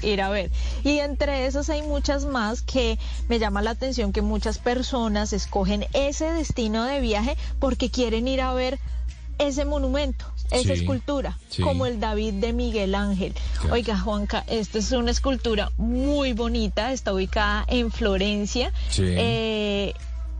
que 0.00 0.06
ir 0.06 0.20
a 0.20 0.28
ver. 0.28 0.50
Y 0.82 0.98
entre 0.98 1.46
esas 1.46 1.70
hay 1.70 1.80
muchas 1.82 2.26
más 2.26 2.60
que 2.60 2.98
me 3.28 3.38
llama 3.38 3.62
la 3.62 3.70
atención 3.70 4.12
que 4.12 4.20
muchas 4.20 4.58
personas 4.58 5.32
escogen 5.32 5.86
ese 5.94 6.26
destino 6.32 6.84
de 6.84 7.00
viaje 7.00 7.36
porque 7.60 7.90
quieren 7.90 8.28
ir 8.28 8.42
a 8.42 8.52
ver 8.52 8.78
ese 9.38 9.64
monumento, 9.64 10.26
esa 10.54 10.74
Sí, 10.74 10.80
escultura, 10.80 11.38
sí. 11.48 11.62
como 11.62 11.86
el 11.86 12.00
David 12.00 12.34
de 12.34 12.52
Miguel 12.52 12.94
Ángel. 12.94 13.34
Claro. 13.60 13.74
Oiga, 13.74 13.98
Juanca, 13.98 14.44
esta 14.46 14.78
es 14.78 14.92
una 14.92 15.10
escultura 15.10 15.70
muy 15.76 16.32
bonita, 16.32 16.92
está 16.92 17.12
ubicada 17.12 17.64
en 17.68 17.90
Florencia. 17.92 18.72
Sí. 18.90 19.02
Eh, 19.06 19.94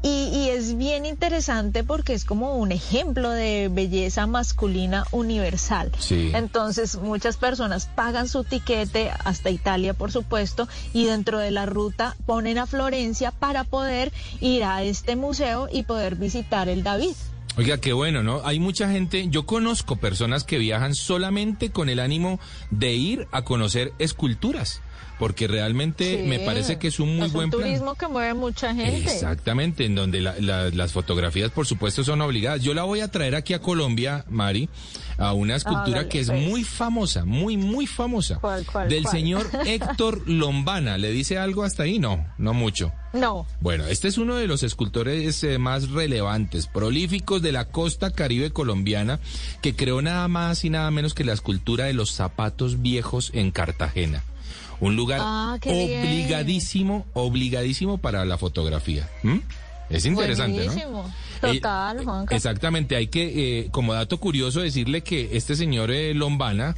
y, 0.07 0.29
y 0.37 0.49
es 0.51 0.77
bien 0.77 1.07
interesante 1.07 1.83
porque 1.83 2.13
es 2.13 2.27
como 2.27 2.57
un 2.59 2.73
ejemplo 2.73 3.31
de 3.31 3.71
belleza 3.73 4.27
masculina 4.27 5.07
universal. 5.13 5.91
Sí. 5.99 6.31
Entonces 6.35 6.97
muchas 6.97 7.39
personas 7.39 7.87
pagan 7.95 8.29
su 8.29 8.45
tiquete 8.45 9.11
hasta 9.25 9.49
Italia, 9.49 9.95
por 9.95 10.13
supuesto, 10.13 10.69
y 10.93 11.07
dentro 11.07 11.39
de 11.39 11.51
la 11.53 11.65
ruta 11.65 12.17
ponen 12.27 12.59
a 12.59 12.67
Florencia 12.67 13.31
para 13.31 13.65
poder 13.65 14.13
ir 14.43 14.65
a 14.65 14.83
este 14.83 15.17
museo 15.17 15.69
y 15.73 15.85
poder 15.85 16.17
visitar 16.17 16.69
el 16.69 16.83
David. 16.83 17.15
Oiga, 17.57 17.79
qué 17.79 17.93
bueno, 17.93 18.23
¿no? 18.25 18.43
Hay 18.45 18.59
mucha 18.59 18.91
gente, 18.91 19.29
yo 19.29 19.47
conozco 19.47 19.95
personas 19.97 20.43
que 20.43 20.59
viajan 20.59 20.95
solamente 20.97 21.71
con 21.71 21.89
el 21.89 22.01
ánimo 22.01 22.41
de 22.71 22.95
ir 22.95 23.29
a 23.31 23.43
conocer 23.43 23.93
esculturas, 24.01 24.81
porque 25.21 25.47
realmente 25.47 26.23
Sí. 26.23 26.29
me 26.29 26.41
parece 26.41 26.81
que 26.81 26.89
es 26.89 26.99
un 26.99 27.17
muy 27.17 27.27
Es 27.29 27.33
buen 27.33 27.45
un 27.45 27.51
plan. 27.53 27.63
turismo 27.63 27.95
que 27.95 28.09
mueve 28.09 28.35
mucha 28.35 28.75
gente. 28.75 28.97
Exactamente, 29.09 29.85
en 29.85 29.95
donde 29.95 30.21
la- 30.21 30.35
la- 30.41 30.71
las 30.71 30.91
fotografías, 30.93 31.53
por 31.53 31.65
supuesto, 31.65 32.03
son 32.03 32.21
obligadas. 32.23 32.61
Yo 32.61 32.75
la 32.75 32.83
voy 32.83 32.99
a 33.01 33.09
traer 33.09 33.37
aquí 33.37 33.55
a 33.55 33.61
Colombia, 33.61 34.25
Mari, 34.29 34.69
a 35.17 35.33
una 35.33 35.55
escultura 35.55 36.09
que 36.09 36.19
es 36.19 36.31
pues. 36.31 36.43
muy 36.43 36.65
famosa, 36.65 37.25
muy, 37.25 37.57
muy 37.57 37.87
famosa. 37.87 38.39
¿Cuál, 38.41 38.67
cuál, 38.67 38.89
del 38.89 39.05
cuál? 39.05 39.13
señor 39.15 39.47
Héctor 39.65 40.23
Lombana. 40.29 40.99
¿Le 40.99 41.13
dice 41.13 41.39
algo 41.39 41.63
hasta 41.63 41.85
ahí? 41.85 42.01
No, 42.01 42.27
no 42.37 42.53
mucho. 42.53 42.91
No, 43.15 43.47
Bueno, 43.61 43.87
este 43.87 44.09
es 44.09 44.19
uno 44.19 44.35
de 44.35 44.47
los 44.49 44.63
escultores 44.65 45.43
eh, 45.45 45.59
más 45.59 45.89
relevantes, 45.91 46.67
prolíficos 46.67 47.41
de 47.43 47.53
la 47.53 47.67
costa 47.67 48.11
caribe 48.11 48.51
colombiana, 48.51 49.21
que 49.63 49.75
creó 49.77 50.03
nada 50.03 50.27
más 50.29 50.65
y 50.65 50.71
nada 50.71 50.91
menos 50.91 51.15
que 51.15 51.23
la 51.25 51.33
escultura 51.33 51.85
de 51.85 51.93
los 51.95 52.11
zapatos 52.11 52.83
viejos 52.83 53.31
en 53.33 53.53
Cartagena. 53.53 54.25
Un 54.81 54.97
lugar 54.97 55.21
Ah, 55.23 55.59
bien. 55.63 56.01
obligadísimo, 56.01 57.07
obligadísimo 57.15 57.99
para 57.99 58.25
la 58.25 58.37
fotografía. 58.37 59.09
¿Mm? 59.23 59.39
Es 59.91 60.07
interesante, 60.07 60.65
Buenísimo. 60.65 61.11
¿no? 61.43 61.49
Total, 61.53 62.01
Eh, 62.01 62.05
Juanca. 62.05 62.35
Exactamente, 62.35 62.97
hay 62.97 63.07
que, 63.07 63.61
eh, 63.61 63.69
como 63.71 63.95
dato 63.95 64.19
curioso, 64.19 64.61
decirle 64.61 65.03
que 65.03 65.37
este 65.37 65.55
señor 65.57 65.91
eh, 65.91 66.15
Lombana 66.15 66.75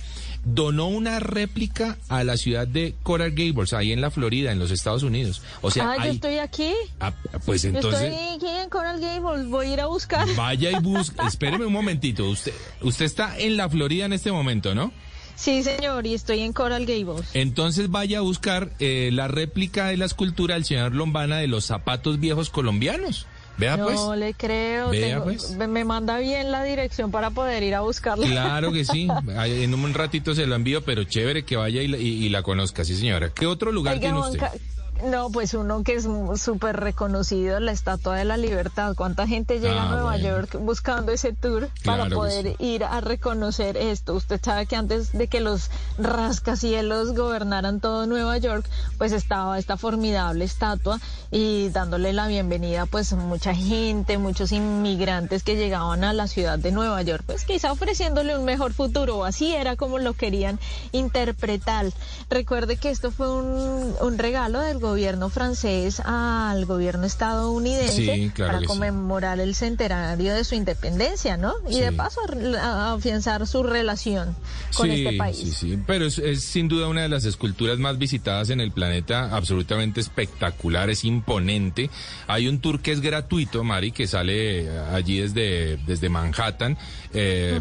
donó 0.47 0.86
una 0.86 1.18
réplica 1.18 1.99
a 2.09 2.22
la 2.22 2.36
ciudad 2.36 2.68
de 2.68 2.94
Coral 3.03 3.32
Gables, 3.32 3.72
ahí 3.72 3.92
en 3.92 4.01
la 4.01 4.12
Florida, 4.12 4.53
en 4.53 4.61
los 4.61 4.70
Estados 4.70 5.03
Unidos. 5.03 5.42
O 5.61 5.72
sea, 5.72 5.90
ah, 5.90 6.07
yo 6.07 6.12
estoy 6.12 6.38
aquí. 6.38 6.72
Ah, 7.01 7.12
pues 7.44 7.62
Yo 7.62 7.70
entonces 7.70 8.12
estoy 8.12 8.36
aquí 8.36 8.47
en 8.47 8.70
Coral 8.70 9.01
Gables. 9.01 9.49
Voy 9.49 9.66
a 9.66 9.72
ir 9.72 9.80
a 9.80 9.86
buscar. 9.86 10.26
vaya 10.36 10.70
y 10.70 10.80
busque. 10.80 11.16
Espéreme 11.26 11.66
un 11.66 11.72
momentito. 11.72 12.28
Usted, 12.30 12.53
usted 12.80 13.05
está 13.05 13.36
en 13.36 13.57
la 13.57 13.68
Florida 13.68 14.05
en 14.05 14.12
este 14.12 14.30
momento, 14.30 14.72
¿no? 14.74 14.92
Sí, 15.34 15.64
señor, 15.64 16.07
y 16.07 16.14
estoy 16.14 16.40
en 16.40 16.53
Coral 16.53 16.86
Gables. 16.86 17.28
Entonces 17.34 17.90
vaya 17.90 18.18
a 18.18 18.22
buscar 18.22 18.70
eh, 18.78 19.11
la 19.12 19.28
réplica 19.28 19.88
de 19.88 19.97
la 19.97 20.07
escultura 20.07 20.55
del 20.55 20.64
señor 20.64 20.94
Lombana 20.94 21.38
de 21.38 21.49
los 21.49 21.66
zapatos 21.66 22.20
viejos 22.20 22.51
colombianos. 22.51 23.26
Vea 23.59 23.76
no 23.76 23.84
pues. 23.86 24.00
le 24.18 24.34
creo. 24.34 24.90
Vea, 24.90 25.09
tengo- 25.20 25.24
pues. 25.24 25.50
me- 25.57 25.84
manda 25.84 26.18
bien 26.18 26.50
la 26.52 26.62
dirección 26.64 27.11
para 27.11 27.30
poder 27.30 27.62
ir 27.62 27.74
a 27.74 27.80
buscarla. 27.80 28.26
Claro 28.26 28.72
que 28.72 28.84
sí. 28.84 29.09
En 29.36 29.74
un 29.74 29.94
ratito 29.94 30.34
se 30.34 30.46
lo 30.46 30.54
envío, 30.54 30.82
pero 30.84 31.04
chévere 31.04 31.44
que 31.44 31.57
vaya 31.57 31.82
y 31.82 31.88
la, 31.88 31.96
y- 31.98 32.24
y 32.24 32.28
la 32.28 32.42
conozca, 32.42 32.84
sí 32.84 32.94
señora. 32.96 33.30
¿Qué 33.30 33.46
otro 33.46 33.72
lugar 33.72 33.94
Oiga, 33.94 34.00
tiene 34.02 34.18
usted? 34.18 34.38
Juanca, 34.38 34.59
No, 35.05 35.30
pues 35.30 35.53
uno 35.55 35.82
que 35.82 35.94
es 35.94 36.09
súper 36.40 36.76
reconocido, 36.80 37.61
la 37.61 37.72
Estatua 37.72 38.16
de 38.16 38.24
la 38.24 38.36
Libertad. 38.36 38.94
¿Cuánta 38.97 39.26
gente 39.26 39.61
llega 39.61 39.82
Ah, 39.82 39.86
a 39.86 39.90
Nueva 39.90 40.12
bueno. 40.12 40.28
York 40.28 40.57
buscando 40.61 41.12
ese 41.12 41.32
tour 41.32 41.68
Claro 41.82 41.99
para 41.99 42.09
que 42.09 42.14
poder 42.14 42.57
ir 42.59 42.82
a 42.82 43.01
reconocer 43.01 43.76
esto? 43.76 44.14
Usted 44.14 44.40
sabe 44.42 44.66
que 44.66 44.74
antes 44.74 45.12
de 45.12 45.28
que 45.28 45.40
los 45.40 45.70
rascacielos 45.99 47.14
gobernaran 47.14 47.80
todo 47.80 48.07
Nueva 48.07 48.38
York, 48.38 48.66
pues 48.99 49.12
estaba 49.12 49.59
esta 49.59 49.76
formidable 49.76 50.44
estatua 50.44 50.99
y 51.30 51.68
dándole 51.68 52.12
la 52.12 52.26
bienvenida 52.26 52.86
pues 52.86 53.12
mucha 53.12 53.55
gente, 53.55 54.16
muchos 54.18 54.51
inmigrantes 54.53 55.42
que 55.42 55.57
llegaban 55.57 56.05
a 56.05 56.12
la 56.14 56.26
ciudad 56.26 56.59
de 56.59 56.72
Nueva 56.72 57.03
York, 57.03 57.22
pues 57.26 57.44
quizá 57.44 57.70
ofreciéndole 57.70 58.36
un 58.36 58.44
mejor 58.44 58.72
futuro, 58.72 59.24
así 59.24 59.55
era 59.55 59.76
como 59.76 59.99
lo 59.99 60.14
querían 60.14 60.59
interpretar. 60.92 61.86
Recuerde 62.30 62.76
que 62.76 62.90
esto 62.90 63.11
fue 63.11 63.30
un, 63.30 63.94
un 64.01 64.18
regalo 64.18 64.61
del 64.61 64.78
gobierno 64.87 65.28
francés 65.30 66.01
al 66.05 66.64
gobierno 66.66 67.07
estadounidense 67.07 68.14
Sí, 68.14 68.30
claro 68.34 68.53
para 68.53 68.61
sí. 68.61 68.66
conmemorar 68.66 69.41
el 69.41 69.55
centenario 69.55 70.34
de 70.34 70.45
su 70.45 70.55
independencia, 70.55 71.37
¿no? 71.37 71.55
Y 71.68 71.80
de 71.80 71.93
paso 71.93 72.20
a- 72.61 72.93
afianzar 72.95 73.47
su 73.47 73.62
relación 73.62 74.34
con 74.76 74.91
este 74.91 75.16
país. 75.16 75.39
Sí, 75.39 75.51
sí, 75.53 75.78
pero 75.87 76.07
es, 76.07 76.18
es 76.18 76.43
sin 76.45 76.68
duda 76.68 76.89
una 76.89 77.03
de 77.03 77.09
las 77.09 77.24
esculturas 77.24 77.78
más 77.78 77.99
visitadas 77.99 78.51
en 78.51 78.61
el 78.61 78.72
planeta, 78.72 79.37
absolutamente 79.37 80.01
espectacular, 80.01 80.91
es 80.91 81.05
imponente. 81.05 81.91
Hay 82.26 82.49
un 82.49 82.61
tour 82.61 82.80
que 82.80 82.93
es 82.93 83.01
gratuito, 83.01 83.64
Mari, 83.64 83.93
que 83.93 84.07
sale 84.07 84.68
allí 84.93 85.18
desde, 85.18 85.76
desde 85.87 86.09
Manhattan, 86.09 86.76
eh, 87.12 87.61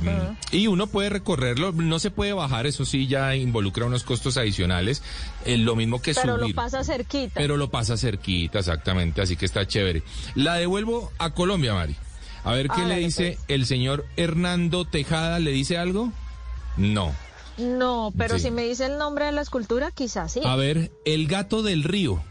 y 0.52 0.68
uno 0.68 0.88
puede 0.88 1.10
recorrerlo, 1.10 1.72
no 1.72 2.00
se 2.00 2.12
puede 2.12 2.34
bajar, 2.34 2.66
eso 2.66 2.86
sí 2.86 3.08
ya 3.08 3.36
involucra 3.36 3.86
unos 3.86 4.04
costos 4.04 4.38
adicionales, 4.38 5.02
eh, 5.46 5.58
lo 5.58 5.76
mismo 5.76 6.02
que 6.02 6.14
Pero 6.14 6.38
subir. 6.38 6.50
lo 6.50 6.56
pasa 6.56 6.84
cerquita. 6.84 7.34
Pero 7.36 7.58
lo 7.58 7.70
pasa 7.70 7.98
cerquita, 7.98 8.60
exactamente, 8.60 9.22
así 9.22 9.36
que 9.36 9.46
está 9.46 9.66
chévere. 9.68 10.04
La 10.36 10.56
devuelvo 10.56 11.12
a 11.18 11.30
Colombia, 11.32 11.74
Mari. 11.74 11.96
A 12.44 12.52
ver 12.54 12.70
qué 12.70 12.86
le 12.86 12.98
dice 12.98 13.38
pues. 13.38 13.46
el 13.48 13.66
señor 13.66 14.06
Hernando 14.18 14.86
Tejada, 14.86 15.40
¿le 15.40 15.52
dice 15.52 15.78
algo? 15.78 16.12
No. 16.78 17.14
No, 17.58 18.14
pero 18.18 18.36
Sí. 18.38 18.46
si 18.46 18.52
me 18.52 18.64
dice 18.64 18.86
el 18.86 18.98
nombre 18.98 19.26
de 19.26 19.32
la 19.32 19.42
escultura, 19.42 19.90
quizás 19.92 20.34
sí. 20.34 20.42
A 20.46 20.56
ver, 20.56 20.92
el 21.06 21.28
gato 21.28 21.64
del 21.64 21.84
río. 21.84 22.22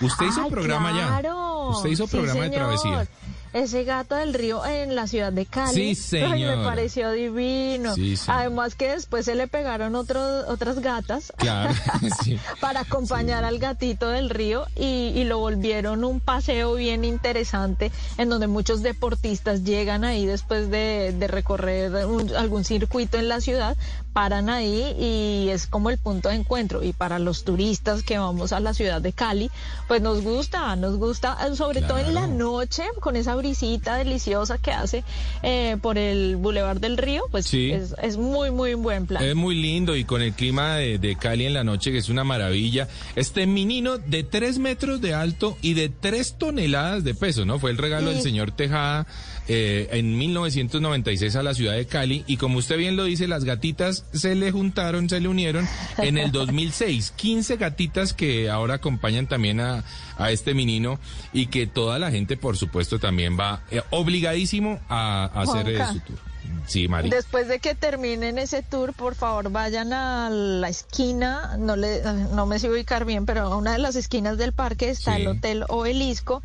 Usted 0.00 0.26
hizo 0.26 0.44
Ay, 0.44 0.50
programa 0.50 0.90
claro. 0.92 1.70
ya. 1.70 1.76
Usted 1.76 1.90
hizo 1.90 2.06
Sí, 2.06 2.16
programa 2.16 2.44
de 2.44 2.50
travesía. 2.50 3.06
Ese 3.52 3.84
gato 3.84 4.14
del 4.14 4.32
río 4.34 4.64
en 4.64 4.94
la 4.94 5.06
ciudad 5.06 5.32
de 5.32 5.44
Cali. 5.46 5.94
Sí, 5.94 6.16
Ay, 6.18 6.30
señora. 6.30 6.56
me 6.56 6.64
pareció 6.64 7.10
divino. 7.10 7.94
Sí, 7.94 8.16
sí. 8.16 8.24
Además 8.28 8.74
que 8.76 8.90
después 8.92 9.24
se 9.24 9.34
le 9.34 9.48
pegaron 9.48 9.94
otros 9.96 10.44
otras 10.48 10.78
gatas. 10.80 11.32
Claro, 11.36 11.74
sí. 12.24 12.38
para 12.60 12.80
acompañar 12.80 13.44
al 13.44 13.58
gatito 13.58 14.08
del 14.08 14.30
río 14.30 14.66
y, 14.76 15.12
y 15.14 15.24
lo 15.24 15.38
volvieron 15.38 16.04
un 16.04 16.20
paseo 16.20 16.74
bien 16.74 17.04
interesante 17.04 17.90
en 18.18 18.28
donde 18.28 18.46
muchos 18.46 18.82
deportistas 18.82 19.64
llegan 19.64 20.04
ahí 20.04 20.26
después 20.26 20.70
de, 20.70 21.12
de 21.18 21.26
recorrer 21.26 22.06
un- 22.06 22.34
algún 22.36 22.64
circuito 22.64 23.18
en 23.18 23.28
la 23.28 23.40
ciudad, 23.40 23.76
paran 24.12 24.48
ahí 24.48 24.94
y 24.98 25.48
es 25.50 25.66
como 25.66 25.90
el 25.90 25.98
punto 25.98 26.28
de 26.28 26.36
encuentro. 26.36 26.82
Y 26.82 26.92
para 26.92 27.18
los 27.18 27.44
turistas 27.44 28.02
que 28.02 28.18
vamos 28.18 28.52
a 28.52 28.60
la 28.60 28.74
ciudad 28.74 29.00
de 29.02 29.12
Cali, 29.12 29.50
pues 29.88 30.00
nos 30.02 30.22
gusta, 30.22 30.76
nos 30.76 30.96
gusta, 30.98 31.36
eh, 31.46 31.56
sobre 31.56 31.82
todo 31.82 31.98
en 31.98 32.14
la 32.14 32.26
noche, 32.26 32.84
con 33.00 33.16
esa 33.16 33.34
brisita 33.40 33.96
deliciosa 33.96 34.58
que 34.58 34.70
hace 34.70 35.04
eh, 35.42 35.76
por 35.82 35.98
el 35.98 36.36
Boulevard 36.36 36.78
del 36.78 36.96
Río, 36.96 37.22
pues 37.30 37.46
Sí. 37.46 37.70
es, 37.72 37.94
es 38.02 38.16
muy, 38.16 38.50
muy 38.50 38.74
buen 38.74 39.06
plan. 39.06 39.22
Es 39.24 39.34
muy 39.34 39.54
lindo 39.54 39.96
y 39.96 40.04
con 40.04 40.22
el 40.22 40.32
clima 40.32 40.76
de, 40.76 40.98
de 40.98 41.16
Cali 41.16 41.46
en 41.46 41.54
la 41.54 41.64
noche, 41.64 41.90
que 41.92 41.98
es 41.98 42.08
una 42.08 42.22
maravilla. 42.24 42.88
Este 43.16 43.46
menino 43.46 43.98
de 43.98 44.22
3 44.22 44.58
metros 44.58 45.00
de 45.00 45.14
alto 45.14 45.56
y 45.62 45.74
de 45.74 45.88
3 45.88 46.36
toneladas 46.38 47.02
de 47.04 47.14
peso, 47.14 47.44
¿no? 47.44 47.58
Fue 47.58 47.70
el 47.70 47.78
regalo 47.78 48.10
del 48.10 48.22
señor 48.22 48.52
Tejada 48.52 49.06
eh, 49.52 49.88
en 49.98 50.16
1996 50.16 51.34
a 51.34 51.42
la 51.42 51.54
ciudad 51.54 51.74
de 51.74 51.84
Cali. 51.86 52.22
Y 52.28 52.36
como 52.36 52.58
usted 52.58 52.76
bien 52.78 52.94
lo 52.96 53.02
dice, 53.04 53.26
las 53.26 53.42
gatitas 53.44 54.04
se 54.12 54.36
le 54.36 54.52
juntaron, 54.52 55.08
se 55.08 55.18
le 55.18 55.26
unieron 55.26 55.66
en 55.98 56.18
el 56.18 56.30
2006. 56.30 57.12
15 57.16 57.56
gatitas 57.58 58.12
que 58.14 58.48
ahora 58.48 58.74
acompañan 58.74 59.26
también 59.26 59.58
a, 59.58 59.82
a 60.18 60.30
este 60.30 60.54
menino 60.54 61.00
y 61.32 61.46
que 61.46 61.66
toda 61.66 61.98
la 61.98 62.12
gente, 62.12 62.36
por 62.36 62.56
supuesto, 62.56 63.00
también 63.00 63.36
va 63.38 63.64
eh, 63.72 63.82
obligadísimo 63.90 64.78
a, 64.88 65.24
a 65.34 65.42
hacer 65.42 65.84
su 65.92 65.98
tour. 66.00 66.18
Sí, 66.66 66.86
Mari. 66.86 67.10
Después 67.10 67.48
de 67.48 67.58
que 67.58 67.74
terminen 67.74 68.38
ese 68.38 68.62
tour, 68.62 68.92
por 68.94 69.16
favor 69.16 69.50
vayan 69.50 69.92
a 69.92 70.30
la 70.30 70.68
esquina, 70.68 71.56
no 71.58 71.74
le, 71.74 72.02
no 72.34 72.46
me 72.46 72.60
sé 72.60 72.70
ubicar 72.70 73.04
bien, 73.04 73.26
pero 73.26 73.42
a 73.42 73.56
una 73.56 73.72
de 73.72 73.78
las 73.78 73.96
esquinas 73.96 74.38
del 74.38 74.52
parque 74.52 74.90
está 74.90 75.16
Sí. 75.16 75.22
el 75.22 75.26
Hotel 75.28 75.64
Obelisco. 75.68 76.42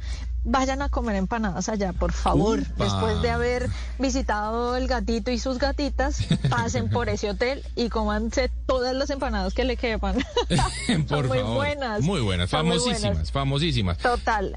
Vayan 0.48 0.84
a 0.84 0.90
comer 0.90 1.16
empanadas 1.16 1.70
allá, 1.70 1.92
por 1.92 2.12
favor. 2.12 2.60
Upa. 2.60 2.84
Después 2.84 3.22
de 3.24 3.32
haber 3.32 3.68
visitado 3.98 4.76
el 4.76 4.88
gatito 4.88 5.32
y 5.32 5.40
sus 5.40 5.58
gatitas, 5.58 6.20
pasen 6.50 6.90
por 6.90 7.10
ese 7.10 7.32
hotel 7.32 7.64
y 7.76 7.90
comanse 7.90 8.52
todas 8.68 8.96
las 8.96 9.10
empanadas 9.10 9.56
que 9.56 9.64
le 9.66 9.76
quepan. 9.76 10.16
por 11.08 11.08
Son 11.08 11.28
muy 11.28 11.40
favor. 11.40 11.56
buenas. 11.56 12.02
Muy 12.02 12.22
buenas, 12.22 12.50
Son 12.52 12.66
muy 12.66 12.78
famosísimas, 12.78 13.02
buenas. 13.14 13.32
famosísimas. 13.32 13.98
Total. 13.98 14.56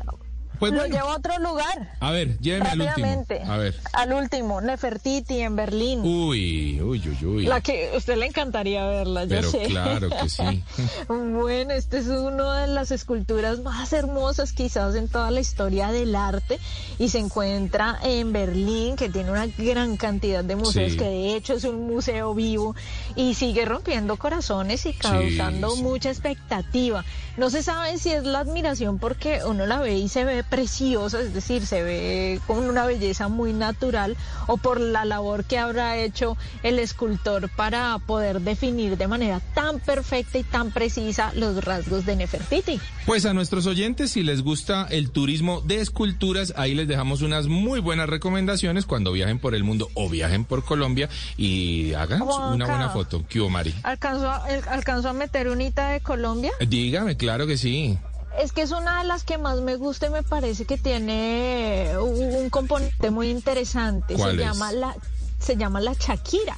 Pues 0.58 0.72
Lo 0.72 0.78
bueno. 0.80 0.94
llevo 0.94 1.08
a 1.10 1.16
otro 1.16 1.38
lugar. 1.38 1.94
A 2.00 2.10
ver, 2.10 2.38
lléveme 2.40 2.68
al 2.68 2.80
último. 2.80 3.26
A 3.52 3.56
ver. 3.58 3.74
Al 3.92 4.12
último, 4.12 4.60
Nefertiti 4.60 5.40
en 5.40 5.56
Berlín. 5.56 6.00
Uy, 6.02 6.80
uy, 6.80 7.02
uy, 7.08 7.26
uy. 7.26 7.46
La 7.46 7.60
que 7.60 7.90
a 7.92 7.96
usted 7.96 8.16
le 8.16 8.26
encantaría 8.26 8.84
verla, 8.86 9.22
yo 9.24 9.28
Pero 9.36 9.50
sé. 9.50 9.62
claro 9.66 10.10
que 10.10 10.28
sí. 10.28 10.64
Bueno, 11.08 11.72
esta 11.72 11.98
es 11.98 12.06
una 12.06 12.62
de 12.62 12.66
las 12.68 12.90
esculturas 12.90 13.60
más 13.60 13.92
hermosas 13.92 14.52
quizás 14.52 14.94
en 14.94 15.08
toda 15.08 15.30
la 15.30 15.40
historia 15.40 15.88
del 15.92 16.14
arte 16.16 16.58
y 16.98 17.08
se 17.08 17.18
encuentra 17.18 17.98
en 18.02 18.32
Berlín, 18.32 18.96
que 18.96 19.08
tiene 19.08 19.30
una 19.30 19.46
gran 19.46 19.96
cantidad 19.96 20.44
de 20.44 20.56
museos, 20.56 20.92
Sí. 20.92 20.98
que 20.98 21.04
de 21.04 21.34
hecho 21.36 21.54
es 21.54 21.64
un 21.64 21.86
museo 21.86 22.34
vivo 22.34 22.74
y 23.16 23.34
sigue 23.34 23.64
rompiendo 23.64 24.16
corazones 24.16 24.84
y 24.86 24.92
causando 24.92 25.70
sí. 25.70 25.82
mucha 25.82 26.10
expectativa. 26.10 27.04
No 27.36 27.50
se 27.50 27.62
sabe 27.62 27.98
si 27.98 28.10
es 28.10 28.24
la 28.24 28.40
admiración 28.40 28.98
porque 28.98 29.40
uno 29.46 29.64
la 29.66 29.78
ve 29.80 29.96
y 29.98 30.08
se 30.08 30.24
ve 30.24 30.42
preciosa, 30.48 31.20
es 31.20 31.34
decir, 31.34 31.66
se 31.66 31.82
ve 31.82 32.40
con 32.46 32.58
una 32.58 32.86
belleza 32.86 33.28
muy 33.28 33.52
natural 33.52 34.16
o 34.46 34.56
por 34.56 34.80
la 34.80 35.04
labor 35.04 35.44
que 35.44 35.58
habrá 35.58 35.96
hecho 35.96 36.36
el 36.62 36.78
escultor 36.78 37.48
para 37.54 37.98
poder 37.98 38.40
definir 38.40 38.96
de 38.96 39.06
manera 39.08 39.40
tan 39.54 39.80
perfecta 39.80 40.38
y 40.38 40.42
tan 40.42 40.70
precisa 40.70 41.32
los 41.34 41.64
rasgos 41.64 42.06
de 42.06 42.16
Nefertiti. 42.16 42.80
Pues 43.06 43.24
a 43.26 43.32
nuestros 43.34 43.66
oyentes, 43.66 44.10
si 44.12 44.22
les 44.22 44.42
gusta 44.42 44.86
el 44.90 45.10
turismo 45.10 45.60
de 45.62 45.80
esculturas, 45.80 46.52
ahí 46.56 46.74
les 46.74 46.88
dejamos 46.88 47.22
unas 47.22 47.46
muy 47.46 47.80
buenas 47.80 48.08
recomendaciones 48.08 48.84
cuando 48.86 49.12
viajen 49.12 49.38
por 49.38 49.54
el 49.54 49.64
mundo 49.64 49.88
o 49.94 50.08
viajen 50.08 50.44
por 50.44 50.64
Colombia 50.64 51.08
y 51.36 51.92
hagan 51.94 52.20
Juanca. 52.20 52.54
una 52.54 52.66
buena 52.66 52.88
foto. 52.90 53.24
¿Qué 53.28 53.40
hubo, 53.40 53.48
Mari? 53.50 53.74
¿Alcanzó 53.82 54.30
a, 54.30 54.46
el- 54.50 54.68
alcanzó 54.68 55.08
a 55.08 55.12
meter 55.12 55.48
unita 55.48 55.90
de 55.90 56.00
Colombia? 56.00 56.52
Dígame, 56.66 57.16
claro 57.16 57.46
que 57.46 57.56
sí. 57.56 57.98
Es 58.36 58.52
que 58.52 58.62
es 58.62 58.70
una 58.70 58.98
de 58.98 59.04
las 59.04 59.24
que 59.24 59.38
más 59.38 59.60
me 59.60 59.76
gusta 59.76 60.06
y 60.06 60.10
me 60.10 60.22
parece 60.22 60.64
que 60.64 60.78
tiene 60.78 61.92
un, 62.00 62.34
un 62.34 62.50
componente 62.50 63.10
muy 63.10 63.30
interesante. 63.30 64.14
¿Cuál 64.14 64.36
se 64.36 64.42
es? 64.42 64.48
llama 64.48 64.72
la 64.72 64.96
se 65.40 65.56
llama 65.56 65.80
la 65.80 65.94
Shakira. 65.94 66.56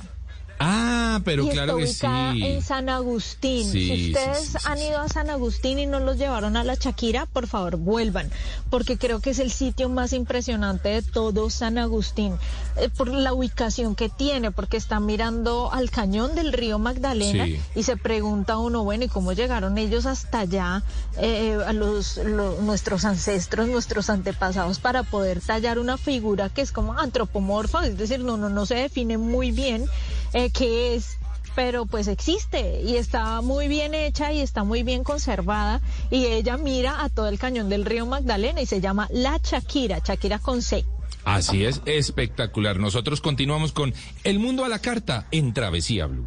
Ah, 0.62 1.20
pero 1.24 1.44
y 1.44 1.48
claro 1.48 1.78
que 1.78 1.84
está 1.84 2.08
ubicada 2.08 2.32
sí. 2.34 2.44
en 2.44 2.62
San 2.62 2.88
Agustín. 2.90 3.64
Sí, 3.72 3.86
si 3.88 4.12
ustedes 4.12 4.38
sí, 4.40 4.46
sí, 4.52 4.58
han 4.66 4.78
ido 4.78 4.98
a 5.00 5.08
San 5.08 5.30
Agustín 5.30 5.78
y 5.78 5.86
no 5.86 6.00
los 6.00 6.18
llevaron 6.18 6.54
a 6.58 6.64
la 6.64 6.74
Shakira, 6.74 7.24
por 7.24 7.46
favor 7.46 7.78
vuelvan, 7.78 8.30
porque 8.68 8.98
creo 8.98 9.20
que 9.20 9.30
es 9.30 9.38
el 9.38 9.50
sitio 9.50 9.88
más 9.88 10.12
impresionante 10.12 10.90
de 10.90 11.00
todo 11.02 11.48
San 11.48 11.78
Agustín, 11.78 12.34
eh, 12.76 12.90
por 12.94 13.08
la 13.08 13.32
ubicación 13.32 13.94
que 13.94 14.10
tiene, 14.10 14.50
porque 14.50 14.76
está 14.76 15.00
mirando 15.00 15.72
al 15.72 15.90
cañón 15.90 16.34
del 16.34 16.52
río 16.52 16.78
Magdalena 16.78 17.46
y 17.74 17.82
se 17.82 17.96
pregunta 17.96 18.58
uno, 18.58 18.84
bueno, 18.84 19.04
¿y 19.04 19.08
cómo 19.08 19.32
llegaron 19.32 19.78
ellos 19.78 20.04
hasta 20.04 20.40
allá, 20.40 20.82
eh, 21.16 21.56
a 21.66 21.72
los, 21.72 22.18
lo- 22.18 22.60
nuestros 22.60 23.06
ancestros, 23.06 23.66
nuestros 23.66 24.10
antepasados, 24.10 24.78
para 24.78 25.04
poder 25.04 25.40
tallar 25.40 25.78
una 25.78 25.96
figura 25.96 26.50
que 26.50 26.60
es 26.60 26.70
como 26.70 26.98
antropomorfa, 26.98 27.86
es 27.86 27.96
decir, 27.96 28.20
no, 28.20 28.36
no, 28.36 28.50
no 28.50 28.66
se 28.66 28.74
define 28.74 29.16
muy 29.16 29.52
bien 29.52 29.86
eh, 30.32 30.49
qué 30.50 30.94
es? 30.94 31.18
pero 31.54 31.86
pues 31.86 32.08
existe 32.08 32.80
y 32.82 32.96
está 32.96 33.40
muy 33.40 33.68
bien 33.68 33.94
hecha 33.94 34.32
y 34.32 34.40
está 34.40 34.64
muy 34.64 34.82
bien 34.82 35.04
conservada 35.04 35.80
y 36.10 36.26
ella 36.26 36.56
mira 36.56 37.02
a 37.02 37.08
todo 37.08 37.28
el 37.28 37.38
cañón 37.38 37.68
del 37.68 37.84
río 37.84 38.06
Magdalena 38.06 38.60
y 38.60 38.66
se 38.66 38.80
llama 38.80 39.08
La 39.10 39.38
Shakira, 39.42 39.98
Shakira 39.98 40.38
con 40.38 40.62
C. 40.62 40.84
Así 41.24 41.64
es, 41.64 41.82
espectacular. 41.84 42.78
Nosotros 42.78 43.20
continuamos 43.20 43.72
con 43.72 43.92
El 44.24 44.38
Mundo 44.38 44.64
a 44.64 44.68
la 44.68 44.78
Carta 44.78 45.26
en 45.30 45.52
Travesía 45.52 46.06
Blue. 46.06 46.26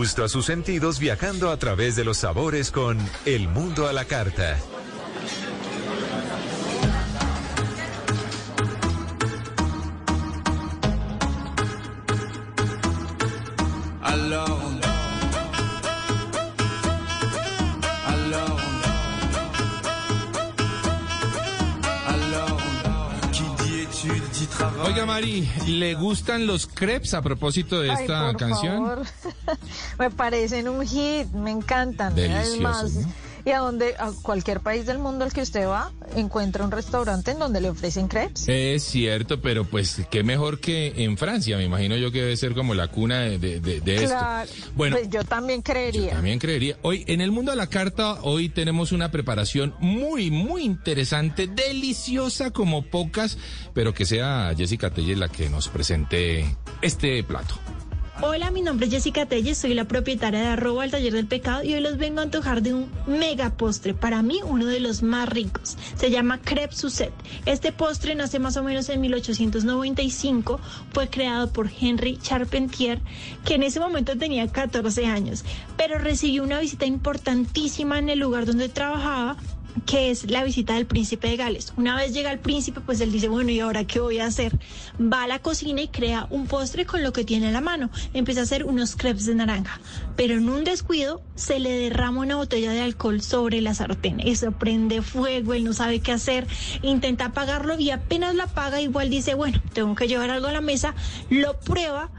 Gusto 0.00 0.24
a 0.24 0.30
sus 0.30 0.46
sentidos 0.46 0.98
viajando 0.98 1.50
a 1.50 1.58
través 1.58 1.94
de 1.94 2.06
los 2.06 2.16
sabores 2.16 2.70
con 2.70 2.98
El 3.26 3.48
Mundo 3.48 3.86
a 3.86 3.92
la 3.92 4.06
Carta. 4.06 4.56
¿le 25.66 25.94
gustan 25.94 26.46
los 26.46 26.66
crepes 26.66 27.14
a 27.14 27.22
propósito 27.22 27.80
de 27.80 27.90
Ay, 27.90 27.96
esta 28.00 28.26
por 28.32 28.36
canción? 28.36 28.76
favor. 28.76 29.02
me 29.98 30.10
parecen 30.10 30.68
un 30.68 30.86
hit, 30.86 31.26
me 31.32 31.50
encantan. 31.50 32.14
Deliciosos, 32.14 32.54
Además, 32.54 32.92
¿no? 32.94 33.29
Y 33.44 33.50
a 33.50 33.58
donde 33.58 33.94
a 33.98 34.10
cualquier 34.22 34.60
país 34.60 34.86
del 34.86 34.98
mundo 34.98 35.24
al 35.24 35.32
que 35.32 35.42
usted 35.42 35.66
va, 35.66 35.92
encuentra 36.16 36.64
un 36.64 36.70
restaurante 36.70 37.30
en 37.32 37.38
donde 37.38 37.60
le 37.60 37.70
ofrecen 37.70 38.08
crepes. 38.08 38.48
Es 38.48 38.84
cierto, 38.84 39.40
pero 39.40 39.64
pues 39.64 40.02
qué 40.10 40.22
mejor 40.22 40.60
que 40.60 41.04
en 41.04 41.16
Francia. 41.18 41.56
Me 41.56 41.64
imagino 41.64 41.96
yo 41.96 42.10
que 42.12 42.20
debe 42.22 42.36
ser 42.36 42.54
como 42.54 42.74
la 42.74 42.88
cuna 42.88 43.20
de, 43.20 43.38
de- 43.38 43.60
de- 43.60 43.80
de 43.80 43.94
esto. 43.96 44.08
Claro. 44.08 44.50
Bueno, 44.74 44.96
Pues 44.96 45.10
yo 45.10 45.24
también 45.24 45.62
creería. 45.62 46.12
También 46.12 46.38
creería. 46.38 46.76
Hoy, 46.82 47.04
en 47.06 47.20
el 47.20 47.30
mundo 47.30 47.52
a 47.52 47.56
la 47.56 47.68
carta, 47.68 48.14
hoy 48.22 48.48
tenemos 48.48 48.92
una 48.92 49.10
preparación 49.10 49.74
muy, 49.80 50.30
muy 50.30 50.62
interesante, 50.62 51.46
deliciosa 51.46 52.50
como 52.50 52.82
pocas, 52.82 53.38
pero 53.74 53.94
que 53.94 54.04
sea 54.06 54.52
Jessica 54.56 54.90
Telles 54.90 55.18
la 55.18 55.28
que 55.28 55.48
nos 55.50 55.68
presente 55.68 56.56
este 56.82 57.22
plato. 57.24 57.54
Hola, 58.22 58.50
mi 58.50 58.60
nombre 58.60 58.86
es 58.86 58.92
Jessica 58.92 59.24
Telles, 59.24 59.56
soy 59.56 59.72
la 59.72 59.86
propietaria 59.86 60.40
de 60.40 60.46
arroba 60.48 60.82
al 60.82 60.90
taller 60.90 61.14
del 61.14 61.26
pecado 61.26 61.64
y 61.64 61.72
hoy 61.72 61.80
los 61.80 61.96
vengo 61.96 62.20
a 62.20 62.24
antojar 62.24 62.60
de 62.60 62.74
un 62.74 62.90
mega 63.06 63.48
postre, 63.48 63.94
para 63.94 64.20
mí 64.20 64.40
uno 64.44 64.66
de 64.66 64.78
los 64.78 65.02
más 65.02 65.26
ricos. 65.26 65.78
Se 65.96 66.10
llama 66.10 66.38
crepe 66.38 66.76
Suzette. 66.76 67.14
Este 67.46 67.72
postre 67.72 68.14
nace 68.14 68.38
más 68.38 68.58
o 68.58 68.62
menos 68.62 68.90
en 68.90 69.00
1895, 69.00 70.60
fue 70.92 71.08
creado 71.08 71.50
por 71.50 71.70
Henry 71.80 72.18
Charpentier, 72.18 73.00
que 73.46 73.54
en 73.54 73.62
ese 73.62 73.80
momento 73.80 74.18
tenía 74.18 74.46
14 74.48 75.06
años, 75.06 75.42
pero 75.78 75.98
recibió 75.98 76.42
una 76.42 76.60
visita 76.60 76.84
importantísima 76.84 77.98
en 77.98 78.10
el 78.10 78.18
lugar 78.18 78.44
donde 78.44 78.68
trabajaba 78.68 79.38
que 79.86 80.10
es 80.10 80.30
la 80.30 80.44
visita 80.44 80.74
del 80.74 80.86
príncipe 80.86 81.28
de 81.28 81.36
Gales. 81.36 81.72
Una 81.76 81.96
vez 81.96 82.12
llega 82.12 82.30
el 82.30 82.38
príncipe, 82.38 82.80
pues 82.80 83.00
él 83.00 83.12
dice, 83.12 83.28
bueno, 83.28 83.50
¿y 83.50 83.60
ahora 83.60 83.84
qué 83.84 84.00
voy 84.00 84.18
a 84.18 84.26
hacer? 84.26 84.58
Va 85.00 85.24
a 85.24 85.26
la 85.26 85.40
cocina 85.40 85.80
y 85.80 85.88
crea 85.88 86.26
un 86.30 86.46
postre 86.46 86.86
con 86.86 87.02
lo 87.02 87.12
que 87.12 87.24
tiene 87.24 87.48
a 87.48 87.52
la 87.52 87.60
mano. 87.60 87.90
Empieza 88.14 88.40
a 88.40 88.44
hacer 88.44 88.64
unos 88.64 88.96
crepes 88.96 89.26
de 89.26 89.34
naranja, 89.34 89.80
pero 90.16 90.34
en 90.34 90.48
un 90.48 90.64
descuido 90.64 91.22
se 91.34 91.58
le 91.58 91.70
derrama 91.70 92.20
una 92.20 92.36
botella 92.36 92.72
de 92.72 92.80
alcohol 92.80 93.22
sobre 93.22 93.60
la 93.60 93.74
sartén. 93.74 94.20
Eso 94.20 94.52
prende 94.52 95.02
fuego, 95.02 95.54
él 95.54 95.64
no 95.64 95.72
sabe 95.72 96.00
qué 96.00 96.12
hacer, 96.12 96.46
intenta 96.82 97.26
apagarlo 97.26 97.78
y 97.78 97.90
apenas 97.90 98.34
la 98.34 98.44
apaga, 98.44 98.80
igual 98.80 99.10
dice, 99.10 99.34
bueno, 99.34 99.60
tengo 99.72 99.94
que 99.94 100.08
llevar 100.08 100.30
algo 100.30 100.48
a 100.48 100.52
la 100.52 100.60
mesa, 100.60 100.94
lo 101.28 101.58
prueba 101.60 102.10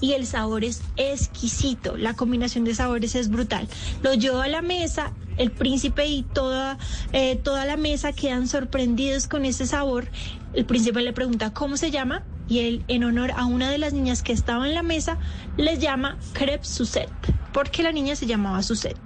y 0.00 0.12
el 0.12 0.26
sabor 0.26 0.64
es 0.64 0.82
exquisito. 0.96 1.96
La 1.96 2.14
combinación 2.14 2.64
de 2.64 2.74
sabores 2.74 3.14
es 3.14 3.30
brutal. 3.30 3.68
Lo 4.02 4.12
lleva 4.14 4.44
a 4.44 4.48
la 4.48 4.60
mesa, 4.60 5.12
el 5.36 5.50
príncipe 5.50 6.06
y 6.06 6.22
toda, 6.22 6.78
eh, 7.12 7.36
toda 7.36 7.64
la 7.64 7.76
mesa 7.76 8.12
quedan 8.12 8.48
sorprendidos 8.48 9.26
con 9.26 9.44
ese 9.44 9.66
sabor. 9.66 10.08
El 10.52 10.64
príncipe 10.64 11.02
le 11.02 11.12
pregunta 11.12 11.52
cómo 11.52 11.76
se 11.76 11.90
llama 11.90 12.22
y 12.48 12.60
él, 12.60 12.84
en 12.88 13.04
honor 13.04 13.32
a 13.36 13.46
una 13.46 13.70
de 13.70 13.78
las 13.78 13.92
niñas 13.92 14.22
que 14.22 14.32
estaba 14.32 14.68
en 14.68 14.74
la 14.74 14.82
mesa, 14.82 15.18
les 15.56 15.78
llama 15.78 16.18
crepe 16.32 16.64
Suzette, 16.64 17.10
porque 17.52 17.82
la 17.82 17.92
niña 17.92 18.16
se 18.16 18.26
llamaba 18.26 18.62
Suzette. 18.62 18.98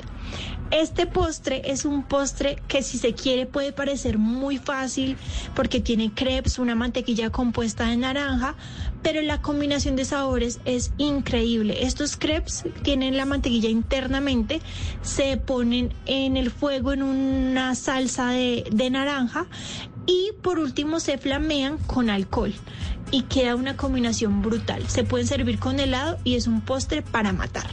Este 0.70 1.06
postre 1.06 1.62
es 1.64 1.86
un 1.86 2.02
postre 2.02 2.58
que 2.68 2.82
si 2.82 2.98
se 2.98 3.14
quiere 3.14 3.46
puede 3.46 3.72
parecer 3.72 4.18
muy 4.18 4.58
fácil 4.58 5.16
porque 5.54 5.80
tiene 5.80 6.12
crepes, 6.12 6.58
una 6.58 6.74
mantequilla 6.74 7.30
compuesta 7.30 7.86
de 7.86 7.96
naranja, 7.96 8.54
pero 9.02 9.22
la 9.22 9.40
combinación 9.40 9.96
de 9.96 10.04
sabores 10.04 10.60
es 10.66 10.92
increíble. 10.98 11.86
Estos 11.86 12.18
crepes 12.18 12.64
tienen 12.82 13.16
la 13.16 13.24
mantequilla 13.24 13.70
internamente, 13.70 14.60
se 15.00 15.38
ponen 15.38 15.94
en 16.04 16.36
el 16.36 16.50
fuego 16.50 16.92
en 16.92 17.02
una 17.02 17.74
salsa 17.74 18.30
de, 18.30 18.88
naranja 18.90 19.46
y 20.06 20.32
por 20.42 20.58
último 20.58 21.00
se 21.00 21.16
flamean 21.16 21.78
con 21.78 22.10
alcohol 22.10 22.54
y 23.10 23.22
queda 23.22 23.56
una 23.56 23.76
combinación 23.76 24.42
brutal. 24.42 24.86
Se 24.88 25.02
pueden 25.02 25.26
servir 25.26 25.58
con 25.58 25.80
helado 25.80 26.18
y 26.24 26.36
es 26.36 26.46
un 26.46 26.60
postre 26.60 27.00
para 27.00 27.32
matar. 27.32 27.70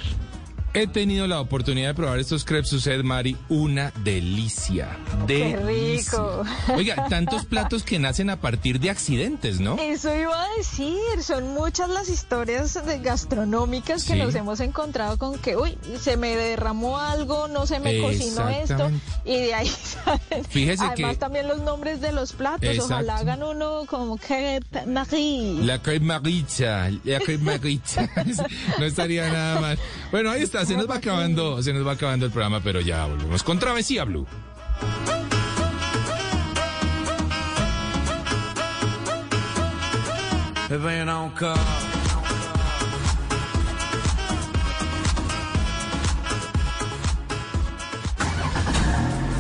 He 0.76 0.88
tenido 0.88 1.26
la 1.28 1.40
oportunidad 1.40 1.90
de 1.90 1.94
probar 1.94 2.20
estos 2.20 2.44
crepes 2.44 2.70
Suzette, 2.70 3.04
Mari, 3.04 3.38
una 3.50 3.92
delicia. 4.04 4.98
Qué 5.26 5.56
Delicia. 5.56 6.12
rico. 6.20 6.44
Oiga, 6.76 7.08
tantos 7.08 7.46
platos 7.46 7.84
que 7.84 7.98
nacen 7.98 8.30
a 8.30 8.42
partir 8.42 8.80
de 8.80 8.90
accidentes, 8.90 9.60
¿no? 9.62 9.78
Eso 9.80 10.14
iba 10.16 10.44
a 10.44 10.48
decir, 10.58 10.98
son 11.22 11.54
muchas 11.54 11.90
las 11.90 12.10
historias 12.10 12.74
de 12.86 13.00
gastronómicas 13.00 14.04
que 14.04 14.14
Sí. 14.14 14.20
nos 14.20 14.36
hemos 14.36 14.60
encontrado 14.60 15.18
con 15.18 15.38
que, 15.40 15.56
uy, 15.56 15.78
se 16.00 16.18
me 16.18 16.36
derramó 16.36 16.98
algo, 17.00 17.48
no 17.48 17.66
se 17.66 17.80
me 17.80 18.02
cocinó 18.02 18.50
esto, 18.50 18.92
y 19.24 19.38
de 19.38 19.54
ahí 19.54 19.68
salen. 20.04 20.44
Fíjese 20.50 20.84
Además 20.84 21.14
que- 21.14 21.20
también 21.20 21.48
los 21.48 21.60
nombres 21.62 22.02
de 22.02 22.12
los 22.12 22.34
platos, 22.34 22.78
ojalá 22.80 23.18
hagan 23.18 23.44
uno 23.44 23.84
como 23.88 24.18
que 24.18 24.60
Marie. 24.86 25.64
La 25.64 25.82
crepe 25.82 26.06
maricha, 26.06 26.90
la 27.04 27.20
crepe 27.20 27.38
maricha. 27.44 28.10
no 28.80 28.86
estaría 28.86 29.32
nada 29.32 29.62
mal. 29.62 29.80
Bueno, 30.12 30.32
ahí 30.32 30.42
está, 30.44 30.65
se 30.66 30.76
nos 30.76 30.90
va 30.90 30.96
acabando, 30.96 31.62
se 31.62 31.74
nos 31.74 31.86
va 31.86 31.92
acabando 31.94 32.26
el 32.26 32.32
programa, 32.32 32.60
pero 32.62 32.82
ya 32.82 33.06
volvemos 33.06 33.44
con 33.44 33.60
Travesía 33.60 34.04
Blue. 34.04 34.26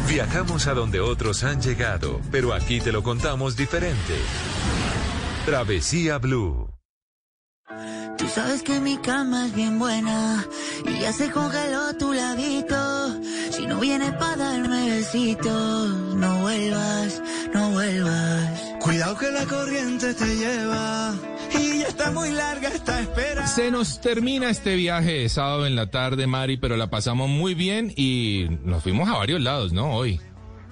Viajamos 0.07 0.67
a 0.67 0.73
donde 0.73 0.99
otros 0.99 1.43
han 1.43 1.61
llegado, 1.61 2.21
pero 2.31 2.53
aquí 2.53 2.79
te 2.79 2.91
lo 2.91 3.03
contamos 3.03 3.55
diferente. 3.55 4.13
Travesía 5.45 6.19
Blue. 6.19 6.69
Tú 8.17 8.27
sabes 8.29 8.63
que 8.63 8.79
mi 8.79 8.97
cama 8.97 9.47
es 9.47 9.55
bien 9.55 9.77
buena 9.77 10.45
y 10.85 10.99
ya 11.01 11.13
se 11.13 11.31
congeló 11.31 11.95
tu 11.97 12.13
ladito. 12.13 13.21
Si 13.51 13.65
no 13.67 13.79
vienes 13.79 14.11
para 14.13 14.35
darme 14.35 14.89
besitos, 14.89 15.89
no 16.15 16.41
vuelvas, 16.41 17.21
no 17.53 17.71
vuelvas. 17.71 18.61
Cuidado 18.79 19.17
que 19.17 19.31
la 19.31 19.45
corriente 19.45 20.13
te 20.13 20.35
lleva 20.35 21.15
y 21.53 21.79
ya 21.79 21.87
está 21.87 22.11
muy 22.11 22.31
larga 22.31 22.69
esta 22.69 23.01
espera. 23.01 23.47
Se 23.47 23.71
nos 23.71 24.01
termina 24.01 24.49
este 24.49 24.75
viaje 24.75 25.13
de 25.13 25.29
sábado 25.29 25.65
en 25.65 25.75
la 25.75 25.87
tarde, 25.87 26.27
Mari, 26.27 26.57
pero 26.57 26.77
la 26.77 26.87
pasamos 26.89 27.29
muy 27.29 27.53
bien 27.53 27.93
y 27.95 28.47
nos 28.63 28.83
fuimos 28.83 29.09
a 29.09 29.13
varios 29.17 29.41
lados, 29.41 29.73
¿no? 29.73 29.91
Hoy. 29.91 30.19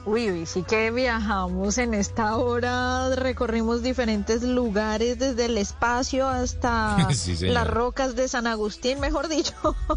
Uy, 0.05 0.45
sí 0.45 0.63
que 0.63 0.91
viajamos 0.91 1.77
en 1.77 1.93
esta 1.93 2.35
hora, 2.35 3.15
recorrimos 3.15 3.81
diferentes 3.83 4.43
lugares 4.43 5.17
desde 5.17 5.45
el 5.45 5.57
espacio 5.57 6.27
hasta 6.27 7.07
Sí, 7.13 7.37
las 7.47 7.67
rocas 7.67 8.15
de 8.15 8.27
San 8.27 8.47
Agustín, 8.47 8.99
mejor 8.99 9.29
dicho. 9.29 9.53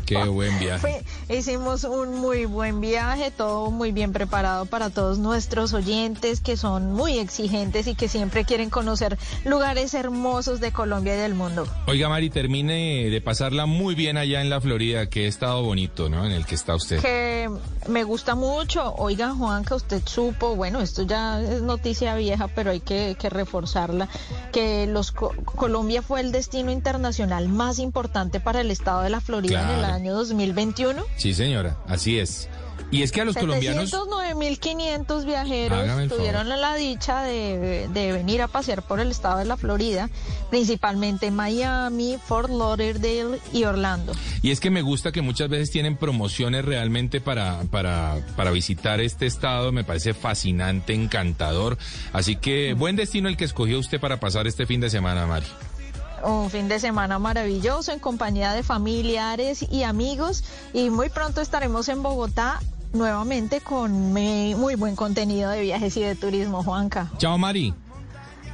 Qué 0.07 0.23
buen 0.25 0.57
viaje. 0.61 1.03
Hicimos 1.29 1.83
un 1.83 2.21
muy 2.21 2.45
buen 2.45 2.81
viaje, 2.81 3.33
todo 3.33 3.73
muy 3.73 3.91
bien 3.91 4.13
preparado 4.13 4.67
para 4.67 4.91
todos 4.91 5.19
nuestros 5.19 5.73
oyentes 5.73 6.41
que 6.41 6.57
son 6.57 6.93
muy 6.93 7.19
exigentes 7.19 7.89
y 7.89 7.97
que 7.97 8.07
siempre 8.07 8.45
quieren 8.45 8.71
conocer 8.71 9.19
lugares 9.45 9.95
hermosos 9.95 10.61
de 10.61 10.71
Colombia 10.71 11.17
y 11.17 11.19
del 11.19 11.35
mundo. 11.35 11.67
Oiga, 11.87 12.09
Mari, 12.09 12.31
termine 12.31 13.11
de 13.11 13.21
pasarla 13.21 13.67
muy 13.67 13.97
bien 13.97 14.19
allá 14.19 14.41
en 14.41 14.51
la 14.51 14.61
Florida, 14.61 15.07
que 15.09 15.25
he 15.25 15.27
estado 15.27 15.63
bonito, 15.63 16.09
¿no? 16.09 16.25
En 16.25 16.33
el 16.33 16.47
que 16.47 16.55
está 16.55 16.77
usted. 16.77 17.01
Que 17.01 17.51
me 17.89 18.05
gusta 18.05 18.37
mucho. 18.37 18.95
Oiga, 18.97 19.35
Juan, 19.35 19.65
que 19.65 19.75
usted 19.75 19.96
supo, 20.05 20.57
bueno, 20.57 20.81
esto 20.81 21.03
ya 21.03 21.41
es 21.41 21.63
noticia 21.63 22.15
vieja, 22.17 22.49
pero 22.49 22.71
hay 22.71 22.81
que, 22.81 23.17
que 23.19 23.31
reforzarla, 23.31 24.09
que 24.53 24.87
los 24.87 25.13
Co- 25.13 25.35
Colombia 25.45 26.03
fue 26.03 26.21
el 26.21 26.33
destino 26.33 26.71
internacional 26.73 27.49
más 27.49 27.79
importante 27.79 28.41
para 28.41 28.61
el 28.61 28.71
estado 28.71 29.03
de 29.03 29.11
la 29.11 29.21
Florida 29.21 29.63
en 29.63 29.71
el 29.71 29.79
Claro. 29.79 29.95
año 29.95 30.15
2021. 30.15 31.03
Sí, 31.17 31.35
señora, 31.35 31.77
así 31.89 32.19
es. 32.19 32.49
Y 32.93 33.03
es 33.03 33.11
que 33.11 33.21
a 33.23 33.25
los 33.25 33.35
colombianos... 33.37 33.91
709.500 33.93 35.25
viajeros 35.25 35.87
favor. 35.87 36.09
tuvieron 36.09 36.49
la 36.49 36.75
dicha 36.77 37.23
de, 37.23 37.89
de 37.93 38.13
venir 38.13 38.43
a 38.43 38.49
pasear 38.49 38.83
por 38.83 39.01
el 39.01 39.11
estado 39.11 39.39
de 39.39 39.45
la 39.45 39.57
Florida, 39.57 40.09
principalmente 40.51 41.31
Miami, 41.33 42.17
Fort 42.25 42.49
Lauderdale 42.49 43.41
y 43.53 43.65
Orlando. 43.65 44.13
Y 44.43 44.51
es 44.53 44.61
que 44.61 44.71
me 44.71 44.83
gusta 44.83 45.11
que 45.11 45.21
muchas 45.23 45.49
veces 45.49 45.71
tienen 45.71 45.97
promociones 45.97 46.65
realmente 46.65 47.21
para, 47.21 47.63
para, 47.71 48.19
para 48.37 48.51
visitar 48.53 49.01
este 49.01 49.27
estado. 49.27 49.73
Me 49.73 49.83
parece 49.87 50.13
fascinante, 50.13 50.93
encantador. 50.93 51.79
Así 52.13 52.37
que 52.37 52.75
buen 52.75 52.97
destino 52.97 53.29
el 53.29 53.37
que 53.37 53.45
escogió 53.45 53.79
usted 53.79 54.01
para 54.01 54.21
pasar 54.21 54.47
este 54.47 54.67
fin 54.67 54.81
de 54.81 54.91
semana, 54.91 55.27
Mari. 55.27 55.47
un 56.25 56.51
fin 56.51 56.69
de 56.69 56.81
semana 56.81 57.19
maravilloso 57.19 57.93
en 57.93 58.01
compañía 58.01 58.53
de 58.53 58.63
familiares 58.63 59.65
y 59.71 59.85
amigos 59.85 60.45
y 60.73 60.91
muy 60.91 61.09
pronto 61.09 61.41
estaremos 61.41 61.89
en 61.89 62.03
Bogotá 62.03 62.61
nuevamente 62.93 63.61
con 63.61 63.93
muy, 64.13 64.75
buen 64.75 64.97
contenido 64.97 65.51
de 65.51 65.61
viajes 65.61 65.97
y 65.97 66.03
de 66.03 66.15
turismo, 66.15 66.63
Juanca. 66.63 67.11
Chao, 67.19 67.39
Mari. 67.39 67.75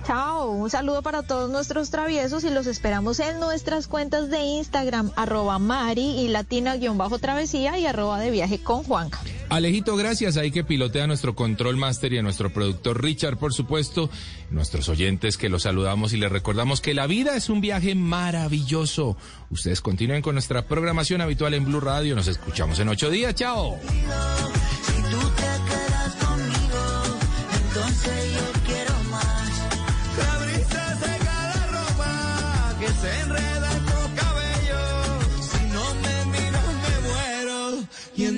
Chao, 0.04 0.50
un 0.50 0.68
saludo 0.68 1.02
para 1.02 1.22
todos 1.22 1.48
nuestros 1.50 1.90
traviesos 1.90 2.42
y 2.44 2.50
los 2.50 2.66
esperamos 2.66 3.20
en 3.20 3.38
nuestras 3.38 3.86
cuentas 3.86 4.30
de 4.30 4.40
Instagram, 4.40 5.12
arroba 5.14 5.58
Mari 5.58 6.20
y 6.20 6.28
latina-travesía 6.28 7.78
y 7.78 7.86
arroba 7.86 8.18
de 8.18 8.30
viaje 8.30 8.58
con 8.58 8.82
Juanca. 8.82 9.20
Alejito, 9.48 9.96
gracias. 9.96 10.36
Ahí 10.36 10.50
que 10.50 10.64
pilotea 10.64 11.06
nuestro 11.06 11.34
control 11.34 11.76
master 11.76 12.12
y 12.14 12.18
a 12.18 12.22
nuestro 12.22 12.52
productor 12.52 13.02
Richard, 13.02 13.36
por 13.36 13.52
supuesto. 13.52 14.10
Nuestros 14.50 14.88
oyentes 14.88 15.36
que 15.36 15.48
los 15.48 15.62
saludamos 15.64 16.12
y 16.14 16.16
les 16.16 16.32
recordamos 16.32 16.80
que 16.80 16.94
la 16.94 17.06
vida 17.06 17.36
es 17.36 17.48
un 17.48 17.60
viaje 17.60 17.94
maravilloso. 17.94 19.16
Ustedes 19.50 19.80
continúen 19.80 20.22
con 20.22 20.34
nuestra 20.34 20.66
programación 20.66 21.20
habitual 21.20 21.54
en 21.54 21.64
Blue 21.64 21.80
Radio. 21.80 22.14
Nos 22.16 22.28
escuchamos 22.28 22.78
en 22.80 22.88
ocho 22.88 23.10
días. 23.10 23.34
Chao. 23.34 23.78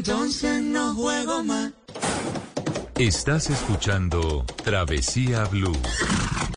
Entonces 0.06 0.62
no 0.62 0.94
juego 0.94 1.42
más. 1.44 1.72
Estás 2.98 3.48
escuchando 3.48 4.44
Travesía 4.62 5.44
Blue. 5.46 5.72